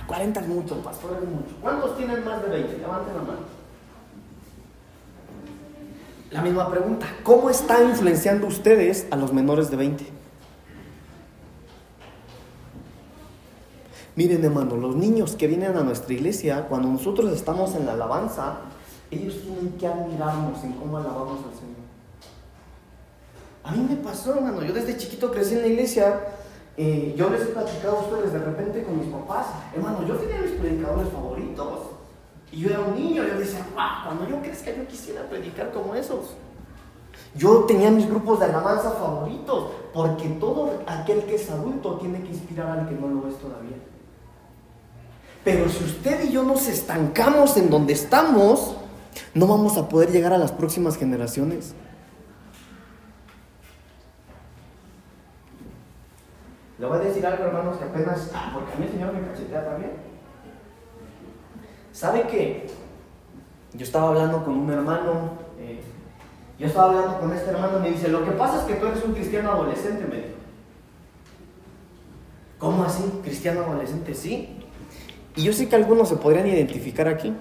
40 0.06 0.40
es 0.40 0.48
mucho, 0.48 0.82
pastor, 0.82 1.18
es 1.22 1.28
mucho. 1.28 1.56
¿Cuántos 1.62 1.96
tienen 1.96 2.24
más 2.24 2.42
de 2.42 2.48
20? 2.48 2.78
Levanten 2.78 3.14
la 3.14 3.22
mano. 3.22 3.62
La 6.30 6.42
misma 6.42 6.70
pregunta, 6.70 7.06
¿cómo 7.22 7.48
está 7.48 7.82
influenciando 7.82 8.46
ustedes 8.46 9.06
a 9.10 9.16
los 9.16 9.32
menores 9.32 9.70
de 9.70 9.76
20? 9.76 10.11
Miren 14.14 14.44
hermano, 14.44 14.76
los 14.76 14.94
niños 14.94 15.36
que 15.36 15.46
vienen 15.46 15.74
a 15.74 15.82
nuestra 15.82 16.12
iglesia, 16.12 16.66
cuando 16.68 16.88
nosotros 16.88 17.32
estamos 17.32 17.74
en 17.74 17.86
la 17.86 17.94
alabanza, 17.94 18.58
ellos 19.10 19.40
tienen 19.42 19.72
que 19.78 19.86
admirarnos 19.86 20.62
en 20.64 20.72
cómo 20.72 20.98
alabamos 20.98 21.38
al 21.38 21.58
Señor. 21.58 21.82
A 23.64 23.72
mí 23.72 23.86
me 23.88 23.96
pasó, 23.96 24.34
hermano. 24.34 24.62
Yo 24.64 24.74
desde 24.74 24.98
chiquito 24.98 25.30
crecí 25.30 25.54
en 25.54 25.62
la 25.62 25.66
iglesia. 25.68 26.20
Eh, 26.76 27.14
yo 27.16 27.30
les 27.30 27.42
he 27.42 27.46
platicado 27.46 27.98
a 27.98 28.00
ustedes 28.00 28.32
de 28.32 28.38
repente 28.38 28.82
con 28.82 28.98
mis 28.98 29.08
papás. 29.08 29.46
Hermano, 29.74 30.06
yo 30.06 30.16
tenía 30.16 30.40
mis 30.40 30.52
predicadores 30.52 31.08
favoritos. 31.08 31.78
Y 32.50 32.60
yo 32.60 32.70
era 32.70 32.80
un 32.80 32.94
niño. 32.94 33.22
Yo 33.24 33.38
decía, 33.38 33.66
wow, 33.74 34.04
cuando 34.04 34.28
yo 34.28 34.42
crezca, 34.42 34.74
yo 34.74 34.86
quisiera 34.86 35.22
predicar 35.28 35.70
como 35.72 35.94
esos. 35.94 36.34
Yo 37.34 37.64
tenía 37.64 37.90
mis 37.90 38.08
grupos 38.08 38.40
de 38.40 38.46
alabanza 38.46 38.90
favoritos. 38.90 39.70
Porque 39.94 40.28
todo 40.40 40.70
aquel 40.86 41.22
que 41.24 41.36
es 41.36 41.50
adulto 41.50 41.96
tiene 41.96 42.20
que 42.22 42.28
inspirar 42.28 42.78
al 42.78 42.88
que 42.88 42.94
no 42.94 43.08
lo 43.08 43.28
es 43.28 43.36
todavía. 43.36 43.76
Pero 45.44 45.68
si 45.68 45.84
usted 45.84 46.24
y 46.24 46.32
yo 46.32 46.44
nos 46.44 46.68
estancamos 46.68 47.56
en 47.56 47.68
donde 47.68 47.92
estamos, 47.92 48.76
no 49.34 49.46
vamos 49.46 49.76
a 49.76 49.88
poder 49.88 50.12
llegar 50.12 50.32
a 50.32 50.38
las 50.38 50.52
próximas 50.52 50.96
generaciones. 50.96 51.74
Le 56.78 56.86
voy 56.86 56.98
a 56.98 57.00
decir 57.00 57.24
algo, 57.26 57.44
hermanos, 57.44 57.76
que 57.76 57.84
apenas, 57.84 58.30
ah, 58.34 58.50
porque 58.54 58.72
a 58.72 58.76
mí 58.76 58.86
el 58.86 58.92
Señor 58.92 59.12
me 59.12 59.20
cachetea 59.20 59.64
también. 59.64 59.92
¿Sabe 61.92 62.26
qué? 62.28 62.68
Yo 63.74 63.84
estaba 63.84 64.08
hablando 64.08 64.44
con 64.44 64.54
un 64.54 64.70
hermano, 64.70 65.38
eh, 65.58 65.80
yo 66.58 66.66
estaba 66.66 66.90
hablando 66.90 67.20
con 67.20 67.32
este 67.32 67.50
hermano 67.50 67.78
y 67.78 67.82
me 67.82 67.90
dice, 67.90 68.08
lo 68.08 68.24
que 68.24 68.32
pasa 68.32 68.60
es 68.60 68.64
que 68.64 68.74
tú 68.74 68.86
eres 68.86 69.04
un 69.04 69.14
cristiano 69.14 69.52
adolescente, 69.52 70.06
me 70.06 70.16
dijo. 70.16 70.28
¿Cómo 72.58 72.84
así? 72.84 73.02
¿Cristiano 73.22 73.62
adolescente? 73.62 74.14
Sí. 74.14 74.61
Y 75.36 75.42
yo 75.44 75.52
sé 75.52 75.68
que 75.68 75.76
algunos 75.76 76.08
se 76.08 76.16
podrían 76.16 76.46
identificar 76.46 77.08
aquí. 77.08 77.34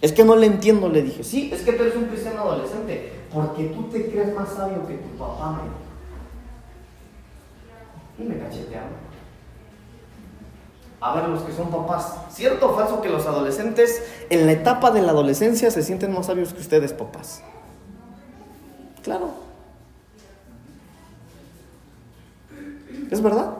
Es 0.00 0.12
que 0.12 0.24
no 0.24 0.36
le 0.36 0.46
entiendo, 0.46 0.88
le 0.88 1.02
dije, 1.02 1.24
sí, 1.24 1.50
es 1.52 1.62
que 1.62 1.72
tú 1.72 1.82
eres 1.82 1.96
un 1.96 2.04
cristiano 2.04 2.42
adolescente, 2.42 3.12
porque 3.32 3.64
tú 3.64 3.84
te 3.84 4.08
crees 4.10 4.32
más 4.34 4.50
sabio 4.50 4.86
que 4.86 4.94
tu 4.94 5.08
papá, 5.18 5.60
me 8.18 8.24
y 8.24 8.28
me 8.28 8.38
cachetearon. 8.38 9.08
A 11.00 11.14
ver, 11.14 11.28
los 11.28 11.42
que 11.42 11.52
son 11.52 11.70
papás, 11.70 12.16
¿cierto 12.30 12.70
o 12.70 12.74
falso 12.76 13.00
que 13.00 13.08
los 13.08 13.24
adolescentes 13.26 14.02
en 14.30 14.46
la 14.46 14.52
etapa 14.52 14.90
de 14.90 15.02
la 15.02 15.12
adolescencia 15.12 15.70
se 15.70 15.82
sienten 15.82 16.12
más 16.12 16.26
sabios 16.26 16.52
que 16.52 16.60
ustedes, 16.60 16.92
papás? 16.92 17.42
Claro. 19.02 19.30
¿Es 23.10 23.22
verdad? 23.22 23.54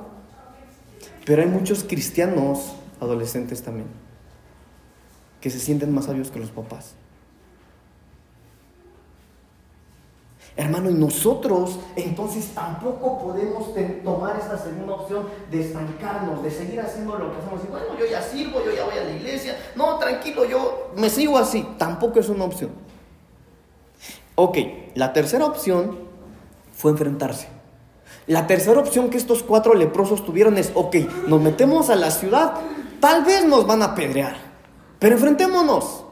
Pero 1.25 1.43
hay 1.43 1.49
muchos 1.49 1.85
cristianos 1.85 2.73
adolescentes 3.01 3.63
también 3.63 3.87
que 5.41 5.51
se 5.51 5.59
sienten 5.59 5.95
más 5.95 6.07
sabios 6.07 6.31
que 6.31 6.41
los 6.41 6.51
papás. 6.51 6.95
Hermano, 10.57 10.91
y 10.91 10.95
nosotros 10.95 11.79
entonces 11.95 12.49
tampoco 12.53 13.21
podemos 13.21 13.73
tomar 14.03 14.37
esta 14.41 14.59
segunda 14.59 14.95
opción 14.95 15.27
de 15.53 15.61
estancarnos, 15.61 16.43
de 16.43 16.51
seguir 16.51 16.81
haciendo 16.81 17.17
lo 17.17 17.31
que 17.31 17.39
hacemos. 17.39 17.61
Y 17.65 17.71
bueno, 17.71 17.87
yo 17.97 18.07
ya 18.07 18.21
sirvo, 18.21 18.65
yo 18.65 18.73
ya 18.73 18.85
voy 18.85 18.99
a 18.99 19.05
la 19.05 19.13
iglesia. 19.13 19.57
No, 19.77 19.99
tranquilo, 19.99 20.45
yo 20.45 20.91
me 20.97 21.11
sigo 21.11 21.39
así. 21.39 21.65
Tampoco 21.79 22.19
es 22.19 22.29
una 22.29 22.43
opción. 22.43 22.71
Ok, 24.35 24.59
la 24.97 25.13
tercera 25.13 25.45
opción 25.45 25.97
fue 26.73 26.91
enfrentarse. 26.91 27.47
La 28.27 28.49
tercera 28.49 28.81
opción 28.81 29.11
que 29.11 29.17
estos 29.17 29.45
cuatro 29.45 29.75
leprosos 29.75 30.25
tuvieron 30.25 30.59
es, 30.59 30.73
ok, 30.75 30.97
nos 31.29 31.41
metemos 31.41 31.89
a 31.89 31.95
la 31.95 32.11
ciudad, 32.11 32.55
tal 33.01 33.25
vez 33.25 33.45
nos 33.45 33.67
van 33.67 33.83
a 33.83 33.87
apedrear, 33.87 34.37
pero 34.99 35.15
enfrentémonos. 35.17 36.05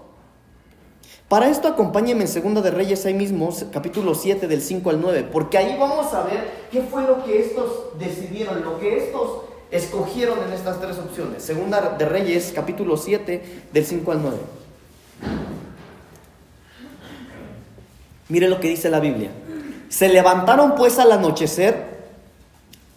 Para 1.29 1.49
esto 1.49 1.67
acompáñenme 1.67 2.23
en 2.23 2.29
Segunda 2.29 2.63
de 2.63 2.71
Reyes 2.71 3.05
ahí 3.05 3.15
mismo, 3.15 3.53
capítulo 3.73 4.15
7 4.15 4.47
del 4.47 4.63
5 4.63 4.91
al 4.91 5.01
9, 5.01 5.29
porque 5.33 5.59
ahí 5.59 5.77
vamos 5.79 6.15
a 6.15 6.23
ver 6.23 6.69
qué 6.71 6.83
fue 6.83 7.03
lo 7.03 7.25
que 7.25 7.41
estos 7.41 7.99
decidieron, 7.99 8.63
lo 8.63 8.79
que 8.79 8.97
estos 8.97 9.41
escogieron 9.73 10.39
en 10.47 10.53
estas 10.53 10.81
tres 10.81 10.99
opciones. 10.99 11.43
Segunda 11.43 11.97
de 11.99 12.05
Reyes, 12.05 12.53
capítulo 12.55 12.97
7 12.97 13.65
del 13.73 13.85
5 13.85 14.13
al 14.13 14.23
9. 14.23 14.37
Mire 18.29 18.49
lo 18.49 18.61
que 18.61 18.69
dice 18.69 18.89
la 18.89 19.01
Biblia. 19.01 19.31
Se 19.89 20.09
levantaron 20.09 20.75
pues 20.77 20.99
al 20.99 21.11
anochecer 21.11 21.96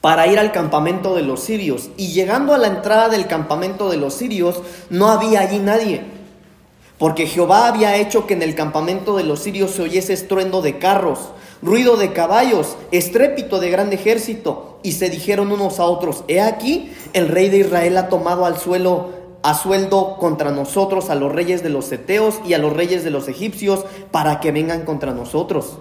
para 0.01 0.27
ir 0.27 0.39
al 0.39 0.51
campamento 0.51 1.15
de 1.15 1.23
los 1.23 1.41
sirios, 1.41 1.89
y 1.97 2.07
llegando 2.13 2.53
a 2.53 2.57
la 2.57 2.67
entrada 2.67 3.09
del 3.09 3.27
campamento 3.27 3.89
de 3.89 3.97
los 3.97 4.13
sirios, 4.13 4.61
no 4.89 5.09
había 5.09 5.41
allí 5.41 5.59
nadie 5.59 6.19
porque 6.99 7.27
Jehová 7.27 7.67
había 7.67 7.95
hecho 7.95 8.27
que 8.27 8.33
en 8.33 8.43
el 8.43 8.53
campamento 8.53 9.15
de 9.15 9.23
los 9.23 9.39
sirios 9.39 9.71
se 9.71 9.81
oyese 9.81 10.11
estruendo 10.11 10.61
de 10.61 10.79
carros, 10.79 11.29
ruido 11.61 11.95
de 11.95 12.11
caballos, 12.11 12.75
estrépito 12.91 13.59
de 13.59 13.71
gran 13.71 13.91
ejército, 13.93 14.79
y 14.83 14.91
se 14.91 15.09
dijeron 15.09 15.51
unos 15.51 15.79
a 15.79 15.85
otros, 15.85 16.25
he 16.27 16.41
aquí, 16.41 16.91
el 17.13 17.29
rey 17.29 17.49
de 17.49 17.59
Israel 17.59 17.97
ha 17.97 18.09
tomado 18.09 18.45
al 18.45 18.59
suelo 18.59 19.17
a 19.41 19.53
sueldo 19.53 20.17
contra 20.17 20.51
nosotros 20.51 21.09
a 21.09 21.15
los 21.15 21.31
reyes 21.31 21.63
de 21.63 21.69
los 21.69 21.89
Eteos 21.89 22.35
y 22.45 22.53
a 22.53 22.57
los 22.57 22.73
reyes 22.73 23.05
de 23.05 23.09
los 23.09 23.29
egipcios 23.29 23.85
para 24.11 24.41
que 24.41 24.51
vengan 24.51 24.83
contra 24.83 25.13
nosotros. 25.13 25.77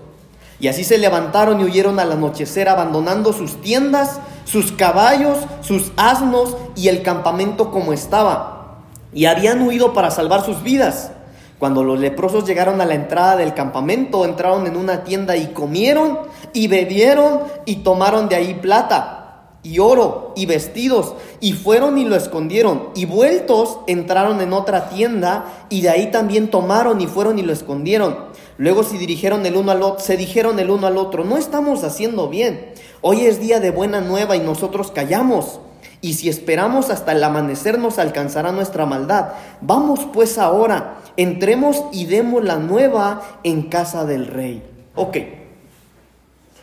Y 0.60 0.68
así 0.68 0.84
se 0.84 0.98
levantaron 0.98 1.60
y 1.60 1.64
huyeron 1.64 2.00
al 2.00 2.12
anochecer, 2.12 2.68
abandonando 2.68 3.32
sus 3.32 3.60
tiendas, 3.60 4.20
sus 4.44 4.72
caballos, 4.72 5.38
sus 5.60 5.92
asnos 5.96 6.56
y 6.74 6.88
el 6.88 7.02
campamento 7.02 7.70
como 7.70 7.92
estaba. 7.92 8.78
Y 9.12 9.26
habían 9.26 9.62
huido 9.62 9.92
para 9.92 10.10
salvar 10.10 10.44
sus 10.44 10.62
vidas. 10.62 11.12
Cuando 11.58 11.82
los 11.82 11.98
leprosos 11.98 12.44
llegaron 12.44 12.80
a 12.80 12.86
la 12.86 12.94
entrada 12.94 13.36
del 13.36 13.54
campamento, 13.54 14.24
entraron 14.24 14.66
en 14.66 14.76
una 14.76 15.04
tienda 15.04 15.36
y 15.36 15.48
comieron 15.48 16.18
y 16.52 16.68
bebieron 16.68 17.42
y 17.64 17.76
tomaron 17.76 18.28
de 18.28 18.36
ahí 18.36 18.54
plata 18.54 19.18
y 19.64 19.80
oro 19.80 20.32
y 20.36 20.46
vestidos 20.46 21.14
y 21.40 21.52
fueron 21.52 21.98
y 21.98 22.04
lo 22.04 22.14
escondieron 22.14 22.90
y 22.94 23.06
vueltos 23.06 23.80
entraron 23.88 24.40
en 24.40 24.52
otra 24.52 24.88
tienda 24.88 25.66
y 25.68 25.80
de 25.80 25.90
ahí 25.90 26.10
también 26.12 26.48
tomaron 26.48 27.00
y 27.00 27.06
fueron 27.06 27.38
y 27.38 27.42
lo 27.42 27.52
escondieron. 27.52 28.27
Luego 28.58 28.82
se 28.82 28.98
dirigieron 28.98 29.46
el 29.46 29.56
uno 29.56 29.70
al 29.70 29.82
otro, 29.82 30.04
se 30.04 30.16
dijeron 30.16 30.58
el 30.58 30.70
uno 30.70 30.88
al 30.88 30.98
otro, 30.98 31.24
no 31.24 31.36
estamos 31.36 31.84
haciendo 31.84 32.28
bien. 32.28 32.74
Hoy 33.00 33.24
es 33.24 33.40
día 33.40 33.60
de 33.60 33.70
buena 33.70 34.00
nueva 34.00 34.36
y 34.36 34.40
nosotros 34.40 34.90
callamos. 34.90 35.60
Y 36.00 36.14
si 36.14 36.28
esperamos 36.28 36.90
hasta 36.90 37.12
el 37.12 37.22
amanecer 37.22 37.78
nos 37.78 38.00
alcanzará 38.00 38.50
nuestra 38.50 38.84
maldad. 38.84 39.30
Vamos 39.60 40.00
pues 40.12 40.38
ahora, 40.38 40.98
entremos 41.16 41.84
y 41.92 42.06
demos 42.06 42.44
la 42.44 42.56
nueva 42.56 43.22
en 43.44 43.62
casa 43.62 44.04
del 44.04 44.26
rey. 44.26 44.62
Ok. 44.96 45.16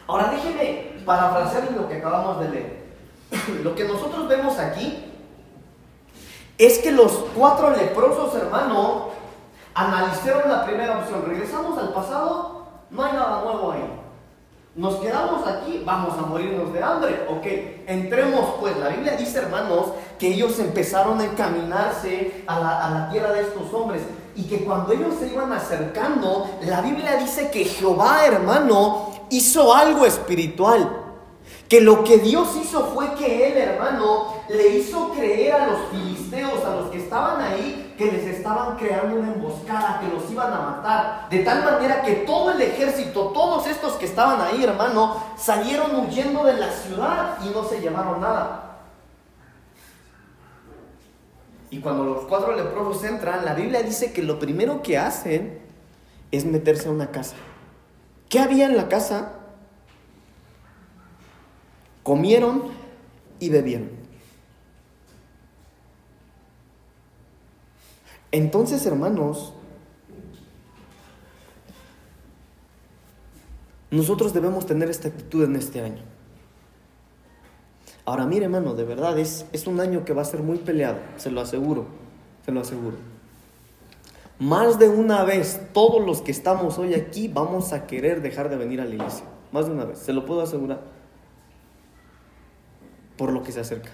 Ahora 0.07 0.31
déjeme 0.31 1.01
parafrasear 1.05 1.71
lo 1.71 1.87
que 1.87 1.95
acabamos 1.95 2.41
de 2.41 2.49
leer. 2.49 2.85
Lo 3.63 3.73
que 3.73 3.85
nosotros 3.85 4.27
vemos 4.27 4.59
aquí 4.59 4.97
es 6.57 6.77
que 6.77 6.91
los 6.91 7.11
cuatro 7.35 7.71
leprosos, 7.71 8.35
hermano, 8.35 9.09
analizaron 9.75 10.49
la 10.49 10.65
primera 10.65 10.99
opción. 10.99 11.23
Regresamos 11.27 11.77
al 11.77 11.93
pasado, 11.93 12.65
no 12.89 13.03
hay 13.03 13.13
nada 13.13 13.41
nuevo 13.43 13.71
ahí. 13.71 14.01
Nos 14.75 14.95
quedamos 14.95 15.47
aquí, 15.47 15.83
vamos 15.85 16.17
a 16.17 16.23
morirnos 16.23 16.73
de 16.73 16.83
hambre. 16.83 17.25
Ok, 17.29 17.45
entremos 17.87 18.55
pues. 18.59 18.75
La 18.77 18.89
Biblia 18.89 19.15
dice, 19.15 19.37
hermanos, 19.37 19.91
que 20.19 20.27
ellos 20.27 20.59
empezaron 20.59 21.19
a 21.21 21.25
encaminarse 21.25 22.43
a 22.47 22.59
la, 22.59 22.85
a 22.85 22.89
la 22.89 23.09
tierra 23.09 23.31
de 23.31 23.41
estos 23.41 23.73
hombres. 23.73 24.01
Y 24.35 24.43
que 24.43 24.65
cuando 24.65 24.91
ellos 24.91 25.15
se 25.17 25.27
iban 25.27 25.53
acercando, 25.53 26.49
la 26.63 26.81
Biblia 26.81 27.15
dice 27.15 27.51
que 27.51 27.63
Jehová, 27.63 28.25
hermano, 28.25 29.11
hizo 29.29 29.73
algo 29.73 30.05
espiritual. 30.05 31.03
Que 31.69 31.79
lo 31.79 32.03
que 32.03 32.17
Dios 32.17 32.49
hizo 32.61 32.87
fue 32.93 33.13
que 33.15 33.47
él, 33.47 33.57
hermano, 33.57 34.35
le 34.49 34.77
hizo 34.77 35.09
creer 35.11 35.53
a 35.53 35.67
los 35.67 35.79
filisteos, 35.89 36.63
a 36.65 36.75
los 36.75 36.89
que 36.91 36.97
estaban 36.97 37.41
ahí, 37.41 37.84
que 37.97 38.11
les 38.11 38.25
estaban 38.25 38.77
creando 38.77 39.15
una 39.17 39.33
emboscada, 39.33 39.99
que 39.99 40.07
los 40.13 40.29
iban 40.29 40.51
a 40.51 40.59
matar. 40.59 41.29
De 41.29 41.39
tal 41.39 41.63
manera 41.63 42.01
que 42.01 42.13
todo 42.27 42.51
el 42.51 42.61
ejército, 42.61 43.27
todos 43.27 43.67
estos 43.67 43.93
que 43.93 44.05
estaban 44.05 44.41
ahí, 44.41 44.63
hermano, 44.63 45.23
salieron 45.37 45.95
huyendo 45.95 46.43
de 46.43 46.53
la 46.53 46.71
ciudad 46.71 47.37
y 47.43 47.49
no 47.49 47.63
se 47.63 47.79
llevaron 47.79 48.21
nada. 48.21 48.61
Y 51.69 51.79
cuando 51.79 52.03
los 52.05 52.25
cuatro 52.25 52.55
leprosos 52.55 53.03
entran, 53.03 53.43
la 53.43 53.53
Biblia 53.53 53.81
dice 53.81 54.13
que 54.13 54.21
lo 54.21 54.39
primero 54.39 54.81
que 54.81 54.97
hacen 54.97 55.59
es 56.31 56.45
meterse 56.45 56.87
a 56.87 56.91
una 56.91 57.11
casa. 57.11 57.35
¿Qué 58.29 58.39
había 58.39 58.65
en 58.65 58.77
la 58.77 58.87
casa? 58.87 59.33
comieron 62.05 62.65
y 63.39 63.49
bebieron. 63.49 63.89
Entonces, 68.35 68.85
hermanos, 68.85 69.53
nosotros 73.89 74.33
debemos 74.33 74.65
tener 74.65 74.89
esta 74.89 75.07
actitud 75.07 75.45
en 75.45 75.55
este 75.55 75.79
año. 75.79 76.03
Ahora, 78.03 78.25
mire, 78.25 78.43
hermano, 78.43 78.75
de 78.75 78.83
verdad 78.83 79.17
es, 79.17 79.45
es 79.53 79.67
un 79.67 79.79
año 79.79 80.03
que 80.03 80.11
va 80.11 80.23
a 80.23 80.25
ser 80.25 80.41
muy 80.41 80.57
peleado, 80.57 80.97
se 81.15 81.31
lo 81.31 81.39
aseguro, 81.39 81.85
se 82.45 82.51
lo 82.51 82.59
aseguro. 82.59 82.97
Más 84.37 84.79
de 84.79 84.89
una 84.89 85.23
vez, 85.23 85.61
todos 85.71 86.05
los 86.05 86.21
que 86.21 86.31
estamos 86.31 86.77
hoy 86.77 86.93
aquí 86.93 87.29
vamos 87.29 87.71
a 87.71 87.87
querer 87.87 88.21
dejar 88.21 88.49
de 88.49 88.57
venir 88.57 88.81
a 88.81 88.85
la 88.85 88.95
iglesia. 88.95 89.23
Más 89.53 89.67
de 89.67 89.71
una 89.71 89.85
vez, 89.85 89.99
se 89.99 90.11
lo 90.11 90.25
puedo 90.25 90.41
asegurar 90.41 90.81
por 93.15 93.31
lo 93.31 93.43
que 93.43 93.53
se 93.53 93.61
acerca. 93.61 93.91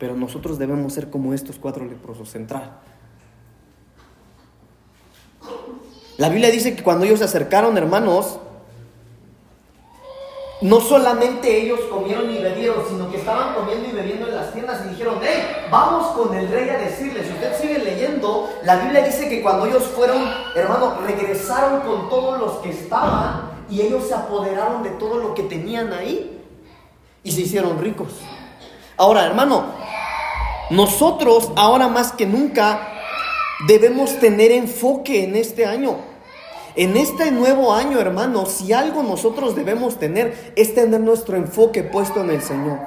Pero 0.00 0.16
nosotros 0.16 0.58
debemos 0.58 0.94
ser 0.94 1.10
como 1.10 1.34
estos 1.34 1.56
cuatro 1.56 1.84
leprosos, 1.84 2.30
central. 2.30 2.78
La 6.16 6.30
Biblia 6.30 6.50
dice 6.50 6.74
que 6.74 6.82
cuando 6.82 7.04
ellos 7.04 7.18
se 7.18 7.26
acercaron, 7.26 7.76
hermanos, 7.76 8.38
no 10.62 10.80
solamente 10.80 11.62
ellos 11.62 11.80
comieron 11.90 12.30
y 12.30 12.38
bebieron, 12.38 12.82
sino 12.88 13.10
que 13.10 13.18
estaban 13.18 13.54
comiendo 13.54 13.88
y 13.88 13.92
bebiendo 13.92 14.26
en 14.26 14.36
las 14.36 14.52
tiendas 14.54 14.86
y 14.86 14.88
dijeron, 14.88 15.18
hey, 15.22 15.66
vamos 15.70 16.08
con 16.16 16.34
el 16.34 16.48
rey 16.48 16.70
a 16.70 16.78
decirle. 16.78 17.22
Si 17.22 17.32
usted 17.32 17.60
sigue 17.60 17.78
leyendo, 17.80 18.48
la 18.64 18.76
Biblia 18.76 19.04
dice 19.04 19.28
que 19.28 19.42
cuando 19.42 19.66
ellos 19.66 19.82
fueron, 19.84 20.22
hermanos, 20.54 21.02
regresaron 21.02 21.80
con 21.80 22.08
todos 22.08 22.40
los 22.40 22.52
que 22.58 22.70
estaban 22.70 23.50
y 23.68 23.82
ellos 23.82 24.08
se 24.08 24.14
apoderaron 24.14 24.82
de 24.82 24.90
todo 24.90 25.18
lo 25.18 25.34
que 25.34 25.42
tenían 25.42 25.92
ahí 25.92 26.40
y 27.22 27.32
se 27.32 27.42
hicieron 27.42 27.78
ricos. 27.78 28.08
Ahora, 28.98 29.24
hermano, 29.24 29.79
nosotros 30.70 31.50
ahora 31.56 31.88
más 31.88 32.12
que 32.12 32.26
nunca 32.26 32.88
debemos 33.66 34.18
tener 34.18 34.52
enfoque 34.52 35.24
en 35.24 35.36
este 35.36 35.66
año. 35.66 35.96
En 36.76 36.96
este 36.96 37.32
nuevo 37.32 37.74
año, 37.74 37.98
hermano, 37.98 38.46
si 38.46 38.72
algo 38.72 39.02
nosotros 39.02 39.56
debemos 39.56 39.98
tener 39.98 40.52
es 40.56 40.74
tener 40.74 41.00
nuestro 41.00 41.36
enfoque 41.36 41.82
puesto 41.82 42.20
en 42.20 42.30
el 42.30 42.42
Señor. 42.42 42.78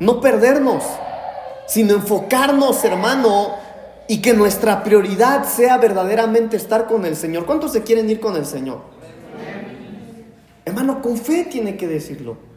No 0.00 0.20
perdernos, 0.20 0.82
sino 1.68 1.94
enfocarnos, 1.94 2.84
hermano, 2.84 3.54
y 4.08 4.20
que 4.20 4.34
nuestra 4.34 4.82
prioridad 4.82 5.44
sea 5.44 5.78
verdaderamente 5.78 6.56
estar 6.56 6.86
con 6.86 7.06
el 7.06 7.16
Señor. 7.16 7.46
¿Cuántos 7.46 7.72
se 7.72 7.84
quieren 7.84 8.10
ir 8.10 8.18
con 8.18 8.36
el 8.36 8.44
Señor? 8.44 8.80
Hermano, 10.64 11.00
con 11.00 11.16
fe 11.16 11.44
tiene 11.44 11.76
que 11.76 11.86
decirlo. 11.86 12.53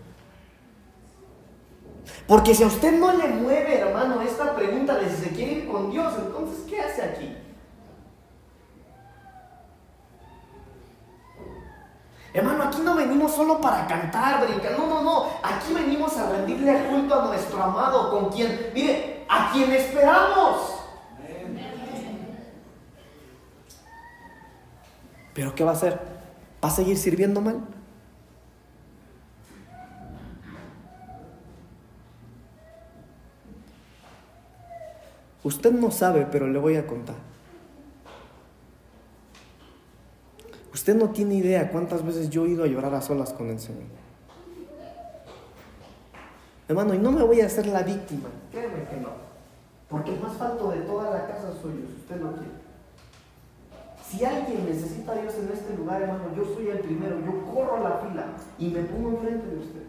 Porque 2.27 2.53
si 2.53 2.63
a 2.63 2.67
usted 2.67 2.91
no 2.99 3.13
le 3.13 3.27
mueve, 3.29 3.79
hermano, 3.79 4.21
esta 4.21 4.53
pregunta 4.53 4.95
de 4.95 5.09
si 5.09 5.23
se 5.23 5.29
quiere 5.29 5.51
ir 5.53 5.67
con 5.67 5.89
Dios, 5.89 6.13
entonces, 6.17 6.65
¿qué 6.69 6.81
hace 6.81 7.01
aquí? 7.01 7.37
Hermano, 12.33 12.63
aquí 12.63 12.79
no 12.83 12.95
venimos 12.95 13.33
solo 13.33 13.61
para 13.61 13.87
cantar, 13.87 14.45
brincar. 14.45 14.77
No, 14.77 14.87
no, 14.87 15.01
no. 15.01 15.25
Aquí 15.41 15.73
venimos 15.73 16.15
a 16.17 16.29
rendirle 16.29 16.87
culto 16.89 17.19
a 17.19 17.25
nuestro 17.25 17.63
amado, 17.63 18.11
con 18.11 18.29
quien, 18.29 18.71
mire, 18.73 19.25
a 19.29 19.49
quien 19.51 19.71
esperamos. 19.71 20.73
Pero 25.33 25.55
¿qué 25.55 25.63
va 25.63 25.71
a 25.71 25.75
hacer? 25.75 25.99
¿Va 26.63 26.67
a 26.67 26.71
seguir 26.71 26.97
sirviendo 26.97 27.39
mal? 27.39 27.61
Usted 35.47 35.71
no 35.71 35.91
sabe, 35.91 36.27
pero 36.29 36.45
le 36.45 36.59
voy 36.59 36.75
a 36.75 36.85
contar. 36.85 37.15
Usted 40.73 40.93
no 40.93 41.11
tiene 41.11 41.35
idea 41.35 41.71
cuántas 41.71 42.05
veces 42.05 42.29
yo 42.29 42.45
he 42.45 42.49
ido 42.49 42.65
a 42.65 42.67
llorar 42.67 42.93
a 42.93 43.01
solas 43.01 43.31
con 43.31 43.49
el 43.49 43.57
Señor. 43.57 43.85
Hermano, 46.67 46.93
y 46.93 46.97
no 46.97 47.13
me 47.13 47.23
voy 47.23 47.39
a 47.39 47.45
hacer 47.45 47.65
la 47.67 47.81
víctima, 47.81 48.27
créeme 48.51 48.89
que 48.89 48.97
no. 48.97 49.07
Porque 49.87 50.15
el 50.15 50.19
más 50.19 50.35
falto 50.35 50.69
de 50.69 50.81
toda 50.81 51.11
la 51.11 51.27
casa 51.27 51.53
soy 51.61 51.75
yo, 51.75 51.87
si 51.87 52.01
usted 52.01 52.17
lo 52.17 52.33
quiere. 52.33 52.51
Si 54.05 54.25
alguien 54.25 54.65
necesita 54.65 55.13
a 55.13 55.15
Dios 55.15 55.33
en 55.35 55.49
este 55.53 55.77
lugar, 55.77 56.01
hermano, 56.01 56.25
yo 56.35 56.43
soy 56.43 56.67
el 56.67 56.79
primero, 56.79 57.21
yo 57.21 57.45
corro 57.53 57.81
la 57.81 57.99
fila 57.99 58.25
y 58.59 58.67
me 58.67 58.81
pongo 58.81 59.11
enfrente 59.11 59.47
de 59.47 59.59
usted. 59.59 59.83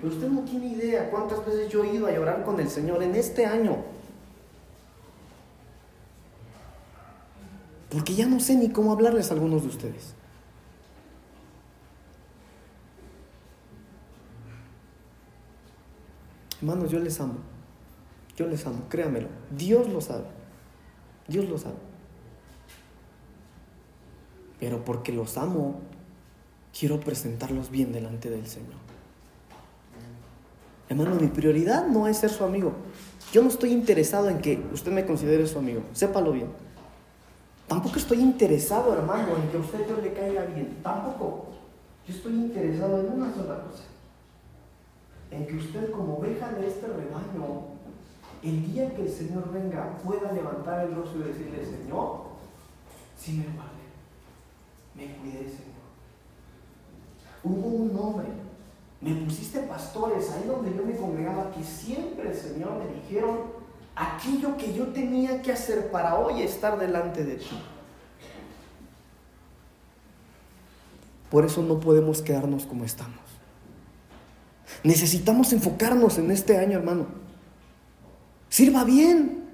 Pero 0.00 0.14
usted 0.14 0.28
no 0.28 0.40
tiene 0.40 0.68
idea 0.68 1.10
cuántas 1.10 1.44
veces 1.44 1.68
yo 1.68 1.84
he 1.84 1.92
ido 1.94 2.06
a 2.06 2.12
llorar 2.12 2.44
con 2.44 2.58
el 2.58 2.70
Señor 2.70 3.02
en 3.02 3.14
este 3.14 3.44
año. 3.44 3.92
Porque 7.94 8.16
ya 8.16 8.26
no 8.26 8.40
sé 8.40 8.56
ni 8.56 8.70
cómo 8.70 8.90
hablarles 8.90 9.30
a 9.30 9.34
algunos 9.34 9.62
de 9.62 9.68
ustedes. 9.68 10.14
Hermanos, 16.58 16.90
yo 16.90 16.98
les 16.98 17.20
amo. 17.20 17.36
Yo 18.36 18.48
les 18.48 18.66
amo, 18.66 18.88
créanmelo. 18.88 19.28
Dios 19.56 19.88
lo 19.88 20.00
sabe. 20.00 20.24
Dios 21.28 21.48
lo 21.48 21.56
sabe. 21.56 21.76
Pero 24.58 24.84
porque 24.84 25.12
los 25.12 25.38
amo, 25.38 25.80
quiero 26.76 26.98
presentarlos 26.98 27.70
bien 27.70 27.92
delante 27.92 28.28
del 28.28 28.48
Señor. 28.48 28.74
Hermano, 30.88 31.14
mi 31.14 31.28
prioridad 31.28 31.86
no 31.86 32.08
es 32.08 32.16
ser 32.16 32.30
su 32.30 32.42
amigo. 32.42 32.72
Yo 33.32 33.40
no 33.40 33.48
estoy 33.50 33.70
interesado 33.70 34.28
en 34.30 34.40
que 34.40 34.60
usted 34.72 34.90
me 34.90 35.06
considere 35.06 35.46
su 35.46 35.60
amigo. 35.60 35.84
Sépalo 35.92 36.32
bien. 36.32 36.63
Tampoco 37.66 37.96
estoy 37.96 38.20
interesado, 38.20 38.92
hermano, 38.92 39.36
en 39.36 39.48
que 39.48 39.56
a 39.56 39.60
usted 39.60 39.88
yo 39.88 40.00
le 40.00 40.12
caiga 40.12 40.44
bien. 40.44 40.78
Tampoco. 40.82 41.46
Yo 42.06 42.14
estoy 42.14 42.34
interesado 42.34 43.00
en 43.00 43.12
una 43.12 43.32
sola 43.34 43.64
cosa. 43.64 43.84
En 45.30 45.46
que 45.46 45.56
usted 45.56 45.90
como 45.90 46.18
oveja 46.18 46.52
de 46.52 46.66
este 46.66 46.86
rebaño, 46.86 47.74
el 48.42 48.72
día 48.72 48.94
que 48.94 49.02
el 49.02 49.10
Señor 49.10 49.50
venga, 49.50 49.96
pueda 50.04 50.30
levantar 50.32 50.86
el 50.86 50.94
rostro 50.94 51.20
y 51.20 51.28
decirle, 51.28 51.64
Señor, 51.64 52.24
si 53.16 53.32
me 53.32 53.46
vale, 53.46 53.84
me 54.94 55.16
cuidé, 55.16 55.48
Señor. 55.48 55.74
Hubo 57.42 57.68
un 57.68 57.98
hombre, 57.98 58.28
me 59.00 59.14
pusiste 59.24 59.60
pastores 59.60 60.30
ahí 60.30 60.46
donde 60.46 60.76
yo 60.76 60.84
me 60.84 60.96
congregaba, 60.96 61.50
que 61.52 61.64
siempre, 61.64 62.34
Señor, 62.34 62.72
me 62.78 63.00
dijeron 63.00 63.63
aquello 63.96 64.56
que 64.56 64.74
yo 64.74 64.88
tenía 64.88 65.40
que 65.42 65.52
hacer 65.52 65.90
para 65.90 66.16
hoy 66.16 66.42
estar 66.42 66.78
delante 66.78 67.24
de 67.24 67.36
ti. 67.36 67.62
Por 71.30 71.44
eso 71.44 71.62
no 71.62 71.80
podemos 71.80 72.22
quedarnos 72.22 72.64
como 72.64 72.84
estamos. 72.84 73.18
Necesitamos 74.82 75.52
enfocarnos 75.52 76.18
en 76.18 76.30
este 76.30 76.58
año, 76.58 76.78
hermano. 76.78 77.06
Sirva 78.48 78.84
bien. 78.84 79.44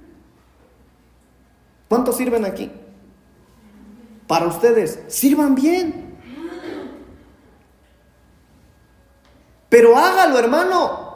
¿Cuántos 1.89 2.17
sirven 2.17 2.45
aquí? 2.45 2.71
Para 4.27 4.47
ustedes, 4.47 5.01
sirvan 5.09 5.55
bien. 5.55 6.17
Pero 9.69 9.97
hágalo, 9.97 10.39
hermano. 10.39 11.10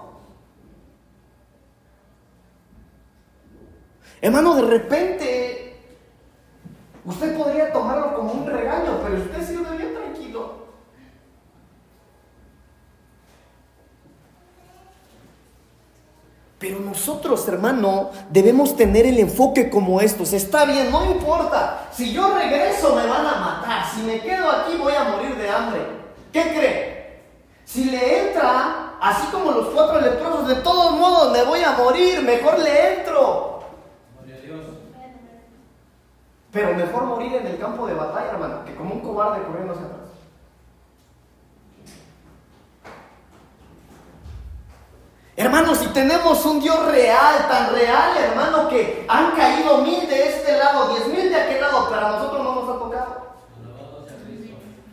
Hermano, 4.21 4.55
de 4.57 4.63
repente, 4.63 5.77
usted 7.05 7.37
podría 7.37 7.73
tomarlo 7.73 8.15
como 8.15 8.33
un 8.33 8.47
regaño, 8.47 9.01
pero 9.03 9.17
usted 9.23 9.47
sirve 9.47 9.77
bien 9.77 9.95
tranquilo. 9.95 10.65
Pero 16.65 16.81
nosotros, 16.81 17.47
hermano, 17.49 18.11
debemos 18.31 18.75
tener 18.75 19.05
el 19.05 19.19
enfoque 19.19 19.69
como 19.69 20.01
estos. 20.01 20.33
Está 20.33 20.65
bien, 20.65 20.91
no 20.91 21.05
importa. 21.05 21.89
Si 21.93 22.11
yo 22.11 22.35
regreso 22.35 22.95
me 22.97 23.07
van 23.07 23.27
a 23.27 23.35
matar. 23.35 23.85
Si 23.95 24.01
me 24.01 24.19
quedo 24.21 24.51
aquí 24.51 24.75
voy 24.77 24.95
a 24.95 25.05
morir 25.05 25.37
de 25.37 25.51
hambre. 25.51 25.81
¿Qué 26.33 26.41
cree? 26.41 27.23
Si 27.67 27.85
le 27.85 28.29
entra, 28.29 28.95
así 28.99 29.27
como 29.27 29.51
los 29.51 29.75
cuatro 29.75 30.01
leprosos, 30.01 30.49
de 30.49 30.55
todos 30.57 30.93
modos 30.99 31.33
me 31.33 31.43
voy 31.43 31.63
a 31.63 31.73
morir. 31.73 32.23
Mejor 32.23 32.59
le 32.59 32.95
entro. 32.95 33.54
Pero 36.55 36.73
mejor 36.73 37.07
morir 37.07 37.35
en 37.35 37.49
el 37.49 37.59
campo 37.59 37.85
de 37.85 37.95
batalla, 37.95 38.31
hermano, 38.31 38.65
que 38.65 38.77
como 38.77 38.95
un 38.95 39.01
cobarde 39.01 39.45
corriendo 39.45 39.73
hacia 39.73 39.87
atrás. 39.87 40.01
Hermanos, 45.37 45.79
si 45.79 45.89
tenemos 45.89 46.47
un 46.47 46.61
Dios 46.61 46.87
real, 46.87 47.49
tan 47.49 47.75
real, 47.75 48.17
hermano, 48.17 48.69
que 48.69 49.05
han 49.09 49.33
caído 49.33 49.79
mil 49.79 50.09
de 50.09 50.29
este 50.29 50.57
lado, 50.57 50.95
diez 50.95 51.09
mil 51.09 51.29
de 51.29 51.35
aquel 51.35 51.61
lado, 51.61 51.89
pero 51.91 52.07
a 52.07 52.11
nosotros 52.13 52.45
no 52.45 52.55
nos 52.55 52.69
ha 52.69 52.79
tocado. 52.79 53.35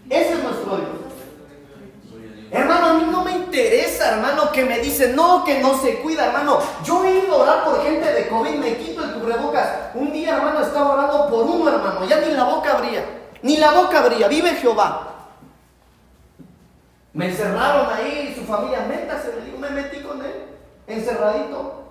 Ese 0.09 0.33
es 0.33 0.43
nuestro 0.43 0.77
Dios. 0.77 0.90
Hermano, 2.51 2.85
a 2.87 2.93
mí 2.95 3.07
no 3.09 3.23
me 3.23 3.31
interesa, 3.31 4.11
hermano, 4.11 4.51
que 4.51 4.65
me 4.65 4.79
dicen, 4.79 5.15
no, 5.15 5.45
que 5.45 5.59
no 5.59 5.79
se 5.79 5.99
cuida, 5.99 6.25
hermano. 6.25 6.59
Yo 6.83 7.05
he 7.05 7.19
ido 7.19 7.35
a 7.35 7.43
orar 7.43 7.63
por 7.63 7.81
gente 7.81 8.11
de 8.11 8.27
COVID, 8.27 8.55
me 8.55 8.75
quito 8.75 9.05
el 9.05 9.13
cubrebocas. 9.13 9.69
Un 9.93 10.11
día, 10.11 10.35
hermano, 10.35 10.59
estaba 10.59 10.93
orando 10.93 11.29
por 11.29 11.45
uno, 11.45 11.69
hermano, 11.69 12.05
ya 12.05 12.19
ni 12.19 12.33
la 12.33 12.43
boca 12.43 12.73
abría, 12.73 13.05
ni 13.41 13.55
la 13.55 13.71
boca 13.71 13.99
abría, 13.99 14.27
vive 14.27 14.51
Jehová. 14.55 15.07
Me 17.13 17.29
encerraron 17.29 17.87
ahí, 17.93 18.33
su 18.37 18.43
familia, 18.45 18.85
métase, 18.87 19.31
me 19.37 19.45
digo, 19.45 19.57
me 19.57 19.69
metí 19.69 20.01
con 20.01 20.19
él, 20.23 20.45
encerradito. 20.87 21.85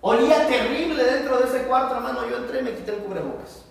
Olía 0.00 0.46
terrible 0.46 1.02
dentro 1.02 1.38
de 1.38 1.48
ese 1.48 1.66
cuarto, 1.66 1.96
hermano. 1.96 2.28
Yo 2.30 2.36
entré 2.36 2.60
y 2.60 2.62
me 2.62 2.74
quité 2.74 2.92
el 2.92 2.98
cubrebocas. 2.98 3.64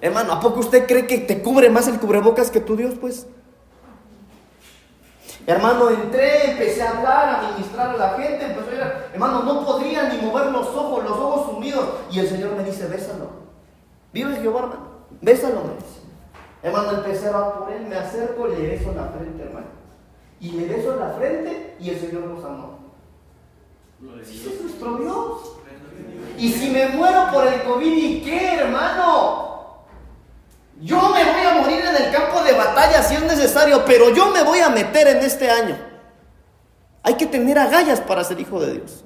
hermano, 0.00 0.32
¿a 0.32 0.40
poco 0.40 0.60
usted 0.60 0.86
cree 0.86 1.08
que 1.08 1.18
te 1.18 1.42
cubre 1.42 1.70
más 1.70 1.88
el 1.88 1.98
cubrebocas 1.98 2.52
que 2.52 2.60
tu 2.60 2.76
Dios, 2.76 2.94
pues? 3.00 3.26
Hermano, 5.46 5.90
entré, 5.90 6.50
empecé 6.50 6.82
a 6.82 6.90
hablar, 6.90 7.28
a 7.28 7.52
ministrar 7.52 7.90
a 7.90 7.96
la 7.96 8.10
gente, 8.18 8.46
empezó 8.46 8.68
a 8.68 8.74
ir, 8.74 8.80
hermano, 9.12 9.44
no 9.44 9.64
podría 9.64 10.08
ni 10.08 10.20
mover 10.20 10.46
los 10.46 10.66
ojos, 10.68 11.04
los 11.04 11.16
ojos 11.16 11.52
sumidos. 11.52 11.88
Y 12.10 12.18
el 12.18 12.28
Señor 12.28 12.56
me 12.56 12.64
dice, 12.64 12.88
bésalo. 12.88 13.30
Vive 14.12 14.34
Jehová, 14.36 14.60
hermano. 14.60 14.88
Bésalo, 15.20 15.62
me 15.62 15.74
dice. 15.74 16.00
Hermano, 16.64 16.90
empecé 16.98 17.28
a 17.28 17.52
por 17.52 17.72
él, 17.72 17.86
me 17.86 17.96
acerco, 17.96 18.48
le 18.48 18.56
beso 18.56 18.90
en 18.90 18.96
la 18.96 19.04
frente, 19.04 19.42
hermano. 19.42 19.66
Y 20.40 20.50
le 20.50 20.66
beso 20.66 20.94
en 20.94 21.00
la 21.00 21.10
frente 21.10 21.76
y 21.78 21.90
el 21.90 22.00
Señor 22.00 22.24
nos 22.24 22.44
amó. 22.44 22.78
Ese 24.20 24.52
es 24.52 24.60
nuestro 24.60 24.96
Dios. 24.96 25.52
Y 26.36 26.52
si 26.52 26.70
me 26.70 26.88
muero 26.88 27.28
por 27.32 27.46
el 27.46 27.62
COVID, 27.62 27.92
¿y 27.92 28.22
qué, 28.22 28.56
hermano? 28.56 29.45
Yo 30.80 31.00
me 31.08 31.24
voy 31.24 31.42
a 31.42 31.54
morir 31.60 31.80
en 31.80 32.04
el 32.04 32.12
campo 32.12 32.42
de 32.42 32.52
batalla 32.52 33.02
si 33.02 33.14
es 33.14 33.22
necesario, 33.22 33.84
pero 33.84 34.10
yo 34.10 34.30
me 34.30 34.42
voy 34.42 34.60
a 34.60 34.68
meter 34.68 35.08
en 35.08 35.18
este 35.18 35.50
año. 35.50 35.76
Hay 37.02 37.14
que 37.14 37.26
tener 37.26 37.58
agallas 37.58 38.00
para 38.00 38.22
ser 38.24 38.38
hijo 38.40 38.60
de 38.60 38.74
Dios. 38.74 39.04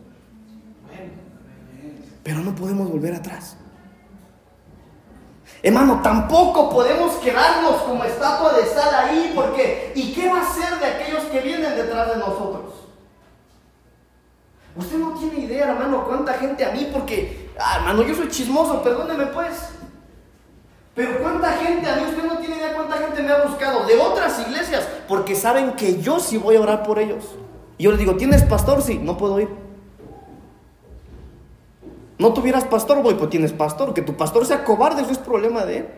Pero 2.22 2.38
no 2.40 2.54
podemos 2.54 2.90
volver 2.90 3.14
atrás. 3.14 3.56
Hermano, 5.62 6.00
tampoco 6.02 6.70
podemos 6.70 7.16
quedarnos 7.16 7.82
como 7.82 8.02
estatua 8.04 8.54
de 8.54 8.66
sal 8.66 8.94
ahí, 8.94 9.32
porque 9.34 9.92
¿y 9.94 10.12
qué 10.12 10.28
va 10.28 10.40
a 10.40 10.54
ser 10.54 10.78
de 10.78 10.86
aquellos 10.86 11.24
que 11.24 11.40
vienen 11.40 11.76
detrás 11.76 12.08
de 12.08 12.16
nosotros? 12.16 12.74
Usted 14.74 14.98
no 14.98 15.12
tiene 15.18 15.40
idea, 15.40 15.70
hermano, 15.70 16.04
cuánta 16.06 16.34
gente 16.34 16.64
a 16.64 16.70
mí, 16.70 16.88
porque, 16.92 17.50
ah, 17.58 17.76
hermano, 17.76 18.02
yo 18.02 18.14
soy 18.14 18.28
chismoso, 18.28 18.82
perdóneme 18.82 19.26
pues. 19.26 19.79
Pero 21.00 21.18
cuánta 21.18 21.52
gente, 21.52 21.88
a 21.88 21.96
mí 21.96 22.02
usted 22.10 22.22
no 22.24 22.36
tiene 22.40 22.56
idea 22.56 22.74
cuánta 22.74 22.98
gente 22.98 23.22
me 23.22 23.32
ha 23.32 23.42
buscado 23.42 23.86
de 23.86 23.96
otras 23.96 24.38
iglesias, 24.46 24.86
porque 25.08 25.34
saben 25.34 25.72
que 25.72 25.98
yo 25.98 26.20
sí 26.20 26.36
voy 26.36 26.56
a 26.56 26.60
orar 26.60 26.82
por 26.82 26.98
ellos. 26.98 27.24
Y 27.78 27.84
yo 27.84 27.90
les 27.90 28.00
digo, 28.00 28.16
¿tienes 28.16 28.42
pastor? 28.42 28.82
Sí, 28.82 28.98
no 28.98 29.16
puedo 29.16 29.40
ir. 29.40 29.48
No 32.18 32.34
tuvieras 32.34 32.64
pastor, 32.64 33.02
voy, 33.02 33.14
pues 33.14 33.30
tienes 33.30 33.54
pastor. 33.54 33.94
Que 33.94 34.02
tu 34.02 34.14
pastor 34.14 34.44
sea 34.44 34.62
cobarde, 34.62 35.00
eso 35.00 35.12
es 35.12 35.16
problema 35.16 35.64
de 35.64 35.78
él. 35.78 35.88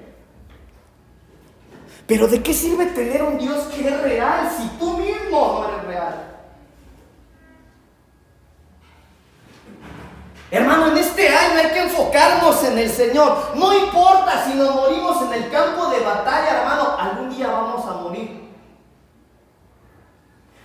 Pero 2.07 2.29
¿de 2.29 2.41
qué 2.41 2.55
sirve 2.55 2.87
tener 2.87 3.25
un 3.25 3.39
Dios 3.39 3.59
que 3.75 3.89
es 3.89 4.03
real 4.03 4.53
si 4.57 4.69
tú 4.79 4.99
mismo 4.99 5.65
no 5.65 5.69
eres 5.69 5.82
Hermano, 10.53 10.89
en 10.89 10.99
este 10.99 11.27
año 11.29 11.61
hay 11.61 11.71
que 11.71 11.83
enfocarnos 11.85 12.63
en 12.65 12.77
el 12.77 12.91
Señor. 12.91 13.53
No 13.55 13.73
importa 13.73 14.45
si 14.45 14.53
nos 14.53 14.75
morimos 14.75 15.23
en 15.23 15.33
el 15.33 15.51
campo 15.51 15.87
de 15.87 16.01
batalla, 16.01 16.59
hermano, 16.61 16.95
algún 16.99 17.35
día 17.35 17.47
vamos 17.49 17.87
a 17.87 17.95
morir. 17.95 18.51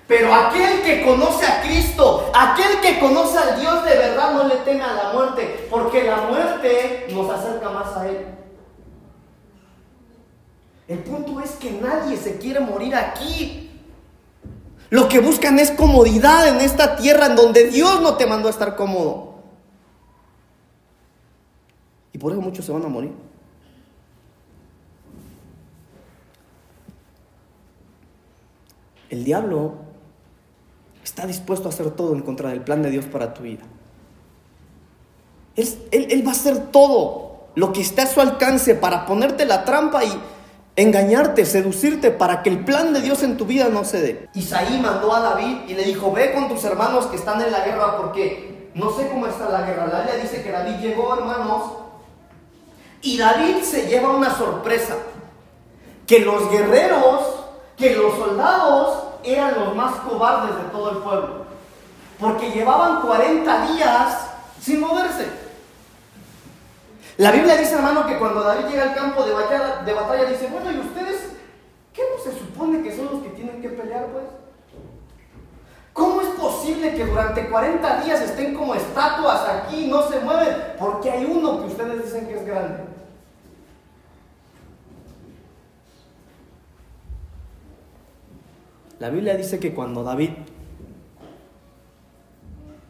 Pero 0.05 0.35
aquel 0.35 0.81
que 0.81 1.05
conoce 1.05 1.45
a 1.45 1.61
Cristo, 1.61 2.29
aquel 2.33 2.81
que 2.81 2.99
conoce 2.99 3.37
al 3.37 3.61
Dios 3.61 3.85
de 3.85 3.95
verdad, 3.95 4.33
no 4.33 4.43
le 4.43 4.55
teme 4.57 4.83
a 4.83 4.93
la 4.93 5.13
muerte, 5.13 5.67
porque 5.69 6.03
la 6.03 6.17
muerte 6.17 7.07
nos 7.13 7.29
acerca 7.29 7.69
más 7.69 7.95
a 7.95 8.09
Él. 8.09 8.25
El 10.89 10.99
punto 10.99 11.39
es 11.39 11.51
que 11.51 11.71
nadie 11.71 12.17
se 12.17 12.37
quiere 12.37 12.59
morir 12.59 12.93
aquí. 12.93 13.71
Lo 14.89 15.07
que 15.07 15.19
buscan 15.19 15.59
es 15.59 15.71
comodidad 15.71 16.45
en 16.49 16.59
esta 16.59 16.97
tierra 16.97 17.27
en 17.27 17.37
donde 17.37 17.69
Dios 17.69 18.01
no 18.01 18.15
te 18.15 18.25
mandó 18.25 18.49
a 18.49 18.51
estar 18.51 18.75
cómodo. 18.75 19.36
Y 22.17 22.19
por 22.19 22.31
eso 22.31 22.41
muchos 22.41 22.65
se 22.65 22.71
van 22.71 22.83
a 22.83 22.87
morir. 22.87 23.11
El 29.11 29.23
diablo 29.23 29.75
está 31.03 31.27
dispuesto 31.27 31.67
a 31.67 31.69
hacer 31.69 31.91
todo 31.91 32.15
en 32.15 32.21
contra 32.21 32.49
del 32.49 32.61
plan 32.61 32.81
de 32.81 32.89
Dios 32.89 33.05
para 33.05 33.35
tu 33.35 33.43
vida. 33.43 33.65
Él, 35.55 36.23
va 36.25 36.29
a 36.29 36.33
hacer 36.33 36.71
todo 36.71 37.49
lo 37.53 37.71
que 37.71 37.81
esté 37.81 38.01
a 38.01 38.07
su 38.07 38.19
alcance 38.19 38.73
para 38.73 39.05
ponerte 39.05 39.45
la 39.45 39.63
trampa 39.63 40.03
y 40.03 40.19
engañarte, 40.75 41.45
seducirte 41.45 42.09
para 42.09 42.41
que 42.41 42.49
el 42.49 42.65
plan 42.65 42.93
de 42.93 43.01
Dios 43.01 43.21
en 43.21 43.37
tu 43.37 43.45
vida 43.45 43.69
no 43.69 43.85
se 43.85 44.01
dé. 44.01 44.29
Isaí 44.33 44.79
mandó 44.79 45.13
a 45.13 45.19
David 45.19 45.67
y 45.67 45.75
le 45.75 45.83
dijo, 45.83 46.11
ve 46.11 46.33
con 46.33 46.47
tus 46.47 46.63
hermanos 46.63 47.05
que 47.05 47.17
están 47.17 47.39
en 47.43 47.51
la 47.51 47.63
guerra 47.63 47.95
porque 47.97 48.71
no 48.73 48.89
sé 48.97 49.07
cómo 49.07 49.27
está 49.27 49.49
la 49.49 49.61
guerra. 49.67 49.85
La 49.85 49.99
Biblia 50.01 50.23
dice 50.23 50.41
que 50.41 50.51
David 50.51 50.77
llegó, 50.79 51.13
hermanos, 51.15 51.86
y 53.07 53.17
David 53.17 53.61
se 53.61 53.87
lleva 53.87 54.09
una 54.09 54.35
sorpresa, 54.35 54.97
que 56.05 56.19
los 56.19 56.51
guerreros, 56.51 57.21
que 57.77 57.95
los 57.95 58.13
soldados 58.15 59.01
eran 59.23 59.57
los 59.61 59.73
más 59.77 59.95
cobardes 60.01 60.57
de 60.57 60.63
todo 60.73 60.91
el 60.91 60.97
pueblo. 60.97 61.45
Porque 62.19 62.51
llevaban 62.51 62.99
40 62.99 63.67
días 63.67 64.27
sin 64.59 64.81
moverse. 64.81 65.25
La 67.15 67.31
Biblia 67.31 67.55
dice, 67.55 67.75
hermano, 67.75 68.05
que 68.05 68.17
cuando 68.17 68.41
David 68.41 68.65
llega 68.71 68.83
al 68.83 68.95
campo 68.95 69.23
de 69.23 69.31
batalla, 69.93 70.25
dice, 70.25 70.49
bueno, 70.51 70.69
¿y 70.69 70.79
ustedes 70.79 71.29
qué 71.93 72.01
no 72.13 72.21
se 72.21 72.37
supone 72.37 72.83
que 72.83 72.93
son 72.93 73.05
los 73.05 73.23
que 73.23 73.29
tienen 73.29 73.61
que 73.61 73.69
pelear, 73.69 74.07
pues? 74.07 74.25
¿Cómo 75.93 76.19
es 76.19 76.27
posible 76.27 76.93
que 76.93 77.05
durante 77.05 77.47
40 77.47 78.01
días 78.01 78.19
estén 78.19 78.53
como 78.53 78.75
estatuas 78.75 79.47
aquí 79.47 79.85
y 79.85 79.87
no 79.87 80.05
se 80.09 80.19
mueven? 80.19 80.57
Porque 80.77 81.09
hay 81.09 81.23
uno 81.23 81.61
que 81.61 81.67
ustedes 81.67 82.03
dicen 82.03 82.27
que 82.27 82.35
es 82.35 82.45
grande. 82.45 82.96
La 88.99 89.09
Biblia 89.09 89.35
dice 89.35 89.59
que 89.59 89.73
cuando 89.73 90.03
David 90.03 90.31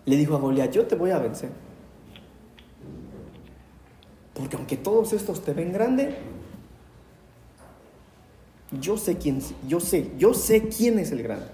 le 0.05 0.16
dijo 0.16 0.36
a 0.36 0.39
Goliat, 0.39 0.72
yo 0.72 0.88
te 0.88 0.95
voy 0.95 1.12
a 1.12 1.20
vencer. 1.20 1.49
Porque 4.34 4.55
aunque 4.55 4.78
todos 4.78 5.12
estos 5.12 5.43
te 5.43 5.53
ven 5.53 5.74
grande, 5.74 6.16
yo 8.80 8.97
sé 8.97 9.18
quién, 9.18 9.41
yo 9.68 9.80
sé, 9.80 10.12
yo 10.18 10.34
sé 10.34 10.70
quién 10.70 10.99
es 10.99 11.12
el 11.12 11.24
grande. 11.24 11.47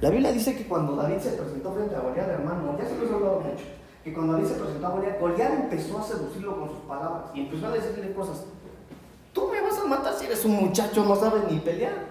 La 0.00 0.10
Biblia 0.10 0.32
dice 0.32 0.54
que 0.54 0.66
cuando 0.66 0.94
David 0.96 1.18
se 1.20 1.30
presentó 1.30 1.72
frente 1.72 1.94
a 1.94 2.00
Goliat, 2.00 2.28
hermano, 2.28 2.76
ya 2.78 2.86
se 2.86 2.96
lo 2.96 3.04
he 3.04 3.14
hablado 3.14 3.40
mucho, 3.40 3.64
que 4.04 4.12
cuando 4.12 4.34
David 4.34 4.48
se 4.48 4.54
presentó 4.54 4.86
a 4.86 4.90
Goliat, 4.90 5.20
Goliat 5.20 5.52
empezó 5.54 5.98
a 5.98 6.02
seducirlo 6.02 6.58
con 6.58 6.68
sus 6.68 6.80
palabras 6.80 7.30
y 7.34 7.40
empezó 7.40 7.66
a 7.68 7.70
decirle 7.70 8.12
cosas. 8.12 8.44
Tú 9.32 9.48
me 9.48 9.62
vas 9.62 9.78
a 9.78 9.86
matar 9.86 10.12
si 10.14 10.26
eres 10.26 10.44
un 10.44 10.52
muchacho, 10.52 11.04
no 11.04 11.16
sabes 11.16 11.50
ni 11.50 11.58
pelear. 11.60 12.05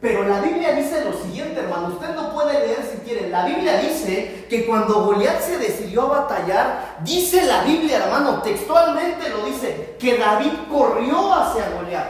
Pero 0.00 0.22
la 0.22 0.40
Biblia 0.40 0.74
dice 0.74 1.04
lo 1.04 1.12
siguiente, 1.12 1.58
hermano, 1.58 1.88
usted 1.88 2.14
no 2.14 2.32
puede 2.32 2.66
leer 2.66 2.84
si 2.84 2.98
quiere. 2.98 3.30
La 3.30 3.44
Biblia 3.44 3.78
dice 3.78 4.46
que 4.48 4.64
cuando 4.64 5.04
Goliat 5.04 5.40
se 5.40 5.58
decidió 5.58 6.02
a 6.02 6.20
batallar, 6.20 6.98
dice 7.02 7.44
la 7.44 7.64
Biblia, 7.64 8.04
hermano, 8.04 8.40
textualmente 8.42 9.28
lo 9.28 9.44
dice, 9.44 9.96
que 9.98 10.16
David 10.16 10.52
corrió 10.70 11.34
hacia 11.34 11.70
Goliat. 11.70 12.06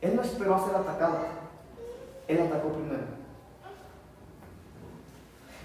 Él 0.00 0.16
no 0.16 0.22
esperó 0.22 0.54
a 0.54 0.64
ser 0.64 0.76
atacado, 0.76 1.18
él 2.26 2.40
atacó 2.40 2.68
primero. 2.68 3.20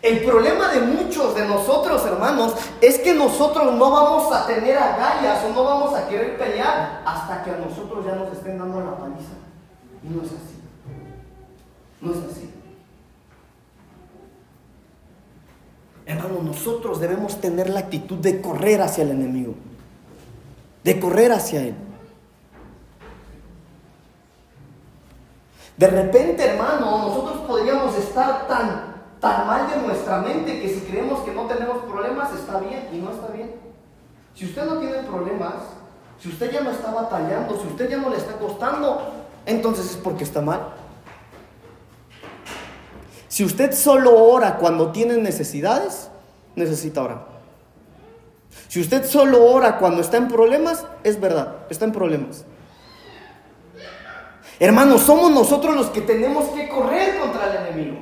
El 0.02 0.24
problema 0.24 0.68
de 0.68 0.82
muchos 0.82 1.34
de 1.36 1.48
nosotros, 1.48 2.06
hermanos, 2.06 2.54
es 2.82 3.00
que 3.00 3.14
nosotros 3.14 3.74
no 3.74 3.92
vamos 3.92 4.32
a 4.32 4.46
tener 4.46 4.78
agallas 4.78 5.44
o 5.46 5.50
no 5.50 5.64
vamos 5.64 5.96
a 5.96 6.08
querer 6.08 6.38
pelear 6.38 7.02
hasta 7.06 7.44
que 7.44 7.52
a 7.52 7.58
nosotros 7.58 8.06
ya 8.06 8.14
nos 8.14 8.32
estén 8.34 8.60
dando 8.60 8.82
la 8.82 8.98
paliza. 8.98 9.34
Y 10.04 10.10
no 10.10 10.22
es 10.22 10.28
así. 10.28 10.55
No 12.06 12.12
es 12.12 12.18
así. 12.32 12.50
Hermano, 16.06 16.44
nosotros 16.44 17.00
debemos 17.00 17.42
tener 17.42 17.68
la 17.68 17.80
actitud 17.80 18.18
de 18.18 18.42
correr 18.42 18.80
hacia 18.82 19.04
el 19.04 19.10
enemigo, 19.10 19.56
de 20.84 21.00
correr 21.00 21.32
hacia 21.32 21.62
él. 21.64 21.76
De 25.78 25.88
repente, 25.88 26.46
hermano, 26.46 27.08
nosotros 27.08 27.40
podríamos 27.48 27.98
estar 27.98 28.48
tan, 28.48 29.02
tan 29.20 29.48
mal 29.48 29.68
de 29.68 29.78
nuestra 29.78 30.20
mente 30.20 30.62
que 30.62 30.70
si 30.70 30.82
creemos 30.82 31.22
que 31.22 31.34
no 31.34 31.48
tenemos 31.48 31.84
problemas, 31.86 32.32
está 32.36 32.60
bien 32.60 32.88
y 32.94 32.98
no 32.98 33.12
está 33.12 33.28
bien. 33.34 33.56
Si 34.36 34.46
usted 34.46 34.64
no 34.66 34.78
tiene 34.78 35.00
problemas, 35.00 35.56
si 36.20 36.30
usted 36.30 36.52
ya 36.52 36.62
no 36.62 36.70
está 36.70 36.94
batallando, 36.94 37.60
si 37.60 37.68
usted 37.68 37.90
ya 37.90 37.98
no 37.98 38.12
le 38.12 38.18
está 38.18 38.38
costando, 38.38 39.12
entonces 39.48 39.90
es 39.90 39.98
porque 39.98 40.24
está 40.24 40.42
mal. 40.42 40.85
Si 43.36 43.44
usted 43.44 43.74
solo 43.74 44.24
ora 44.24 44.56
cuando 44.56 44.94
tiene 44.94 45.18
necesidades, 45.18 46.10
necesita 46.56 47.04
orar. 47.04 47.28
Si 48.70 48.80
usted 48.80 49.04
solo 49.04 49.44
ora 49.44 49.78
cuando 49.78 50.00
está 50.00 50.16
en 50.16 50.30
problemas, 50.30 50.86
es 51.04 51.20
verdad, 51.20 51.54
está 51.70 51.84
en 51.84 51.92
problemas. 51.92 52.46
Hermanos, 54.58 55.02
somos 55.02 55.32
nosotros 55.32 55.76
los 55.76 55.88
que 55.88 56.00
tenemos 56.00 56.46
que 56.52 56.70
correr 56.70 57.20
contra 57.20 57.52
el 57.52 57.68
enemigo. 57.68 57.98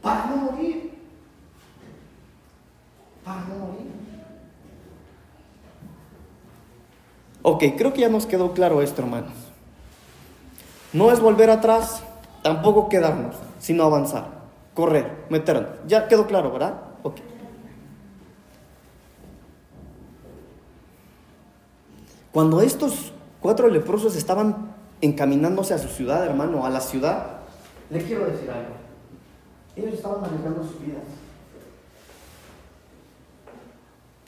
Para 0.00 0.26
no 0.26 0.36
morir. 0.36 0.96
Para 3.24 3.40
no 3.40 3.54
morir. 3.56 3.90
Ok, 7.42 7.64
creo 7.76 7.92
que 7.92 8.02
ya 8.02 8.08
nos 8.08 8.24
quedó 8.24 8.52
claro 8.52 8.82
esto, 8.82 9.02
hermanos. 9.02 9.34
No 10.92 11.10
es 11.10 11.18
volver 11.18 11.50
atrás, 11.50 12.04
tampoco 12.42 12.88
quedarnos 12.88 13.36
sino 13.58 13.84
avanzar, 13.84 14.26
correr, 14.74 15.26
meternos. 15.28 15.70
Ya 15.86 16.08
quedó 16.08 16.26
claro, 16.26 16.50
¿verdad? 16.50 16.74
Ok. 17.02 17.16
Cuando 22.32 22.60
estos 22.60 23.12
cuatro 23.40 23.68
leprosos 23.68 24.16
estaban 24.16 24.74
encaminándose 25.00 25.74
a 25.74 25.78
su 25.78 25.88
ciudad, 25.88 26.24
hermano, 26.24 26.64
a 26.64 26.70
la 26.70 26.80
ciudad, 26.80 27.40
le 27.90 28.02
quiero 28.02 28.26
decir 28.26 28.50
algo. 28.50 28.74
Ellos 29.76 29.94
estaban 29.94 30.20
manejando 30.20 30.62
sus 30.62 30.80
vidas. 30.80 31.02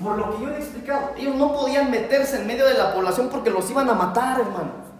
Por 0.02 0.18
lo 0.18 0.36
que 0.36 0.42
yo 0.42 0.50
he 0.50 0.58
explicado, 0.58 1.10
ellos 1.16 1.36
no 1.36 1.52
podían 1.52 1.90
meterse 1.90 2.40
en 2.40 2.46
medio 2.46 2.66
de 2.66 2.74
la 2.74 2.92
población 2.92 3.28
porque 3.30 3.50
los 3.50 3.70
iban 3.70 3.88
a 3.88 3.94
matar, 3.94 4.40
hermano. 4.40 4.91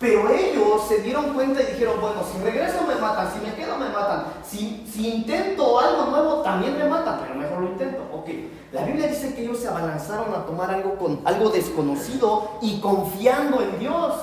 Pero 0.00 0.28
ellos 0.28 0.82
se 0.88 1.02
dieron 1.02 1.32
cuenta 1.34 1.62
y 1.62 1.66
dijeron, 1.66 2.00
bueno, 2.00 2.20
si 2.24 2.42
regreso 2.42 2.82
me 2.86 2.96
matan, 2.96 3.32
si 3.32 3.46
me 3.46 3.54
quedo 3.54 3.78
me 3.78 3.88
matan, 3.88 4.24
si, 4.44 4.84
si 4.90 5.08
intento 5.08 5.78
algo 5.78 6.10
nuevo 6.10 6.42
también 6.42 6.76
me 6.76 6.88
matan, 6.88 7.20
pero 7.20 7.34
mejor 7.36 7.60
lo 7.60 7.68
intento. 7.68 8.02
Ok, 8.12 8.28
la 8.72 8.84
Biblia 8.84 9.06
dice 9.06 9.34
que 9.34 9.42
ellos 9.42 9.58
se 9.58 9.68
abalanzaron 9.68 10.34
a 10.34 10.44
tomar 10.44 10.70
algo, 10.70 10.96
con, 10.96 11.20
algo 11.24 11.48
desconocido 11.50 12.58
y 12.60 12.80
confiando 12.80 13.62
en 13.62 13.78
Dios. 13.78 14.14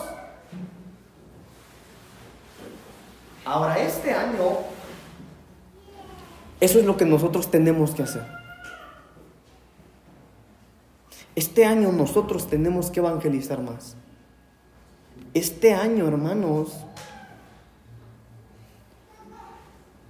Ahora, 3.46 3.80
este 3.80 4.14
año, 4.14 4.60
eso 6.60 6.80
es 6.80 6.86
lo 6.86 6.96
que 6.98 7.06
nosotros 7.06 7.50
tenemos 7.50 7.92
que 7.92 8.04
hacer. 8.04 8.26
Este 11.34 11.66
año 11.66 11.92
nosotros 11.92 12.48
tenemos 12.48 12.92
que 12.92 13.00
evangelizar 13.00 13.62
más. 13.62 13.96
Este 15.34 15.74
año, 15.74 16.08
hermanos, 16.08 16.76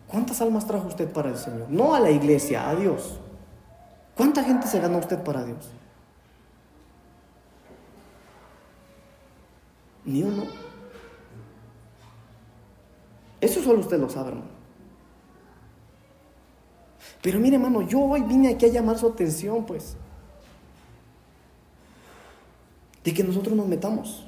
¿cuántas 0.07 0.41
almas 0.41 0.65
trajo 0.65 0.87
usted 0.87 1.11
para 1.11 1.29
el 1.29 1.37
Señor? 1.37 1.69
No 1.69 1.93
a 1.93 1.99
la 1.99 2.09
iglesia, 2.09 2.67
a 2.67 2.75
Dios. 2.75 3.19
¿Cuánta 4.15 4.43
gente 4.43 4.67
se 4.67 4.79
ganó 4.79 4.97
usted 4.97 5.23
para 5.23 5.43
Dios? 5.43 5.69
Ni 10.05 10.23
uno. 10.23 10.45
Eso 13.39 13.61
solo 13.61 13.79
usted 13.79 13.99
lo 13.99 14.09
sabe, 14.09 14.29
hermano. 14.29 14.61
Pero 17.21 17.39
mire, 17.39 17.57
hermano, 17.57 17.83
yo 17.83 17.99
hoy 17.99 18.21
vine 18.21 18.49
aquí 18.49 18.65
a 18.65 18.69
llamar 18.69 18.97
su 18.97 19.07
atención, 19.07 19.65
pues, 19.65 19.95
de 23.03 23.13
que 23.13 23.23
nosotros 23.23 23.55
nos 23.55 23.67
metamos. 23.67 24.25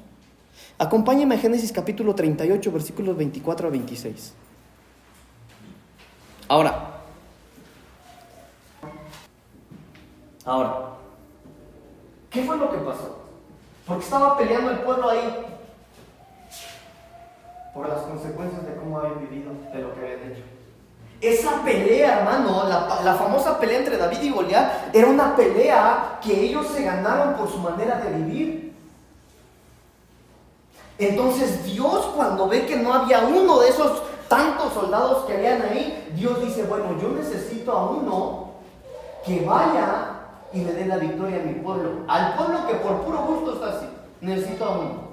Acompáñeme 0.78 1.36
a 1.36 1.38
Génesis 1.38 1.72
capítulo 1.72 2.14
38, 2.14 2.72
versículos 2.72 3.16
24 3.16 3.68
a 3.68 3.70
26. 3.70 4.34
Ahora, 6.48 7.00
ahora, 10.44 10.74
¿qué 12.30 12.42
fue 12.42 12.56
lo 12.56 12.70
que 12.70 12.78
pasó? 12.78 13.18
Porque 13.86 14.04
estaba 14.04 14.36
peleando 14.36 14.70
el 14.70 14.78
pueblo 14.80 15.08
ahí 15.10 15.46
por 17.72 17.88
las 17.88 18.02
consecuencias 18.02 18.66
de 18.66 18.76
cómo 18.76 18.98
habían 18.98 19.20
vivido, 19.28 19.52
de 19.72 19.80
lo 19.80 19.94
que 19.94 20.00
habían 20.00 20.32
hecho. 20.32 20.42
Esa 21.20 21.62
pelea, 21.64 22.18
hermano, 22.18 22.68
la, 22.68 23.00
la, 23.02 23.14
famosa 23.14 23.58
pelea 23.58 23.78
entre 23.78 23.96
David 23.96 24.20
y 24.20 24.30
Goliat, 24.30 24.94
era 24.94 25.08
una 25.08 25.34
pelea 25.34 26.18
que 26.22 26.44
ellos 26.44 26.66
se 26.68 26.84
ganaron 26.84 27.34
por 27.34 27.50
su 27.50 27.58
manera 27.58 27.96
de 27.96 28.10
vivir. 28.18 28.73
Entonces 30.98 31.64
Dios 31.64 32.06
cuando 32.14 32.48
ve 32.48 32.66
que 32.66 32.76
no 32.76 32.92
había 32.92 33.20
uno 33.20 33.60
de 33.60 33.68
esos 33.68 34.02
tantos 34.28 34.72
soldados 34.72 35.24
que 35.24 35.34
habían 35.34 35.62
ahí, 35.62 36.12
Dios 36.14 36.40
dice, 36.44 36.64
bueno, 36.64 36.96
yo 37.00 37.08
necesito 37.10 37.72
a 37.72 37.90
uno 37.90 38.50
que 39.26 39.40
vaya 39.44 40.10
y 40.52 40.60
le 40.60 40.72
dé 40.72 40.86
la 40.86 40.96
victoria 40.96 41.40
a 41.40 41.44
mi 41.44 41.54
pueblo. 41.54 42.04
Al 42.06 42.34
pueblo 42.36 42.66
que 42.66 42.74
por 42.74 43.02
puro 43.02 43.18
gusto 43.22 43.54
está 43.54 43.76
así. 43.76 43.86
Necesito 44.20 44.64
a 44.64 44.78
uno. 44.78 45.04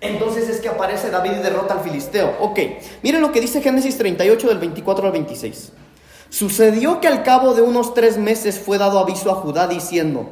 Entonces 0.00 0.48
es 0.48 0.60
que 0.60 0.68
aparece 0.68 1.10
David 1.10 1.32
y 1.32 1.42
derrota 1.42 1.74
al 1.74 1.80
filisteo. 1.80 2.36
Ok, 2.40 2.60
miren 3.02 3.20
lo 3.20 3.32
que 3.32 3.40
dice 3.40 3.60
Génesis 3.60 3.98
38 3.98 4.48
del 4.48 4.58
24 4.58 5.06
al 5.06 5.12
26. 5.12 5.72
Sucedió 6.30 7.00
que 7.00 7.08
al 7.08 7.24
cabo 7.24 7.54
de 7.54 7.62
unos 7.62 7.94
tres 7.94 8.16
meses 8.16 8.60
fue 8.60 8.78
dado 8.78 9.00
aviso 9.00 9.32
a 9.32 9.36
Judá 9.36 9.66
diciendo, 9.66 10.28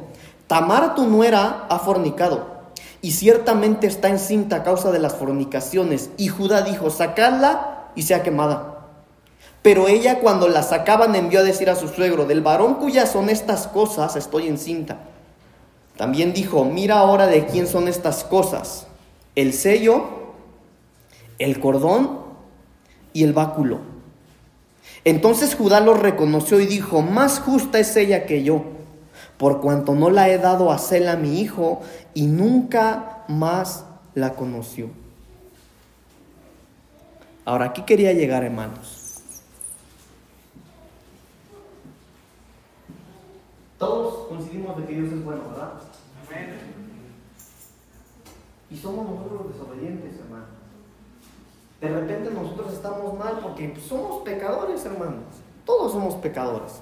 Tamar 0.47 0.95
tu 0.95 1.05
nuera 1.05 1.65
ha 1.69 1.79
fornicado 1.79 2.56
y 3.01 3.11
ciertamente 3.11 3.87
está 3.87 4.09
encinta 4.09 4.57
a 4.57 4.63
causa 4.63 4.91
de 4.91 4.99
las 4.99 5.15
fornicaciones. 5.15 6.09
Y 6.17 6.27
Judá 6.29 6.61
dijo, 6.61 6.89
sacadla 6.89 7.89
y 7.95 8.03
sea 8.03 8.23
quemada. 8.23 8.85
Pero 9.61 9.87
ella 9.87 10.19
cuando 10.19 10.47
la 10.47 10.63
sacaban 10.63 11.15
envió 11.15 11.41
a 11.41 11.43
decir 11.43 11.69
a 11.69 11.75
su 11.75 11.87
suegro, 11.89 12.25
del 12.25 12.41
varón 12.41 12.75
cuyas 12.75 13.11
son 13.11 13.29
estas 13.29 13.67
cosas, 13.67 14.15
estoy 14.15 14.47
encinta. 14.47 14.99
También 15.97 16.33
dijo, 16.33 16.63
mira 16.63 16.99
ahora 16.99 17.27
de 17.27 17.45
quién 17.47 17.67
son 17.67 17.87
estas 17.87 18.23
cosas, 18.23 18.87
el 19.35 19.51
sello, 19.53 20.05
el 21.39 21.59
cordón 21.59 22.19
y 23.13 23.23
el 23.23 23.33
báculo. 23.33 23.79
Entonces 25.03 25.55
Judá 25.55 25.79
lo 25.79 25.95
reconoció 25.95 26.59
y 26.59 26.65
dijo, 26.65 27.01
más 27.01 27.39
justa 27.39 27.79
es 27.79 27.95
ella 27.95 28.25
que 28.25 28.43
yo, 28.43 28.63
por 29.37 29.61
cuanto 29.61 29.93
no 29.93 30.09
la 30.09 30.29
he 30.29 30.37
dado 30.37 30.71
a 30.71 30.77
Sela 30.77 31.15
mi 31.15 31.39
hijo, 31.39 31.81
y 32.13 32.27
nunca 32.27 33.23
más 33.27 33.85
la 34.15 34.33
conoció. 34.33 34.89
Ahora, 37.45 37.65
aquí 37.65 37.83
quería 37.83 38.13
llegar, 38.13 38.43
hermanos. 38.43 39.21
Todos 43.77 44.27
coincidimos 44.27 44.75
de 44.77 44.85
que 44.85 44.93
Dios 44.93 45.13
es 45.13 45.23
bueno, 45.23 45.41
¿verdad? 45.51 45.73
Amén. 46.27 46.55
Y 48.69 48.75
somos 48.75 49.09
nosotros 49.09 49.45
los 49.45 49.53
desobedientes, 49.53 50.19
hermanos. 50.19 50.49
De 51.79 51.89
repente 51.89 52.31
nosotros 52.31 52.73
estamos 52.73 53.17
mal 53.17 53.39
porque 53.41 53.79
somos 53.87 54.23
pecadores, 54.23 54.83
hermanos. 54.83 55.23
Todos 55.63 55.91
somos 55.91 56.15
pecadores. 56.15 56.81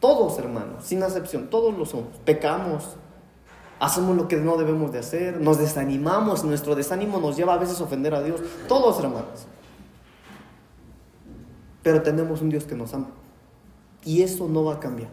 Todos, 0.00 0.38
hermanos, 0.38 0.84
sin 0.84 1.02
excepción, 1.02 1.50
todos 1.50 1.76
lo 1.76 1.84
somos. 1.84 2.16
Pecamos, 2.24 2.96
hacemos 3.80 4.16
lo 4.16 4.28
que 4.28 4.36
no 4.36 4.56
debemos 4.56 4.92
de 4.92 5.00
hacer, 5.00 5.40
nos 5.40 5.58
desanimamos, 5.58 6.44
nuestro 6.44 6.74
desánimo 6.74 7.18
nos 7.18 7.36
lleva 7.36 7.54
a 7.54 7.58
veces 7.58 7.80
a 7.80 7.84
ofender 7.84 8.14
a 8.14 8.22
Dios. 8.22 8.40
Todos, 8.68 8.98
hermanos. 9.00 9.46
Pero 11.82 12.02
tenemos 12.02 12.42
un 12.42 12.50
Dios 12.50 12.64
que 12.64 12.74
nos 12.74 12.94
ama. 12.94 13.08
Y 14.04 14.22
eso 14.22 14.48
no 14.48 14.64
va 14.64 14.74
a 14.74 14.80
cambiar. 14.80 15.10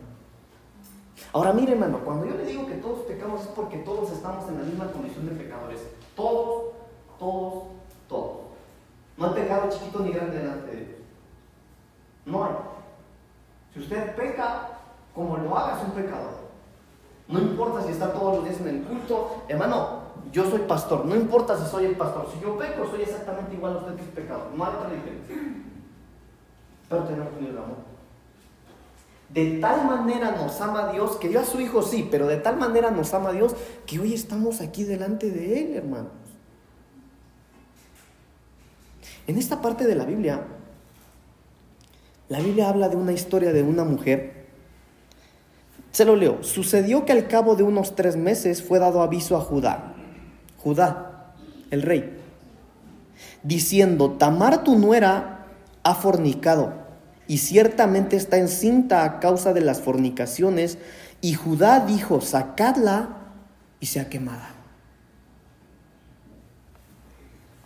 Ahora 1.33 1.51
mire, 1.51 1.73
hermano, 1.73 1.99
cuando 1.99 2.25
yo 2.25 2.35
le 2.35 2.45
digo 2.45 2.65
que 2.65 2.75
todos 2.75 2.99
pecamos 2.99 3.41
es 3.41 3.47
porque 3.47 3.77
todos 3.79 4.11
estamos 4.11 4.47
en 4.49 4.57
la 4.59 4.63
misma 4.63 4.91
condición 4.91 5.25
de 5.27 5.35
pecadores. 5.35 5.81
Todos, 6.15 6.73
todos, 7.19 7.63
todos. 8.07 8.37
No 9.17 9.27
hay 9.27 9.33
pecado 9.33 9.69
chiquito 9.69 9.99
ni 9.99 10.11
grande 10.11 10.37
delante 10.37 10.71
de 10.71 10.77
Dios. 10.77 10.99
No 12.25 12.45
hay. 12.45 12.51
Si 13.73 13.79
usted 13.81 14.15
peca, 14.15 14.74
como 15.15 15.37
lo 15.37 15.57
haga, 15.57 15.77
es 15.77 15.87
un 15.87 15.91
pecador. 15.91 16.45
No 17.27 17.39
importa 17.39 17.81
si 17.83 17.91
está 17.91 18.11
todos 18.11 18.35
los 18.35 18.45
días 18.45 18.61
en 18.61 18.67
el 18.67 18.83
culto. 18.83 19.43
Hermano, 19.47 20.01
yo 20.31 20.47
soy 20.49 20.59
pastor. 20.59 21.05
No 21.05 21.15
importa 21.15 21.57
si 21.57 21.65
soy 21.71 21.85
el 21.85 21.95
pastor. 21.95 22.27
Si 22.31 22.39
yo 22.39 22.57
peco, 22.57 22.85
soy 22.91 23.01
exactamente 23.01 23.55
igual 23.55 23.73
a 23.73 23.77
usted 23.77 23.95
que 23.95 24.01
es 24.03 24.09
pecador. 24.09 24.51
No 24.55 24.65
hay 24.65 24.75
otra 24.75 24.89
diferencia. 24.89 25.35
Pero 26.89 27.03
tenemos 27.05 27.29
un 27.39 27.45
el 27.45 27.57
amor. 27.57 27.95
De 29.29 29.57
tal 29.59 29.85
manera 29.87 30.31
nos 30.31 30.61
ama 30.61 30.91
Dios, 30.91 31.15
que 31.17 31.29
dio 31.29 31.39
a 31.39 31.45
su 31.45 31.59
Hijo 31.59 31.81
sí, 31.81 32.07
pero 32.11 32.27
de 32.27 32.37
tal 32.37 32.57
manera 32.57 32.91
nos 32.91 33.13
ama 33.13 33.31
Dios 33.31 33.55
que 33.85 33.99
hoy 33.99 34.13
estamos 34.13 34.61
aquí 34.61 34.83
delante 34.83 35.31
de 35.31 35.61
Él, 35.61 35.75
hermanos. 35.75 36.11
En 39.27 39.37
esta 39.37 39.61
parte 39.61 39.87
de 39.87 39.95
la 39.95 40.05
Biblia, 40.05 40.45
la 42.29 42.39
Biblia 42.39 42.69
habla 42.69 42.89
de 42.89 42.95
una 42.95 43.13
historia 43.13 43.51
de 43.51 43.63
una 43.63 43.83
mujer. 43.83 44.34
Se 45.95 46.03
lo 46.03 46.17
leo. 46.17 46.43
Sucedió 46.43 47.05
que 47.05 47.13
al 47.13 47.29
cabo 47.29 47.55
de 47.55 47.63
unos 47.63 47.95
tres 47.95 48.17
meses 48.17 48.61
fue 48.61 48.79
dado 48.79 49.01
aviso 49.01 49.37
a 49.37 49.39
Judá, 49.39 49.93
Judá, 50.57 51.31
el 51.71 51.83
rey, 51.83 52.19
diciendo, 53.43 54.11
Tamar 54.11 54.65
tu 54.65 54.77
nuera 54.77 55.45
ha 55.83 55.95
fornicado 55.95 56.73
y 57.27 57.37
ciertamente 57.37 58.17
está 58.17 58.35
encinta 58.35 59.05
a 59.05 59.21
causa 59.21 59.53
de 59.53 59.61
las 59.61 59.79
fornicaciones. 59.79 60.79
Y 61.21 61.35
Judá 61.35 61.85
dijo, 61.85 62.19
sacadla 62.19 63.31
y 63.79 63.85
sea 63.85 64.09
quemada. 64.09 64.49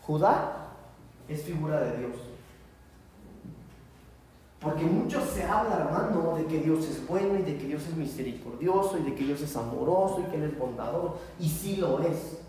Judá 0.03 0.67
es 1.27 1.41
figura 1.41 1.79
de 1.79 1.97
Dios. 1.97 2.28
Porque 4.61 4.83
mucho 4.83 5.25
se 5.25 5.43
habla, 5.43 5.77
hermano, 5.77 6.35
de 6.35 6.45
que 6.45 6.59
Dios 6.59 6.85
es 6.85 7.07
bueno 7.07 7.39
y 7.39 7.43
de 7.43 7.57
que 7.57 7.65
Dios 7.65 7.83
es 7.87 7.95
misericordioso 7.95 8.97
y 8.97 9.03
de 9.03 9.15
que 9.15 9.23
Dios 9.23 9.41
es 9.41 9.55
amoroso 9.55 10.21
y 10.21 10.29
que 10.29 10.35
Él 10.35 10.43
es 10.43 10.59
bondador. 10.59 11.17
Y 11.39 11.47
sí 11.47 11.77
lo 11.77 12.01
es. 12.01 12.39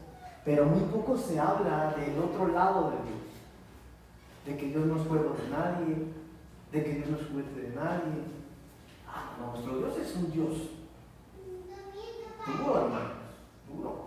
Pero 0.45 0.65
muy 0.65 0.81
poco 0.91 1.17
se 1.17 1.39
habla 1.39 1.95
del 1.97 2.19
otro 2.19 2.49
lado 2.49 2.91
de 2.91 2.97
Dios. 2.97 3.21
De 4.45 4.57
que 4.57 4.67
Dios 4.67 4.87
no 4.87 4.97
es 4.97 5.07
juego 5.07 5.37
de 5.37 5.49
nadie, 5.51 5.97
de 6.73 6.85
que 6.85 6.95
Dios 6.95 7.11
no 7.11 7.17
es 7.19 7.27
juguete 7.29 7.61
de 7.61 7.77
nadie. 7.77 8.25
Ah, 9.07 9.37
nuestro 9.39 9.79
Dios 9.79 9.95
es 9.99 10.17
un 10.17 10.33
Dios 10.33 10.57
duro, 12.47 12.81
hermano, 12.81 13.11
duro. 13.73 14.07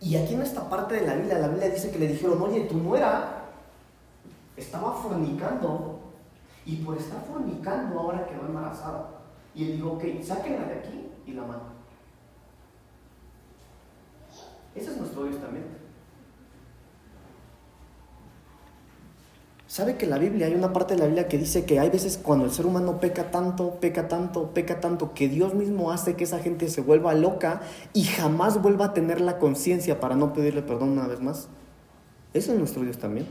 Y 0.00 0.16
aquí 0.16 0.34
en 0.34 0.42
esta 0.42 0.68
parte 0.68 0.94
de 0.94 1.06
la 1.06 1.14
Biblia, 1.14 1.38
la 1.38 1.48
Biblia 1.48 1.68
dice 1.68 1.90
que 1.92 1.98
le 1.98 2.08
dijeron, 2.08 2.40
oye, 2.42 2.62
tu 2.62 2.78
nuera 2.78 3.39
estaba 4.60 4.92
fornicando 4.92 5.98
y 6.64 6.76
por 6.76 6.96
estar 6.96 7.24
fornicando 7.24 7.98
ahora 7.98 8.26
quedó 8.26 8.46
embarazada. 8.46 9.08
Y 9.54 9.64
él 9.64 9.76
dijo, 9.76 9.92
ok, 9.92 10.04
sáquenla 10.22 10.66
de 10.66 10.74
aquí 10.74 11.08
y 11.26 11.32
la 11.32 11.42
mata. 11.42 11.72
Ese 14.74 14.90
es 14.90 14.96
nuestro 14.98 15.24
Dios 15.24 15.40
también. 15.40 15.80
¿Sabe 19.66 19.96
que 19.96 20.06
la 20.06 20.18
Biblia 20.18 20.46
hay 20.46 20.54
una 20.54 20.72
parte 20.72 20.94
de 20.94 21.00
la 21.00 21.06
Biblia 21.06 21.28
que 21.28 21.38
dice 21.38 21.64
que 21.64 21.78
hay 21.78 21.90
veces 21.90 22.18
cuando 22.18 22.44
el 22.44 22.50
ser 22.50 22.66
humano 22.66 22.98
peca 22.98 23.30
tanto, 23.30 23.78
peca 23.80 24.08
tanto, 24.08 24.50
peca 24.52 24.80
tanto, 24.80 25.14
que 25.14 25.28
Dios 25.28 25.54
mismo 25.54 25.92
hace 25.92 26.16
que 26.16 26.24
esa 26.24 26.40
gente 26.40 26.68
se 26.68 26.80
vuelva 26.80 27.14
loca 27.14 27.62
y 27.92 28.02
jamás 28.02 28.60
vuelva 28.60 28.86
a 28.86 28.94
tener 28.94 29.20
la 29.20 29.38
conciencia 29.38 30.00
para 30.00 30.16
no 30.16 30.32
pedirle 30.32 30.62
perdón 30.62 30.90
una 30.90 31.06
vez 31.06 31.20
más? 31.20 31.48
Ese 32.34 32.52
es 32.52 32.58
nuestro 32.58 32.82
Dios 32.82 32.98
también. 32.98 33.26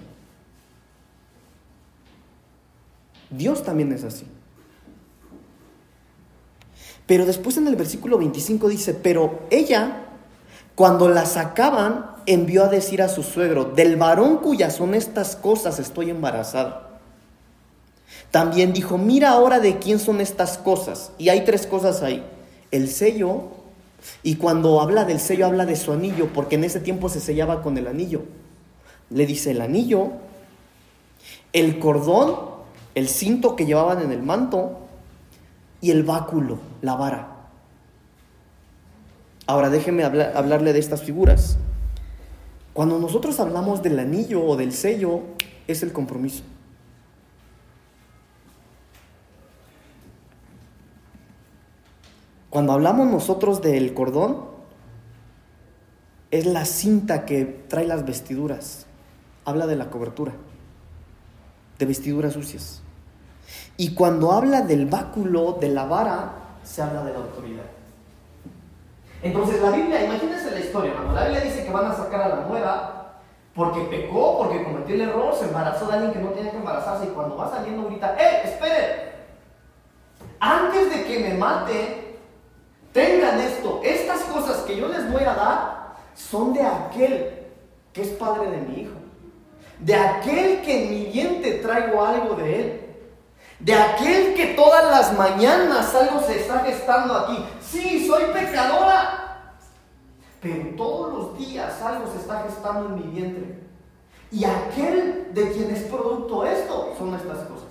Dios 3.30 3.64
también 3.64 3.92
es 3.92 4.04
así. 4.04 4.26
Pero 7.06 7.26
después 7.26 7.58
en 7.58 7.68
el 7.68 7.76
versículo 7.76 8.18
25 8.20 8.70
dice, 8.70 8.94
pero 8.94 9.40
ella, 9.50 10.06
cuando 10.76 11.10
la 11.10 11.26
sacaban, 11.26 12.06
envió 12.28 12.66
a 12.66 12.68
decir 12.68 13.02
a 13.02 13.10
su 13.10 13.24
suegro, 13.24 13.66
del 13.66 13.96
varón 13.96 14.38
cuyas 14.38 14.76
son 14.76 14.94
estas 14.94 15.36
cosas 15.36 15.80
estoy 15.80 16.12
embarazada. 16.12 17.00
También 18.32 18.74
dijo, 18.74 18.98
mira 18.98 19.30
ahora 19.30 19.60
de 19.60 19.80
quién 19.80 19.98
son 19.98 20.22
estas 20.22 20.60
cosas. 20.60 21.12
Y 21.18 21.30
hay 21.30 21.46
tres 21.46 21.66
cosas 21.66 22.04
ahí. 22.04 22.24
El 22.70 22.88
sello, 22.88 23.46
y 24.22 24.36
cuando 24.36 24.80
habla 24.80 25.04
del 25.06 25.20
sello 25.20 25.48
habla 25.48 25.66
de 25.66 25.76
su 25.76 25.92
anillo, 25.92 26.30
porque 26.34 26.56
en 26.56 26.64
ese 26.64 26.80
tiempo 26.80 27.10
se 27.10 27.20
sellaba 27.20 27.64
con 27.64 27.78
el 27.78 27.88
anillo. 27.88 28.22
Le 29.10 29.26
dice 29.26 29.50
el 29.50 29.62
anillo, 29.62 30.12
el 31.54 31.80
cordón 31.80 32.59
el 32.96 33.08
cinto 33.08 33.56
que 33.56 33.66
llevaban 33.66 34.02
en 34.02 34.12
el 34.12 34.24
manto 34.24 34.80
y 35.82 35.92
el 35.92 36.04
báculo, 36.04 36.60
la 36.82 36.96
vara. 36.96 37.36
Ahora 39.48 39.70
déjeme 39.70 40.04
hablarle 40.04 40.74
de 40.74 40.80
estas 40.80 41.02
figuras. 41.02 41.58
Cuando 42.74 43.00
nosotros 43.00 43.40
hablamos 43.40 43.82
del 43.82 43.98
anillo 44.00 44.44
o 44.46 44.56
del 44.56 44.74
sello, 44.74 45.22
es 45.68 45.82
el 45.84 45.92
compromiso. 45.92 46.44
Cuando 52.50 52.74
hablamos 52.74 53.08
nosotros 53.08 53.62
del 53.62 53.94
cordón, 53.94 54.46
es 56.32 56.46
la 56.46 56.66
cinta 56.66 57.26
que 57.26 57.46
trae 57.46 57.86
las 57.86 58.06
vestiduras. 58.06 58.86
Habla 59.46 59.68
de 59.68 59.76
la 59.76 59.90
cobertura, 59.90 60.34
de 61.80 61.86
vestiduras 61.86 62.34
sucias. 62.34 62.82
Y 63.78 63.96
cuando 63.96 64.34
habla 64.34 64.62
del 64.62 64.86
báculo, 64.86 65.54
de 65.54 65.70
la 65.70 65.86
vara, 65.86 66.34
se 66.64 66.82
habla 66.82 67.04
de 67.04 67.14
la 67.14 67.20
autoridad. 67.20 67.64
Entonces 69.24 69.62
la 69.62 69.72
Biblia, 69.72 70.06
imagínense 70.06 70.52
la 70.52 70.60
historia, 70.60 70.92
hermano. 70.92 71.14
La 71.14 71.24
Biblia 71.24 71.42
dice 71.42 71.66
que 71.66 71.72
van 71.72 71.86
a 71.86 71.96
sacar 71.96 72.22
a 72.22 72.30
la 72.30 72.46
nueva 72.48 73.22
porque 73.56 73.82
pecó, 73.82 74.38
porque 74.38 74.64
cometió 74.64 74.96
el 74.96 75.02
error, 75.02 75.34
se 75.34 75.46
embarazó 75.46 75.88
de 75.88 75.94
alguien 75.94 76.14
que 76.14 76.20
no 76.20 76.30
tiene 76.30 76.52
que 76.52 76.58
embarazarse 76.58 77.06
y 77.06 77.10
cuando 77.10 77.36
va 77.36 77.50
saliendo 77.50 77.88
grita, 77.88 78.16
¡eh, 78.20 78.42
espere! 78.46 79.10
Antes 80.40 80.94
de 80.94 81.04
que 81.06 81.20
me 81.20 81.34
mate, 81.34 82.18
tengan 82.94 83.40
esto, 83.40 83.82
estas 83.84 84.22
cosas 84.24 84.58
que 84.60 84.78
yo 84.78 84.88
les 84.88 85.12
voy 85.12 85.24
a 85.24 85.34
dar 85.34 85.96
son 86.16 86.54
de 86.54 86.62
aquel 86.62 87.48
que 87.92 88.02
es 88.02 88.10
padre 88.10 88.50
de 88.50 88.62
mi 88.62 88.82
hijo, 88.82 88.99
de 89.80 89.96
aquel 89.96 90.62
que 90.62 90.84
en 90.84 90.90
mi 90.92 91.06
diente 91.06 91.54
traigo 91.56 92.04
algo 92.04 92.36
de 92.36 92.62
él 92.62 92.90
de 93.60 93.74
aquel 93.74 94.36
que 94.36 94.54
todas 94.56 94.86
las 94.86 95.18
mañanas 95.18 95.94
algo 95.94 96.22
se 96.22 96.40
está 96.40 96.60
gestando 96.60 97.14
aquí. 97.14 97.44
Sí, 97.62 98.08
soy 98.08 98.24
pecadora. 98.34 99.52
Pero 100.42 100.76
todos 100.78 101.14
los 101.14 101.38
días 101.38 101.82
algo 101.82 102.10
se 102.10 102.20
está 102.20 102.44
gestando 102.44 102.88
en 102.88 102.96
mi 102.96 103.16
vientre. 103.16 103.60
Y 104.32 104.46
aquel 104.46 105.34
de 105.34 105.52
quien 105.52 105.72
es 105.72 105.84
producto 105.84 106.46
esto 106.46 106.96
son 106.98 107.14
estas 107.16 107.40
cosas. 107.40 107.68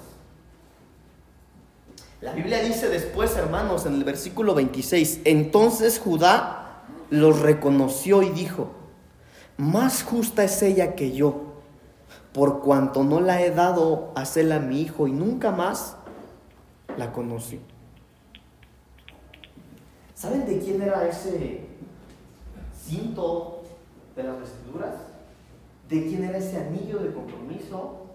La 2.21 2.33
Biblia 2.33 2.63
dice 2.63 2.89
después, 2.89 3.35
hermanos, 3.37 3.87
en 3.87 3.95
el 3.95 4.05
versículo 4.05 4.55
26, 4.55 5.21
entonces 5.25 6.01
Judá 6.01 6.83
los 7.11 7.41
reconoció 7.41 8.23
y 8.23 8.31
dijo, 8.31 8.73
más 9.57 10.03
justa 10.03 10.43
es 10.43 10.61
ella 10.63 10.97
que 10.97 11.13
yo, 11.13 11.48
por 12.33 12.61
cuanto 12.61 13.05
no 13.05 13.21
la 13.21 13.43
he 13.43 13.51
dado 13.51 14.13
a 14.15 14.23
hacerla 14.23 14.57
a 14.57 14.61
mi 14.61 14.81
hijo 14.83 15.07
y 15.07 15.13
nunca 15.13 15.51
más 15.51 15.97
la 16.97 17.13
conocí. 17.13 17.61
¿Saben 20.15 20.47
de 20.47 20.59
quién 20.59 20.83
era 20.83 21.07
ese 21.07 21.67
cinto 22.85 23.63
de 24.17 24.23
las 24.25 24.41
vestiduras? 24.41 24.95
¿De 25.89 26.07
quién 26.07 26.25
era 26.25 26.39
ese 26.39 26.59
anillo 26.59 26.99
de 26.99 27.13
compromiso? 27.13 28.07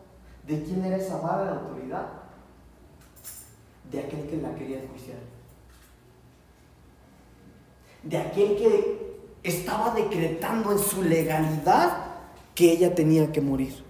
¿De 0.48 0.62
quién 0.64 0.84
era 0.84 0.98
esa 0.98 1.18
vara 1.18 1.46
de 1.46 1.50
autoridad? 1.52 2.08
De 3.90 4.00
aquel 4.00 4.28
que 4.28 4.38
la 4.38 4.54
quería 4.56 4.84
enjuiciar. 4.84 5.18
De 8.04 8.18
aquel 8.18 8.58
que 8.58 9.18
estaba 9.44 9.94
decretando 9.94 10.72
en 10.72 10.80
su 10.80 11.04
legalidad 11.04 11.98
que 12.54 12.72
ella 12.72 12.94
tenía 12.94 13.32
que 13.32 13.42
morir. 13.42 13.83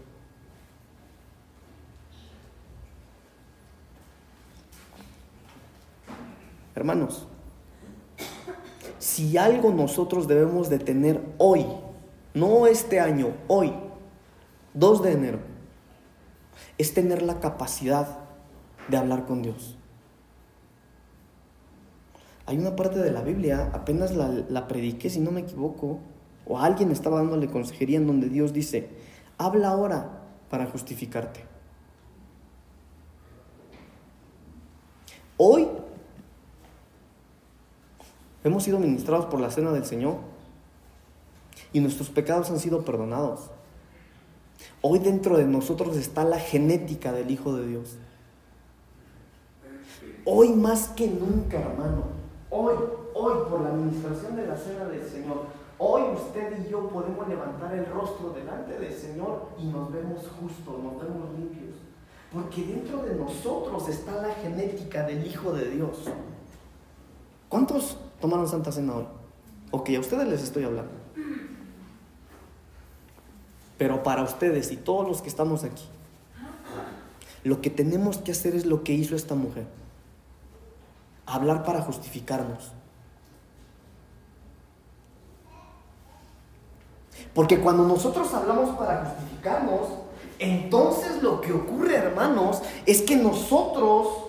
Hermanos, 6.75 7.27
si 8.97 9.37
algo 9.37 9.71
nosotros 9.71 10.27
debemos 10.27 10.69
de 10.69 10.79
tener 10.79 11.21
hoy, 11.37 11.65
no 12.33 12.67
este 12.67 12.99
año, 12.99 13.33
hoy, 13.47 13.73
2 14.73 15.03
de 15.03 15.11
enero, 15.11 15.39
es 16.77 16.93
tener 16.93 17.21
la 17.21 17.39
capacidad 17.39 18.19
de 18.87 18.97
hablar 18.97 19.25
con 19.25 19.41
Dios. 19.41 19.77
Hay 22.45 22.57
una 22.57 22.75
parte 22.75 22.99
de 22.99 23.11
la 23.11 23.21
Biblia, 23.21 23.69
apenas 23.73 24.15
la, 24.15 24.27
la 24.27 24.67
prediqué, 24.67 25.09
si 25.09 25.19
no 25.19 25.31
me 25.31 25.41
equivoco, 25.41 25.99
o 26.45 26.59
alguien 26.59 26.91
estaba 26.91 27.17
dándole 27.17 27.47
consejería 27.49 27.97
en 27.97 28.07
donde 28.07 28.29
Dios 28.29 28.51
dice, 28.51 28.89
habla 29.37 29.69
ahora 29.69 30.23
para 30.49 30.65
justificarte. 30.65 31.45
Hoy 35.37 35.67
hemos 38.43 38.63
sido 38.63 38.79
ministrados 38.79 39.25
por 39.25 39.39
la 39.39 39.51
cena 39.51 39.71
del 39.71 39.85
Señor 39.85 40.17
y 41.71 41.79
nuestros 41.79 42.09
pecados 42.09 42.49
han 42.49 42.59
sido 42.59 42.83
perdonados. 42.83 43.49
Hoy 44.81 44.99
dentro 44.99 45.37
de 45.37 45.45
nosotros 45.45 45.95
está 45.97 46.23
la 46.23 46.39
genética 46.39 47.11
del 47.11 47.31
Hijo 47.31 47.55
de 47.55 47.67
Dios. 47.67 47.97
Hoy 50.25 50.49
más 50.49 50.89
que 50.89 51.07
nunca, 51.07 51.59
hermano, 51.59 52.03
hoy, 52.49 52.75
hoy 53.13 53.33
por 53.49 53.61
la 53.61 53.69
administración 53.69 54.35
de 54.35 54.47
la 54.47 54.55
cena 54.55 54.85
del 54.85 55.07
Señor, 55.09 55.43
hoy 55.77 56.03
usted 56.13 56.65
y 56.65 56.69
yo 56.69 56.87
podemos 56.89 57.27
levantar 57.27 57.73
el 57.73 57.85
rostro 57.87 58.29
delante 58.29 58.77
del 58.77 58.93
Señor 58.93 59.47
y 59.57 59.65
nos 59.65 59.91
vemos 59.91 60.21
justos, 60.39 60.81
nos 60.81 61.01
vemos 61.01 61.29
limpios. 61.37 61.75
Porque 62.31 62.63
dentro 62.63 63.03
de 63.03 63.15
nosotros 63.15 63.89
está 63.89 64.21
la 64.21 64.33
genética 64.35 65.05
del 65.05 65.25
Hijo 65.25 65.51
de 65.53 65.69
Dios. 65.69 66.05
¿Cuántos 67.49 67.97
tomaron 68.23 68.47
Santa 68.47 68.71
Cena 68.71 68.95
hoy? 68.95 69.05
Ok, 69.71 69.89
a 69.97 69.99
ustedes 69.99 70.25
les 70.25 70.41
estoy 70.43 70.63
hablando. 70.63 70.93
Pero 73.77 74.01
para 74.01 74.23
ustedes 74.23 74.71
y 74.71 74.77
todos 74.77 75.05
los 75.05 75.21
que 75.21 75.27
estamos 75.27 75.65
aquí, 75.65 75.83
lo 77.43 77.59
que 77.59 77.69
tenemos 77.69 78.19
que 78.19 78.31
hacer 78.31 78.55
es 78.55 78.65
lo 78.65 78.81
que 78.85 78.93
hizo 78.93 79.17
esta 79.17 79.35
mujer. 79.35 79.67
Hablar 81.25 81.65
para 81.65 81.81
justificarnos. 81.81 82.71
Porque 87.33 87.59
cuando 87.59 87.85
nosotros 87.85 88.33
hablamos 88.33 88.77
para 88.77 89.03
justificarnos, 89.03 89.89
entonces 90.39 91.21
lo 91.21 91.41
que 91.41 91.51
ocurre, 91.51 91.95
hermanos, 91.95 92.61
es 92.85 93.01
que 93.01 93.17
nosotros, 93.17 94.22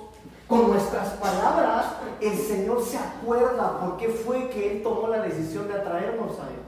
con 0.46 0.68
nuestras 0.68 1.08
palabras, 1.14 1.86
el 2.20 2.36
Señor 2.36 2.84
se 2.84 2.98
acuerda 2.98 3.78
por 3.80 3.96
qué 3.96 4.08
fue 4.08 4.48
que 4.50 4.72
Él 4.72 4.82
tomó 4.82 5.08
la 5.08 5.22
decisión 5.22 5.68
de 5.68 5.74
atraernos 5.74 6.38
a 6.38 6.48
Él. 6.48 6.64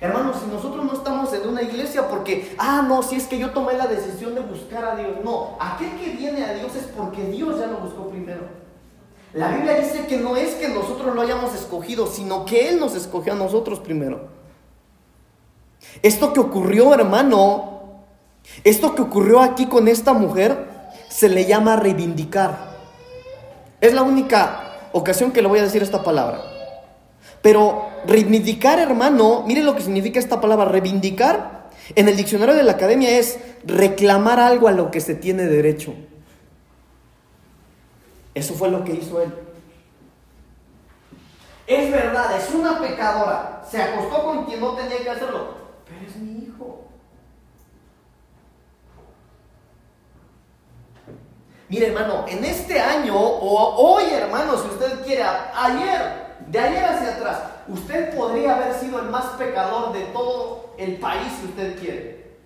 Hermanos, 0.00 0.36
si 0.42 0.50
nosotros 0.50 0.84
no 0.84 0.92
estamos 0.92 1.32
en 1.32 1.48
una 1.48 1.62
iglesia 1.62 2.08
porque, 2.08 2.54
ah, 2.58 2.84
no, 2.86 3.02
si 3.02 3.16
es 3.16 3.26
que 3.26 3.38
yo 3.38 3.50
tomé 3.50 3.74
la 3.74 3.86
decisión 3.86 4.34
de 4.34 4.40
buscar 4.42 4.84
a 4.84 4.96
Dios, 4.96 5.12
no, 5.24 5.56
aquel 5.58 5.90
que 5.98 6.10
viene 6.10 6.44
a 6.44 6.54
Dios 6.54 6.74
es 6.76 6.84
porque 6.84 7.24
Dios 7.28 7.58
ya 7.58 7.66
lo 7.66 7.78
buscó 7.78 8.08
primero. 8.08 8.42
La 9.32 9.48
Biblia 9.48 9.74
dice 9.74 10.06
que 10.06 10.18
no 10.18 10.36
es 10.36 10.54
que 10.54 10.68
nosotros 10.68 11.14
lo 11.14 11.20
hayamos 11.20 11.54
escogido, 11.54 12.06
sino 12.06 12.44
que 12.44 12.68
Él 12.68 12.78
nos 12.78 12.94
escogió 12.94 13.32
a 13.32 13.36
nosotros 13.36 13.80
primero. 13.80 14.28
Esto 16.02 16.32
que 16.32 16.40
ocurrió, 16.40 16.94
hermano, 16.94 18.04
esto 18.62 18.94
que 18.94 19.02
ocurrió 19.02 19.40
aquí 19.40 19.66
con 19.66 19.88
esta 19.88 20.12
mujer, 20.12 20.68
se 21.08 21.28
le 21.28 21.46
llama 21.46 21.76
reivindicar. 21.76 22.73
Es 23.84 23.92
la 23.92 24.00
única 24.00 24.88
ocasión 24.92 25.30
que 25.30 25.42
le 25.42 25.48
voy 25.48 25.58
a 25.58 25.64
decir 25.64 25.82
esta 25.82 26.02
palabra. 26.02 26.40
Pero 27.42 27.90
reivindicar, 28.06 28.78
hermano, 28.78 29.44
mire 29.46 29.62
lo 29.62 29.76
que 29.76 29.82
significa 29.82 30.18
esta 30.18 30.40
palabra, 30.40 30.64
reivindicar. 30.64 31.68
En 31.94 32.08
el 32.08 32.16
diccionario 32.16 32.54
de 32.54 32.62
la 32.62 32.72
academia 32.72 33.10
es 33.18 33.38
reclamar 33.62 34.40
algo 34.40 34.68
a 34.68 34.72
lo 34.72 34.90
que 34.90 35.02
se 35.02 35.14
tiene 35.14 35.44
derecho. 35.44 35.92
Eso 38.32 38.54
fue 38.54 38.70
lo 38.70 38.82
que 38.84 38.94
hizo 38.94 39.20
él. 39.20 39.34
Es 41.66 41.92
verdad, 41.92 42.38
es 42.38 42.54
una 42.54 42.80
pecadora. 42.80 43.66
Se 43.70 43.82
acostó 43.82 44.24
con 44.24 44.46
quien 44.46 44.60
no 44.60 44.72
tenía 44.76 45.02
que 45.02 45.10
hacerlo. 45.10 45.48
Pero 45.86 46.10
es 46.10 46.16
mi 46.16 46.42
hijo. 46.42 46.84
Mire, 51.74 51.88
hermano, 51.88 52.24
en 52.28 52.44
este 52.44 52.78
año, 52.78 53.18
o 53.18 53.74
hoy, 53.74 54.04
hermano, 54.12 54.56
si 54.56 54.68
usted 54.68 55.04
quiere, 55.04 55.24
ayer, 55.24 56.36
de 56.46 56.58
ayer 56.60 56.84
hacia 56.84 57.16
atrás, 57.16 57.38
usted 57.66 58.16
podría 58.16 58.54
haber 58.54 58.74
sido 58.74 59.00
el 59.00 59.10
más 59.10 59.24
pecador 59.36 59.92
de 59.92 60.02
todo 60.12 60.66
el 60.78 60.98
país, 60.98 61.32
si 61.40 61.46
usted 61.46 61.76
quiere. 61.80 62.36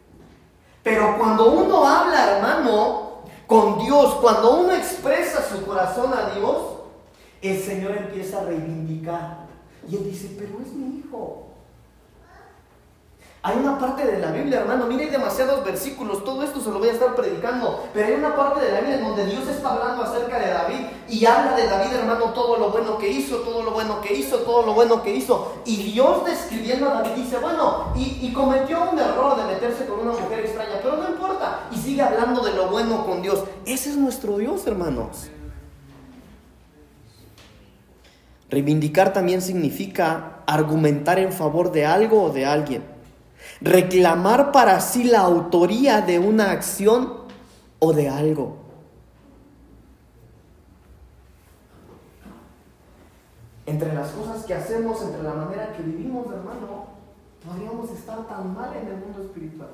Pero 0.83 1.19
cuando 1.19 1.53
uno 1.53 1.87
habla, 1.87 2.37
hermano, 2.37 3.19
con 3.47 3.79
Dios, 3.81 4.15
cuando 4.15 4.61
uno 4.61 4.73
expresa 4.73 5.47
su 5.47 5.63
corazón 5.67 6.11
a 6.15 6.31
Dios, 6.35 6.57
el 7.43 7.63
Señor 7.63 7.99
empieza 7.99 8.41
a 8.41 8.45
reivindicar. 8.45 9.41
Y 9.87 9.97
Él 9.97 10.05
dice, 10.11 10.37
pero 10.39 10.59
es 10.65 10.73
mi 10.73 11.01
hijo. 11.01 11.48
Hay 13.41 13.57
una 13.57 13.79
parte 13.79 14.05
de 14.05 14.19
la 14.19 14.33
Biblia, 14.33 14.61
hermano, 14.61 14.87
mire, 14.87 15.05
hay 15.05 15.11
demasiados 15.11 15.65
versículos, 15.65 16.25
todo 16.25 16.43
esto 16.43 16.61
se 16.61 16.71
lo 16.71 16.81
voy 16.81 16.89
a 16.89 16.93
estar 16.93 17.15
predicando, 17.15 17.85
pero 17.95 18.09
hay 18.09 18.15
una 18.15 18.35
parte 18.35 18.65
de 18.65 18.73
la 18.73 18.81
Biblia 18.81 18.99
en 18.99 19.05
donde 19.05 19.27
Dios 19.27 19.47
está 19.47 19.75
hablando 19.75 20.03
acerca 20.03 20.41
de 20.41 20.51
David 20.51 20.87
y 21.09 21.25
habla 21.25 21.55
de 21.55 21.69
David, 21.69 21.95
hermano, 21.95 22.33
todo 22.33 22.59
lo 22.59 22.71
bueno 22.71 22.99
que 22.99 23.09
hizo, 23.09 23.37
todo 23.39 23.63
lo 23.63 23.71
bueno 23.71 24.01
que 24.01 24.13
hizo, 24.13 24.39
todo 24.39 24.67
lo 24.67 24.75
bueno 24.75 25.03
que 25.05 25.15
hizo. 25.15 25.55
Y 25.65 25.77
Dios 25.77 26.25
describiendo 26.25 26.91
a 26.91 26.95
David 26.95 27.13
dice, 27.13 27.39
bueno, 27.39 27.93
y, 27.95 28.19
y 28.23 28.33
cometió 28.33 28.91
un 28.91 28.99
error 28.99 29.37
de 29.37 29.45
meterse 29.55 29.87
con 29.87 30.01
una 30.01 30.19
mujer 30.19 30.41
extraña, 30.41 30.81
pero 30.83 30.97
no 30.97 31.09
importa. 31.09 31.61
Y 31.71 31.77
sigue 31.77 32.03
hablando 32.03 32.43
de 32.43 32.55
lo 32.55 32.69
bueno 32.71 33.07
con 33.07 33.23
Dios. 33.23 33.45
Ese 33.65 33.91
es 33.91 33.97
nuestro 33.97 34.37
Dios, 34.39 34.67
hermanos. 34.67 35.29
Reivindicar 38.51 39.13
también 39.13 39.43
significa 39.43 40.41
argumentar 40.45 41.21
en 41.21 41.33
favor 41.33 41.71
de 41.71 41.87
algo 41.87 42.25
o 42.25 42.31
de 42.31 42.45
alguien 42.45 42.98
reclamar 43.61 44.53
para 44.53 44.81
sí 44.81 45.05
la 45.05 45.21
autoría 45.21 46.01
de 46.01 46.19
una 46.19 46.51
acción 46.51 47.13
o 47.79 47.93
de 47.93 48.09
algo. 48.09 48.57
Entre 53.67 53.93
las 53.93 54.11
cosas 54.13 54.45
que 54.45 54.55
hacemos, 54.55 55.03
entre 55.03 55.23
la 55.23 55.35
manera 55.35 55.73
que 55.75 55.83
vivimos, 55.83 56.27
hermano, 56.27 56.87
podríamos 57.47 57.91
estar 57.91 58.27
tan 58.27 58.55
mal 58.55 58.75
en 58.75 58.89
el 58.89 58.97
mundo 58.97 59.23
espiritual. 59.23 59.69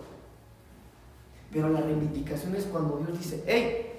Pero 1.52 1.68
la 1.68 1.80
reivindicación 1.80 2.56
es 2.56 2.64
cuando 2.64 2.96
Dios 2.98 3.16
dice, 3.16 3.44
hey, 3.46 3.92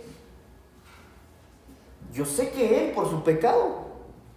yo 2.12 2.26
sé 2.26 2.50
que 2.50 2.90
Él 2.90 2.92
por 2.94 3.10
su 3.10 3.24
pecado, 3.24 3.86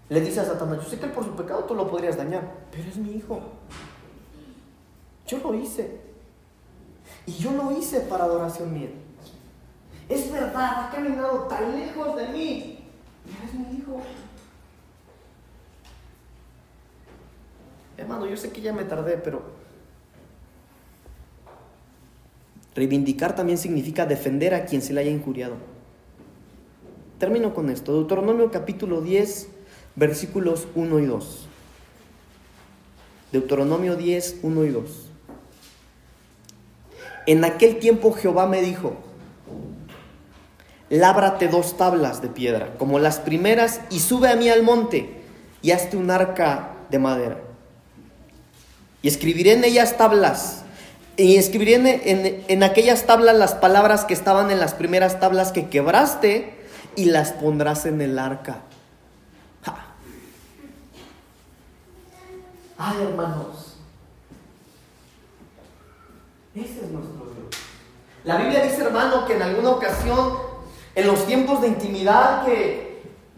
le 0.09 0.21
dice 0.21 0.41
a 0.41 0.45
Satanás, 0.45 0.79
yo 0.85 0.89
sé 0.89 0.99
que 0.99 1.07
Él 1.07 1.13
por 1.13 1.25
su 1.25 1.33
pecado 1.33 1.65
tú 1.65 1.75
lo 1.75 1.91
podrías 1.91 2.17
dañar, 2.17 2.49
pero 2.71 2.89
es 2.89 2.97
mi 2.97 3.11
hijo. 3.13 3.41
Yo 5.29 5.39
lo 5.39 5.55
hice. 5.55 6.01
Y 7.27 7.33
yo 7.33 7.53
lo 7.53 7.79
hice 7.79 8.01
para 8.01 8.25
adoración 8.25 8.73
mía. 8.73 8.89
Es 10.09 10.33
verdad, 10.33 10.87
ha 10.87 10.91
caminado 10.91 11.43
tan 11.43 11.79
lejos 11.79 12.17
de 12.17 12.29
mí. 12.29 12.79
Pero 13.25 13.45
es 13.45 13.55
mi 13.55 13.79
hijo. 13.79 14.01
hermano, 17.99 18.27
yo 18.27 18.37
sé 18.39 18.51
que 18.51 18.63
ya 18.63 18.73
me 18.73 18.85
tardé, 18.85 19.19
pero 19.19 19.43
reivindicar 22.75 23.37
también 23.37 23.59
significa 23.59 24.07
defender 24.07 24.55
a 24.55 24.65
quien 24.65 24.81
se 24.81 24.95
le 24.95 25.01
haya 25.01 25.11
injuriado. 25.11 25.57
Termino 27.19 27.53
con 27.53 27.69
esto. 27.69 27.93
Deuteronomio 27.93 28.51
capítulo 28.51 29.03
10, 29.03 29.49
versículos 29.97 30.69
1 30.75 31.01
y 31.01 31.07
2. 31.07 31.49
Deuteronomio 33.33 33.97
10, 33.97 34.39
1 34.43 34.65
y 34.65 34.69
2. 34.71 35.08
En 37.29 37.45
aquel 37.45 37.79
tiempo 37.79 38.15
Jehová 38.15 38.47
me 38.47 38.63
dijo, 38.63 38.97
lábrate 40.89 41.49
dos 41.49 41.77
tablas 41.77 42.23
de 42.23 42.29
piedra, 42.29 42.73
como 42.79 42.99
las 42.99 43.19
primeras, 43.19 43.83
y 43.91 44.01
sube 44.01 44.31
a 44.31 44.35
mí 44.35 44.49
al 44.49 44.63
monte, 44.63 45.21
y 45.61 45.73
hazte 45.73 45.99
un 45.99 46.11
arca 46.11 46.71
de 46.89 46.99
madera. 46.99 47.37
Y 49.03 49.09
escribiré 49.09 49.53
en 49.53 49.65
ellas 49.65 49.99
tablas, 49.99 50.63
y 51.19 51.37
escribiré 51.37 51.75
en, 51.75 52.45
en, 52.49 52.63
aquellas 52.63 53.05
tablas 53.05 53.37
las 53.37 53.53
palabras 53.53 54.07
que 54.07 54.15
estaban 54.15 54.51
en 54.51 54.59
las 54.59 54.73
primeras 54.73 55.21
tablas 55.21 55.53
que 55.53 55.69
quebraste, 55.69 56.55
y 56.97 57.05
las 57.05 57.33
pondrás 57.33 57.85
en 57.85 58.01
el 58.01 58.19
arca. 58.19 58.63
Ay, 62.79 63.03
hermanos, 63.03 63.68
ese 66.61 66.85
es 66.85 66.91
nuestro 66.91 67.25
Dios. 67.27 67.63
La 68.25 68.37
Biblia 68.37 68.63
dice, 68.63 68.83
hermano, 68.83 69.27
que 69.27 69.35
en 69.35 69.43
alguna 69.43 69.71
ocasión, 69.71 70.39
en 70.95 71.07
los 71.07 71.27
tiempos 71.27 71.61
de 71.63 71.69
intimidad 71.69 72.45
que 72.45 72.89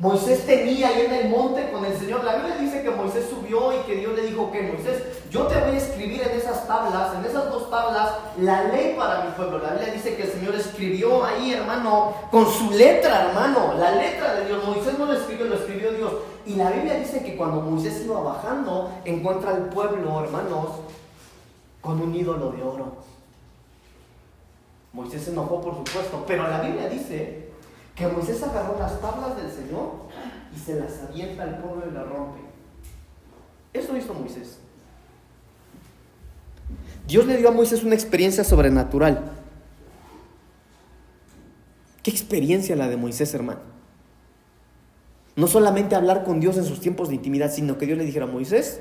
Moisés 0.00 0.46
tenía 0.46 0.88
ahí 0.88 1.02
en 1.02 1.12
el 1.12 1.28
monte 1.28 1.70
con 1.70 1.84
el 1.84 1.94
Señor. 1.94 2.24
La 2.24 2.36
Biblia 2.36 2.56
dice 2.56 2.82
que 2.82 2.88
Moisés 2.88 3.26
subió 3.28 3.70
y 3.78 3.82
que 3.84 3.96
Dios 3.96 4.14
le 4.16 4.22
dijo 4.22 4.50
que 4.50 4.62
Moisés, 4.62 5.02
yo 5.30 5.46
te 5.46 5.60
voy 5.60 5.72
a 5.72 5.76
escribir 5.76 6.22
en 6.22 6.30
esas 6.30 6.66
tablas, 6.66 7.14
en 7.16 7.24
esas 7.26 7.50
dos 7.50 7.68
tablas, 7.68 8.14
la 8.38 8.64
ley 8.64 8.94
para 8.96 9.24
mi 9.24 9.32
pueblo. 9.32 9.58
La 9.58 9.74
Biblia 9.74 9.92
dice 9.92 10.16
que 10.16 10.22
el 10.22 10.32
Señor 10.32 10.54
escribió 10.54 11.22
ahí, 11.22 11.52
hermano, 11.52 12.14
con 12.30 12.50
su 12.50 12.70
letra, 12.70 13.28
hermano, 13.28 13.74
la 13.78 13.90
letra 13.90 14.36
de 14.36 14.46
Dios. 14.46 14.64
Moisés 14.66 14.98
no 14.98 15.04
lo 15.04 15.12
escribió, 15.12 15.44
lo 15.44 15.56
escribió 15.56 15.92
Dios. 15.92 16.12
Y 16.46 16.54
la 16.54 16.70
Biblia 16.70 16.94
dice 16.94 17.22
que 17.22 17.36
cuando 17.36 17.60
Moisés 17.60 18.00
iba 18.02 18.22
bajando, 18.22 18.90
encuentra 19.04 19.50
al 19.50 19.64
pueblo, 19.68 20.24
hermanos, 20.24 20.66
con 21.82 22.00
un 22.00 22.14
ídolo 22.14 22.52
de 22.52 22.62
oro. 22.62 23.09
Moisés 24.92 25.22
se 25.22 25.30
enojó, 25.30 25.60
por 25.60 25.76
supuesto, 25.76 26.24
pero 26.26 26.48
la 26.48 26.60
Biblia 26.60 26.88
dice 26.88 27.50
que 27.94 28.06
Moisés 28.08 28.42
agarró 28.42 28.78
las 28.78 29.00
tablas 29.00 29.36
del 29.36 29.50
Señor 29.50 29.92
y 30.54 30.58
se 30.58 30.80
las 30.80 31.00
avienta 31.08 31.44
al 31.44 31.58
pueblo 31.58 31.84
y 31.88 31.94
las 31.94 32.08
rompe. 32.08 32.40
Eso 33.72 33.96
hizo 33.96 34.14
Moisés. 34.14 34.58
Dios 37.06 37.26
le 37.26 37.36
dio 37.36 37.48
a 37.48 37.52
Moisés 37.52 37.84
una 37.84 37.94
experiencia 37.94 38.44
sobrenatural. 38.44 39.30
¿Qué 42.02 42.10
experiencia 42.10 42.74
la 42.76 42.88
de 42.88 42.96
Moisés, 42.96 43.32
hermano? 43.34 43.60
No 45.36 45.46
solamente 45.46 45.94
hablar 45.94 46.24
con 46.24 46.40
Dios 46.40 46.56
en 46.56 46.64
sus 46.64 46.80
tiempos 46.80 47.08
de 47.08 47.14
intimidad, 47.14 47.52
sino 47.52 47.78
que 47.78 47.86
Dios 47.86 47.98
le 47.98 48.04
dijera 48.04 48.24
a 48.24 48.28
Moisés, 48.28 48.80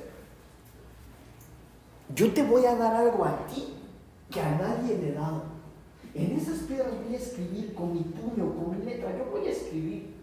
yo 2.16 2.32
te 2.32 2.44
voy 2.44 2.66
a 2.66 2.76
dar 2.76 2.96
algo 2.96 3.24
a 3.26 3.46
ti 3.48 3.76
que 4.32 4.42
a 4.42 4.58
nadie 4.58 4.98
le 4.98 5.10
he 5.10 5.14
dado. 5.14 5.59
En 6.14 6.38
esas 6.38 6.60
piedras 6.60 6.90
voy 7.06 7.14
a 7.14 7.18
escribir 7.18 7.74
con 7.74 7.94
mi 7.94 8.02
puño, 8.02 8.54
con 8.56 8.78
mi 8.78 8.86
letra, 8.86 9.16
yo 9.18 9.26
voy 9.32 9.48
a 9.48 9.52
escribir. 9.52 10.16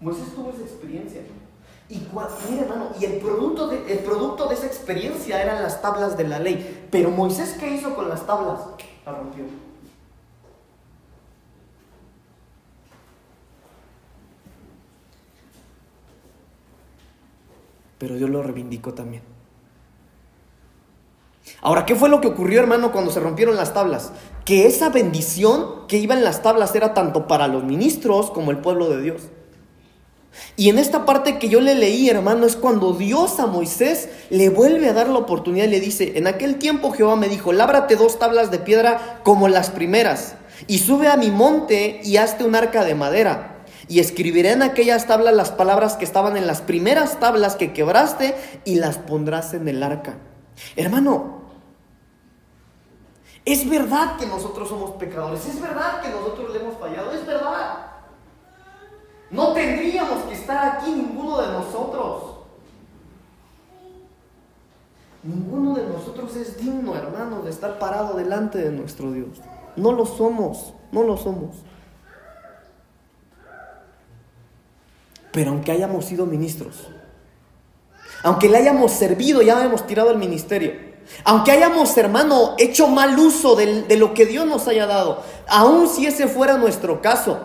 Moisés 0.00 0.34
tuvo 0.34 0.50
esa 0.50 0.62
experiencia. 0.62 1.22
Y 1.88 1.98
mira, 2.50 2.62
hermano, 2.62 2.90
y 2.98 3.04
el 3.04 3.18
producto, 3.18 3.68
de, 3.68 3.92
el 3.92 3.98
producto 3.98 4.48
de 4.48 4.54
esa 4.54 4.66
experiencia 4.66 5.42
eran 5.42 5.62
las 5.62 5.82
tablas 5.82 6.16
de 6.16 6.24
la 6.24 6.38
ley. 6.38 6.86
Pero 6.90 7.10
Moisés, 7.10 7.56
¿qué 7.58 7.74
hizo 7.74 7.94
con 7.94 8.08
las 8.08 8.26
tablas? 8.26 8.60
La 9.04 9.12
rompió. 9.12 9.44
Pero 17.98 18.16
Dios 18.16 18.30
lo 18.30 18.42
reivindicó 18.42 18.94
también. 18.94 19.22
Ahora, 21.64 21.86
¿qué 21.86 21.94
fue 21.94 22.08
lo 22.08 22.20
que 22.20 22.26
ocurrió, 22.26 22.58
hermano, 22.58 22.90
cuando 22.90 23.12
se 23.12 23.20
rompieron 23.20 23.56
las 23.56 23.72
tablas? 23.72 24.10
Que 24.44 24.66
esa 24.66 24.88
bendición 24.88 25.86
que 25.86 25.96
iba 25.96 26.12
en 26.12 26.24
las 26.24 26.42
tablas 26.42 26.74
era 26.74 26.92
tanto 26.92 27.28
para 27.28 27.46
los 27.46 27.62
ministros 27.62 28.32
como 28.32 28.50
el 28.50 28.58
pueblo 28.58 28.88
de 28.90 29.00
Dios. 29.00 29.22
Y 30.56 30.70
en 30.70 30.78
esta 30.78 31.04
parte 31.04 31.38
que 31.38 31.48
yo 31.48 31.60
le 31.60 31.76
leí, 31.76 32.10
hermano, 32.10 32.46
es 32.46 32.56
cuando 32.56 32.94
Dios 32.94 33.38
a 33.38 33.46
Moisés 33.46 34.08
le 34.28 34.48
vuelve 34.48 34.88
a 34.88 34.92
dar 34.92 35.08
la 35.08 35.18
oportunidad 35.18 35.66
y 35.66 35.70
le 35.70 35.78
dice, 35.78 36.14
en 36.16 36.26
aquel 36.26 36.56
tiempo 36.56 36.90
Jehová 36.90 37.14
me 37.14 37.28
dijo, 37.28 37.52
lábrate 37.52 37.94
dos 37.94 38.18
tablas 38.18 38.50
de 38.50 38.58
piedra 38.58 39.20
como 39.22 39.46
las 39.46 39.70
primeras, 39.70 40.34
y 40.66 40.78
sube 40.78 41.06
a 41.06 41.16
mi 41.16 41.30
monte 41.30 42.00
y 42.02 42.16
hazte 42.16 42.42
un 42.42 42.56
arca 42.56 42.84
de 42.84 42.96
madera. 42.96 43.64
Y 43.88 44.00
escribiré 44.00 44.50
en 44.50 44.62
aquellas 44.62 45.06
tablas 45.06 45.34
las 45.34 45.50
palabras 45.52 45.96
que 45.96 46.04
estaban 46.04 46.36
en 46.36 46.46
las 46.46 46.60
primeras 46.60 47.20
tablas 47.20 47.54
que 47.54 47.72
quebraste 47.72 48.34
y 48.64 48.76
las 48.76 48.98
pondrás 48.98 49.54
en 49.54 49.68
el 49.68 49.82
arca. 49.82 50.18
Hermano, 50.76 51.41
es 53.44 53.68
verdad 53.68 54.16
que 54.16 54.26
nosotros 54.26 54.68
somos 54.68 54.92
pecadores, 54.92 55.44
es 55.46 55.60
verdad 55.60 56.00
que 56.00 56.10
nosotros 56.10 56.52
le 56.52 56.60
hemos 56.60 56.78
fallado, 56.78 57.12
es 57.12 57.26
verdad. 57.26 57.86
No 59.30 59.52
tendríamos 59.52 60.24
que 60.24 60.34
estar 60.34 60.76
aquí 60.76 60.92
ninguno 60.92 61.40
de 61.40 61.48
nosotros. 61.48 62.32
Ninguno 65.22 65.74
de 65.74 65.86
nosotros 65.86 66.36
es 66.36 66.58
digno, 66.58 66.96
hermano, 66.96 67.42
de 67.42 67.50
estar 67.50 67.78
parado 67.78 68.14
delante 68.16 68.58
de 68.58 68.70
nuestro 68.70 69.10
Dios. 69.10 69.40
No 69.76 69.92
lo 69.92 70.04
somos, 70.04 70.74
no 70.92 71.02
lo 71.02 71.16
somos. 71.16 71.56
Pero 75.32 75.50
aunque 75.50 75.72
hayamos 75.72 76.04
sido 76.04 76.26
ministros, 76.26 76.88
aunque 78.22 78.48
le 78.48 78.58
hayamos 78.58 78.92
servido, 78.92 79.42
ya 79.42 79.64
hemos 79.64 79.86
tirado 79.86 80.10
el 80.10 80.18
ministerio, 80.18 80.91
aunque 81.24 81.52
hayamos, 81.52 81.96
hermano, 81.96 82.54
hecho 82.58 82.88
mal 82.88 83.18
uso 83.18 83.56
de, 83.56 83.96
lo 83.96 84.14
que 84.14 84.26
Dios 84.26 84.46
nos 84.46 84.68
haya 84.68 84.86
dado, 84.86 85.22
aun 85.48 85.88
si 85.88 86.06
ese 86.06 86.28
fuera 86.28 86.58
nuestro 86.58 87.00
caso, 87.02 87.40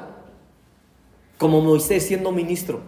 como 1.38 1.62
Moisés 1.62 2.05
siendo 2.05 2.32
ministro, 2.32 2.82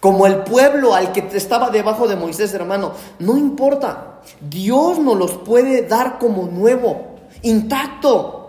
como 0.00 0.26
el 0.26 0.44
pueblo 0.44 0.94
al 0.94 1.12
que 1.12 1.28
estaba 1.32 1.70
debajo 1.70 2.06
de 2.06 2.16
Moisés, 2.16 2.54
hermano, 2.54 2.92
no 3.18 3.36
importa, 3.36 4.20
Dios 4.40 4.98
nos 4.98 5.16
los 5.16 5.32
puede 5.32 5.82
dar 5.82 6.18
como 6.18 6.46
nuevo, 6.46 7.16
intacto, 7.42 8.42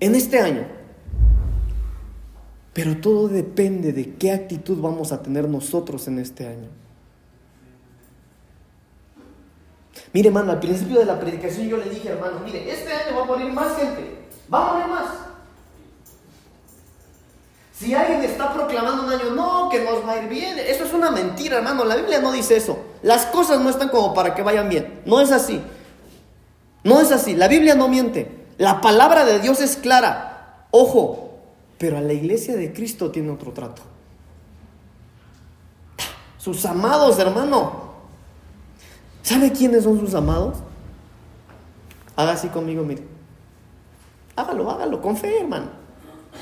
en 0.00 0.14
este 0.14 0.40
año. 0.40 0.66
Pero 2.72 2.96
todo 2.98 3.28
depende 3.28 3.92
de 3.92 4.14
qué 4.14 4.30
actitud 4.32 4.80
vamos 4.80 5.12
a 5.12 5.22
tener 5.22 5.48
nosotros 5.48 6.06
en 6.06 6.18
este 6.18 6.46
año. 6.46 6.68
Mire, 10.12 10.28
hermano, 10.28 10.52
al 10.52 10.60
principio 10.60 10.98
de 10.98 11.04
la 11.04 11.20
predicación 11.20 11.68
yo 11.68 11.76
le 11.76 11.90
dije, 11.90 12.08
hermano, 12.08 12.40
mire, 12.44 12.70
este 12.70 12.92
año 12.92 13.16
va 13.16 13.22
a 13.22 13.26
morir 13.26 13.52
más 13.52 13.76
gente. 13.76 14.28
Va 14.52 14.70
a 14.70 14.72
morir 14.72 14.86
más. 14.88 15.06
Si 17.72 17.94
alguien 17.94 18.24
está 18.24 18.52
proclamando 18.52 19.04
un 19.04 19.12
año, 19.12 19.30
no, 19.36 19.68
que 19.68 19.84
nos 19.84 20.04
va 20.04 20.12
a 20.12 20.22
ir 20.22 20.28
bien, 20.28 20.58
eso 20.58 20.84
es 20.84 20.92
una 20.92 21.10
mentira, 21.10 21.58
hermano. 21.58 21.84
La 21.84 21.94
Biblia 21.94 22.20
no 22.20 22.32
dice 22.32 22.56
eso. 22.56 22.78
Las 23.02 23.26
cosas 23.26 23.60
no 23.60 23.70
están 23.70 23.90
como 23.90 24.14
para 24.14 24.34
que 24.34 24.42
vayan 24.42 24.68
bien. 24.68 25.02
No 25.04 25.20
es 25.20 25.30
así. 25.30 25.62
No 26.82 27.00
es 27.00 27.12
así. 27.12 27.36
La 27.36 27.46
Biblia 27.46 27.76
no 27.76 27.86
miente. 27.86 28.46
La 28.56 28.80
palabra 28.80 29.24
de 29.24 29.38
Dios 29.38 29.60
es 29.60 29.76
clara. 29.76 30.66
Ojo, 30.72 31.38
pero 31.78 31.98
a 31.98 32.00
la 32.00 32.12
iglesia 32.12 32.56
de 32.56 32.72
Cristo 32.72 33.12
tiene 33.12 33.30
otro 33.30 33.52
trato. 33.52 33.82
Sus 36.38 36.64
amados, 36.64 37.18
hermano, 37.18 37.87
¿Sabe 39.28 39.52
quiénes 39.52 39.84
son 39.84 40.00
sus 40.00 40.14
amados? 40.14 40.56
Haga 42.16 42.32
así 42.32 42.48
conmigo, 42.48 42.82
mire. 42.82 43.02
Hágalo, 44.34 44.70
hágalo, 44.70 45.02
con 45.02 45.18
fe, 45.18 45.40
hermano. 45.40 45.66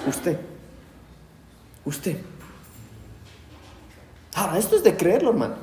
Usted. 0.07 0.39
Usted. 1.85 2.19
Ahora, 4.37 4.59
esto 4.59 4.77
es 4.77 4.85
de 4.85 4.97
creerlo, 4.97 5.31
hermano. 5.31 5.57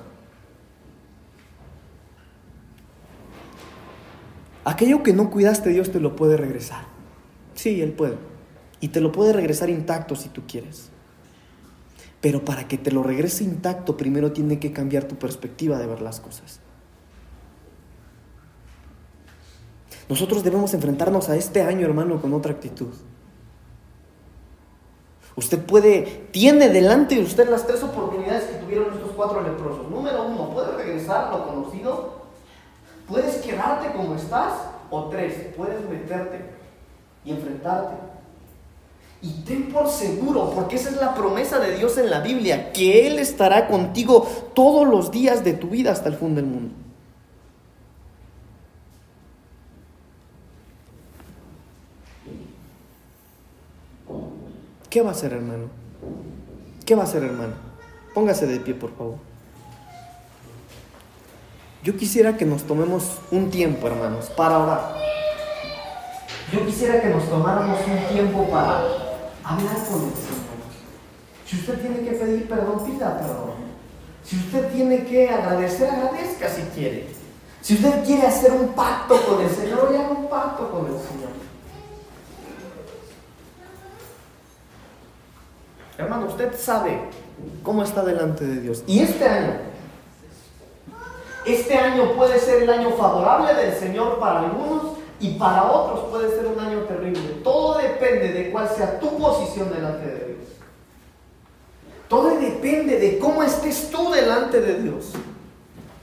Aquello 4.66 5.02
que 5.02 5.14
no 5.14 5.30
cuidaste, 5.30 5.70
Dios 5.70 5.94
te 5.94 6.02
lo 6.02 6.18
puede 6.18 6.36
regresar. 6.36 6.84
Sí, 7.56 7.82
Él 7.82 7.94
puede. 7.94 8.18
Y 8.82 8.90
te 8.90 9.00
lo 9.00 9.14
puede 9.14 9.32
regresar 9.32 9.70
intacto 9.70 10.18
si 10.18 10.28
tú 10.28 10.42
quieres. 10.46 10.90
Pero 12.20 12.44
para 12.44 12.68
que 12.68 12.78
te 12.78 12.92
lo 12.92 13.02
regrese 13.02 13.46
intacto, 13.46 13.96
primero 13.96 14.34
tiene 14.34 14.60
que 14.60 14.74
cambiar 14.74 15.06
tu 15.06 15.16
perspectiva 15.16 15.78
de 15.78 15.88
ver 15.88 16.02
las 16.02 16.20
cosas. 16.20 16.60
Nosotros 20.10 20.44
debemos 20.44 20.74
enfrentarnos 20.74 21.30
a 21.30 21.36
este 21.36 21.62
año, 21.62 21.86
hermano, 21.86 22.22
con 22.22 22.34
otra 22.34 22.52
actitud. 22.52 22.94
Usted 25.36 25.60
puede, 25.66 26.28
tiene 26.32 26.70
delante 26.70 27.16
de 27.16 27.24
usted 27.24 27.50
las 27.50 27.66
tres 27.66 27.82
oportunidades 27.82 28.44
que 28.44 28.58
tuvieron 28.58 28.94
estos 28.94 29.12
cuatro 29.16 29.42
leprosos. 29.42 29.90
Número 29.90 30.28
uno, 30.28 30.50
puedes 30.52 30.76
regresar 30.76 31.28
a 31.28 31.38
lo 31.38 31.48
conocido, 31.48 32.22
puedes 33.08 33.38
quedarte 33.38 33.92
como 33.94 34.16
estás, 34.16 34.54
o 34.92 35.10
tres, 35.10 35.34
puedes 35.58 35.90
meterte 35.90 36.40
y 37.26 37.32
enfrentarte. 37.32 37.96
Y 39.24 39.32
ten 39.44 39.72
por 39.72 39.90
seguro, 39.90 40.52
porque 40.54 40.76
esa 40.76 40.90
es 40.90 40.98
la 40.98 41.16
promesa 41.16 41.58
de 41.58 41.78
Dios 41.78 41.98
en 41.98 42.12
la 42.12 42.20
Biblia, 42.20 42.72
que 42.74 43.08
Él 43.08 43.18
estará 43.18 43.68
contigo 43.68 44.28
todos 44.54 44.88
los 44.88 45.10
días 45.10 45.44
de 45.44 45.54
tu 45.54 45.70
vida 45.70 45.92
hasta 45.92 46.10
el 46.10 46.16
fin 46.16 46.36
del 46.36 46.46
mundo. 46.46 46.76
¿Qué 54.94 55.02
va 55.02 55.10
a 55.10 55.14
hacer, 55.14 55.34
hermano? 55.34 55.70
¿Qué 56.86 56.94
va 56.94 57.02
a 57.02 57.06
hacer, 57.06 57.24
hermano? 57.24 57.54
Póngase 58.14 58.46
de 58.46 58.60
pie, 58.60 58.76
por 58.76 58.96
favor. 58.96 59.16
Yo 61.84 61.98
quisiera 61.98 62.38
que 62.38 62.46
nos 62.46 62.62
tomemos 62.62 63.18
un 63.32 63.50
tiempo, 63.50 63.88
hermanos, 63.88 64.30
para 64.38 64.60
orar. 64.60 64.96
Yo 66.52 66.64
quisiera 66.68 67.02
que 67.02 67.10
nos 67.10 67.28
tomáramos 67.28 67.80
un 67.88 68.14
tiempo 68.14 68.48
para 68.52 68.82
hablar 69.44 69.78
con 69.90 70.04
el 70.04 70.14
Señor. 70.14 70.62
Si 71.48 71.56
usted 71.56 71.82
tiene 71.82 72.08
que 72.08 72.12
pedir 72.12 72.48
perdón, 72.48 72.86
pida 72.86 73.18
perdón. 73.18 73.54
Si 74.24 74.38
usted 74.38 74.72
tiene 74.74 75.06
que 75.06 75.28
agradecer, 75.28 75.90
agradezca 75.90 76.48
si 76.50 76.62
quiere. 76.76 77.08
Si 77.64 77.74
usted 77.74 78.04
quiere 78.06 78.28
hacer 78.28 78.52
un 78.52 78.68
pacto 78.74 79.20
con 79.26 79.42
el 79.42 79.50
Señor, 79.50 79.88
haga 79.90 80.10
un 80.12 80.30
pacto 80.30 80.70
con 80.70 80.86
el 80.86 81.02
Señor. 81.02 81.43
Hermano, 85.98 86.26
usted 86.28 86.58
sabe 86.58 87.00
cómo 87.62 87.84
está 87.84 88.04
delante 88.04 88.46
de 88.46 88.62
Dios. 88.62 88.84
Y 88.88 89.00
este 89.00 89.26
año, 89.26 89.54
este 91.46 91.76
año 91.76 92.14
puede 92.14 92.40
ser 92.40 92.64
el 92.64 92.70
año 92.70 92.92
favorable 92.92 93.54
del 93.54 93.74
Señor 93.76 94.20
para 94.20 94.40
algunos 94.40 94.98
y 95.20 95.36
para 95.36 95.72
otros 95.72 96.10
puede 96.10 96.30
ser 96.30 96.48
un 96.48 96.60
año 96.60 96.80
terrible. 96.82 97.42
Todo 97.44 97.78
depende 97.78 98.34
de 98.34 98.52
cuál 98.52 98.70
sea 98.70 99.00
tu 99.00 99.18
posición 99.18 99.72
delante 99.72 100.06
de 100.06 100.26
Dios. 100.26 100.48
Todo 102.08 102.40
depende 102.40 103.00
de 103.00 103.20
cómo 103.20 103.44
estés 103.44 103.90
tú 103.92 104.12
delante 104.12 104.62
de 104.62 104.82
Dios. 104.82 105.14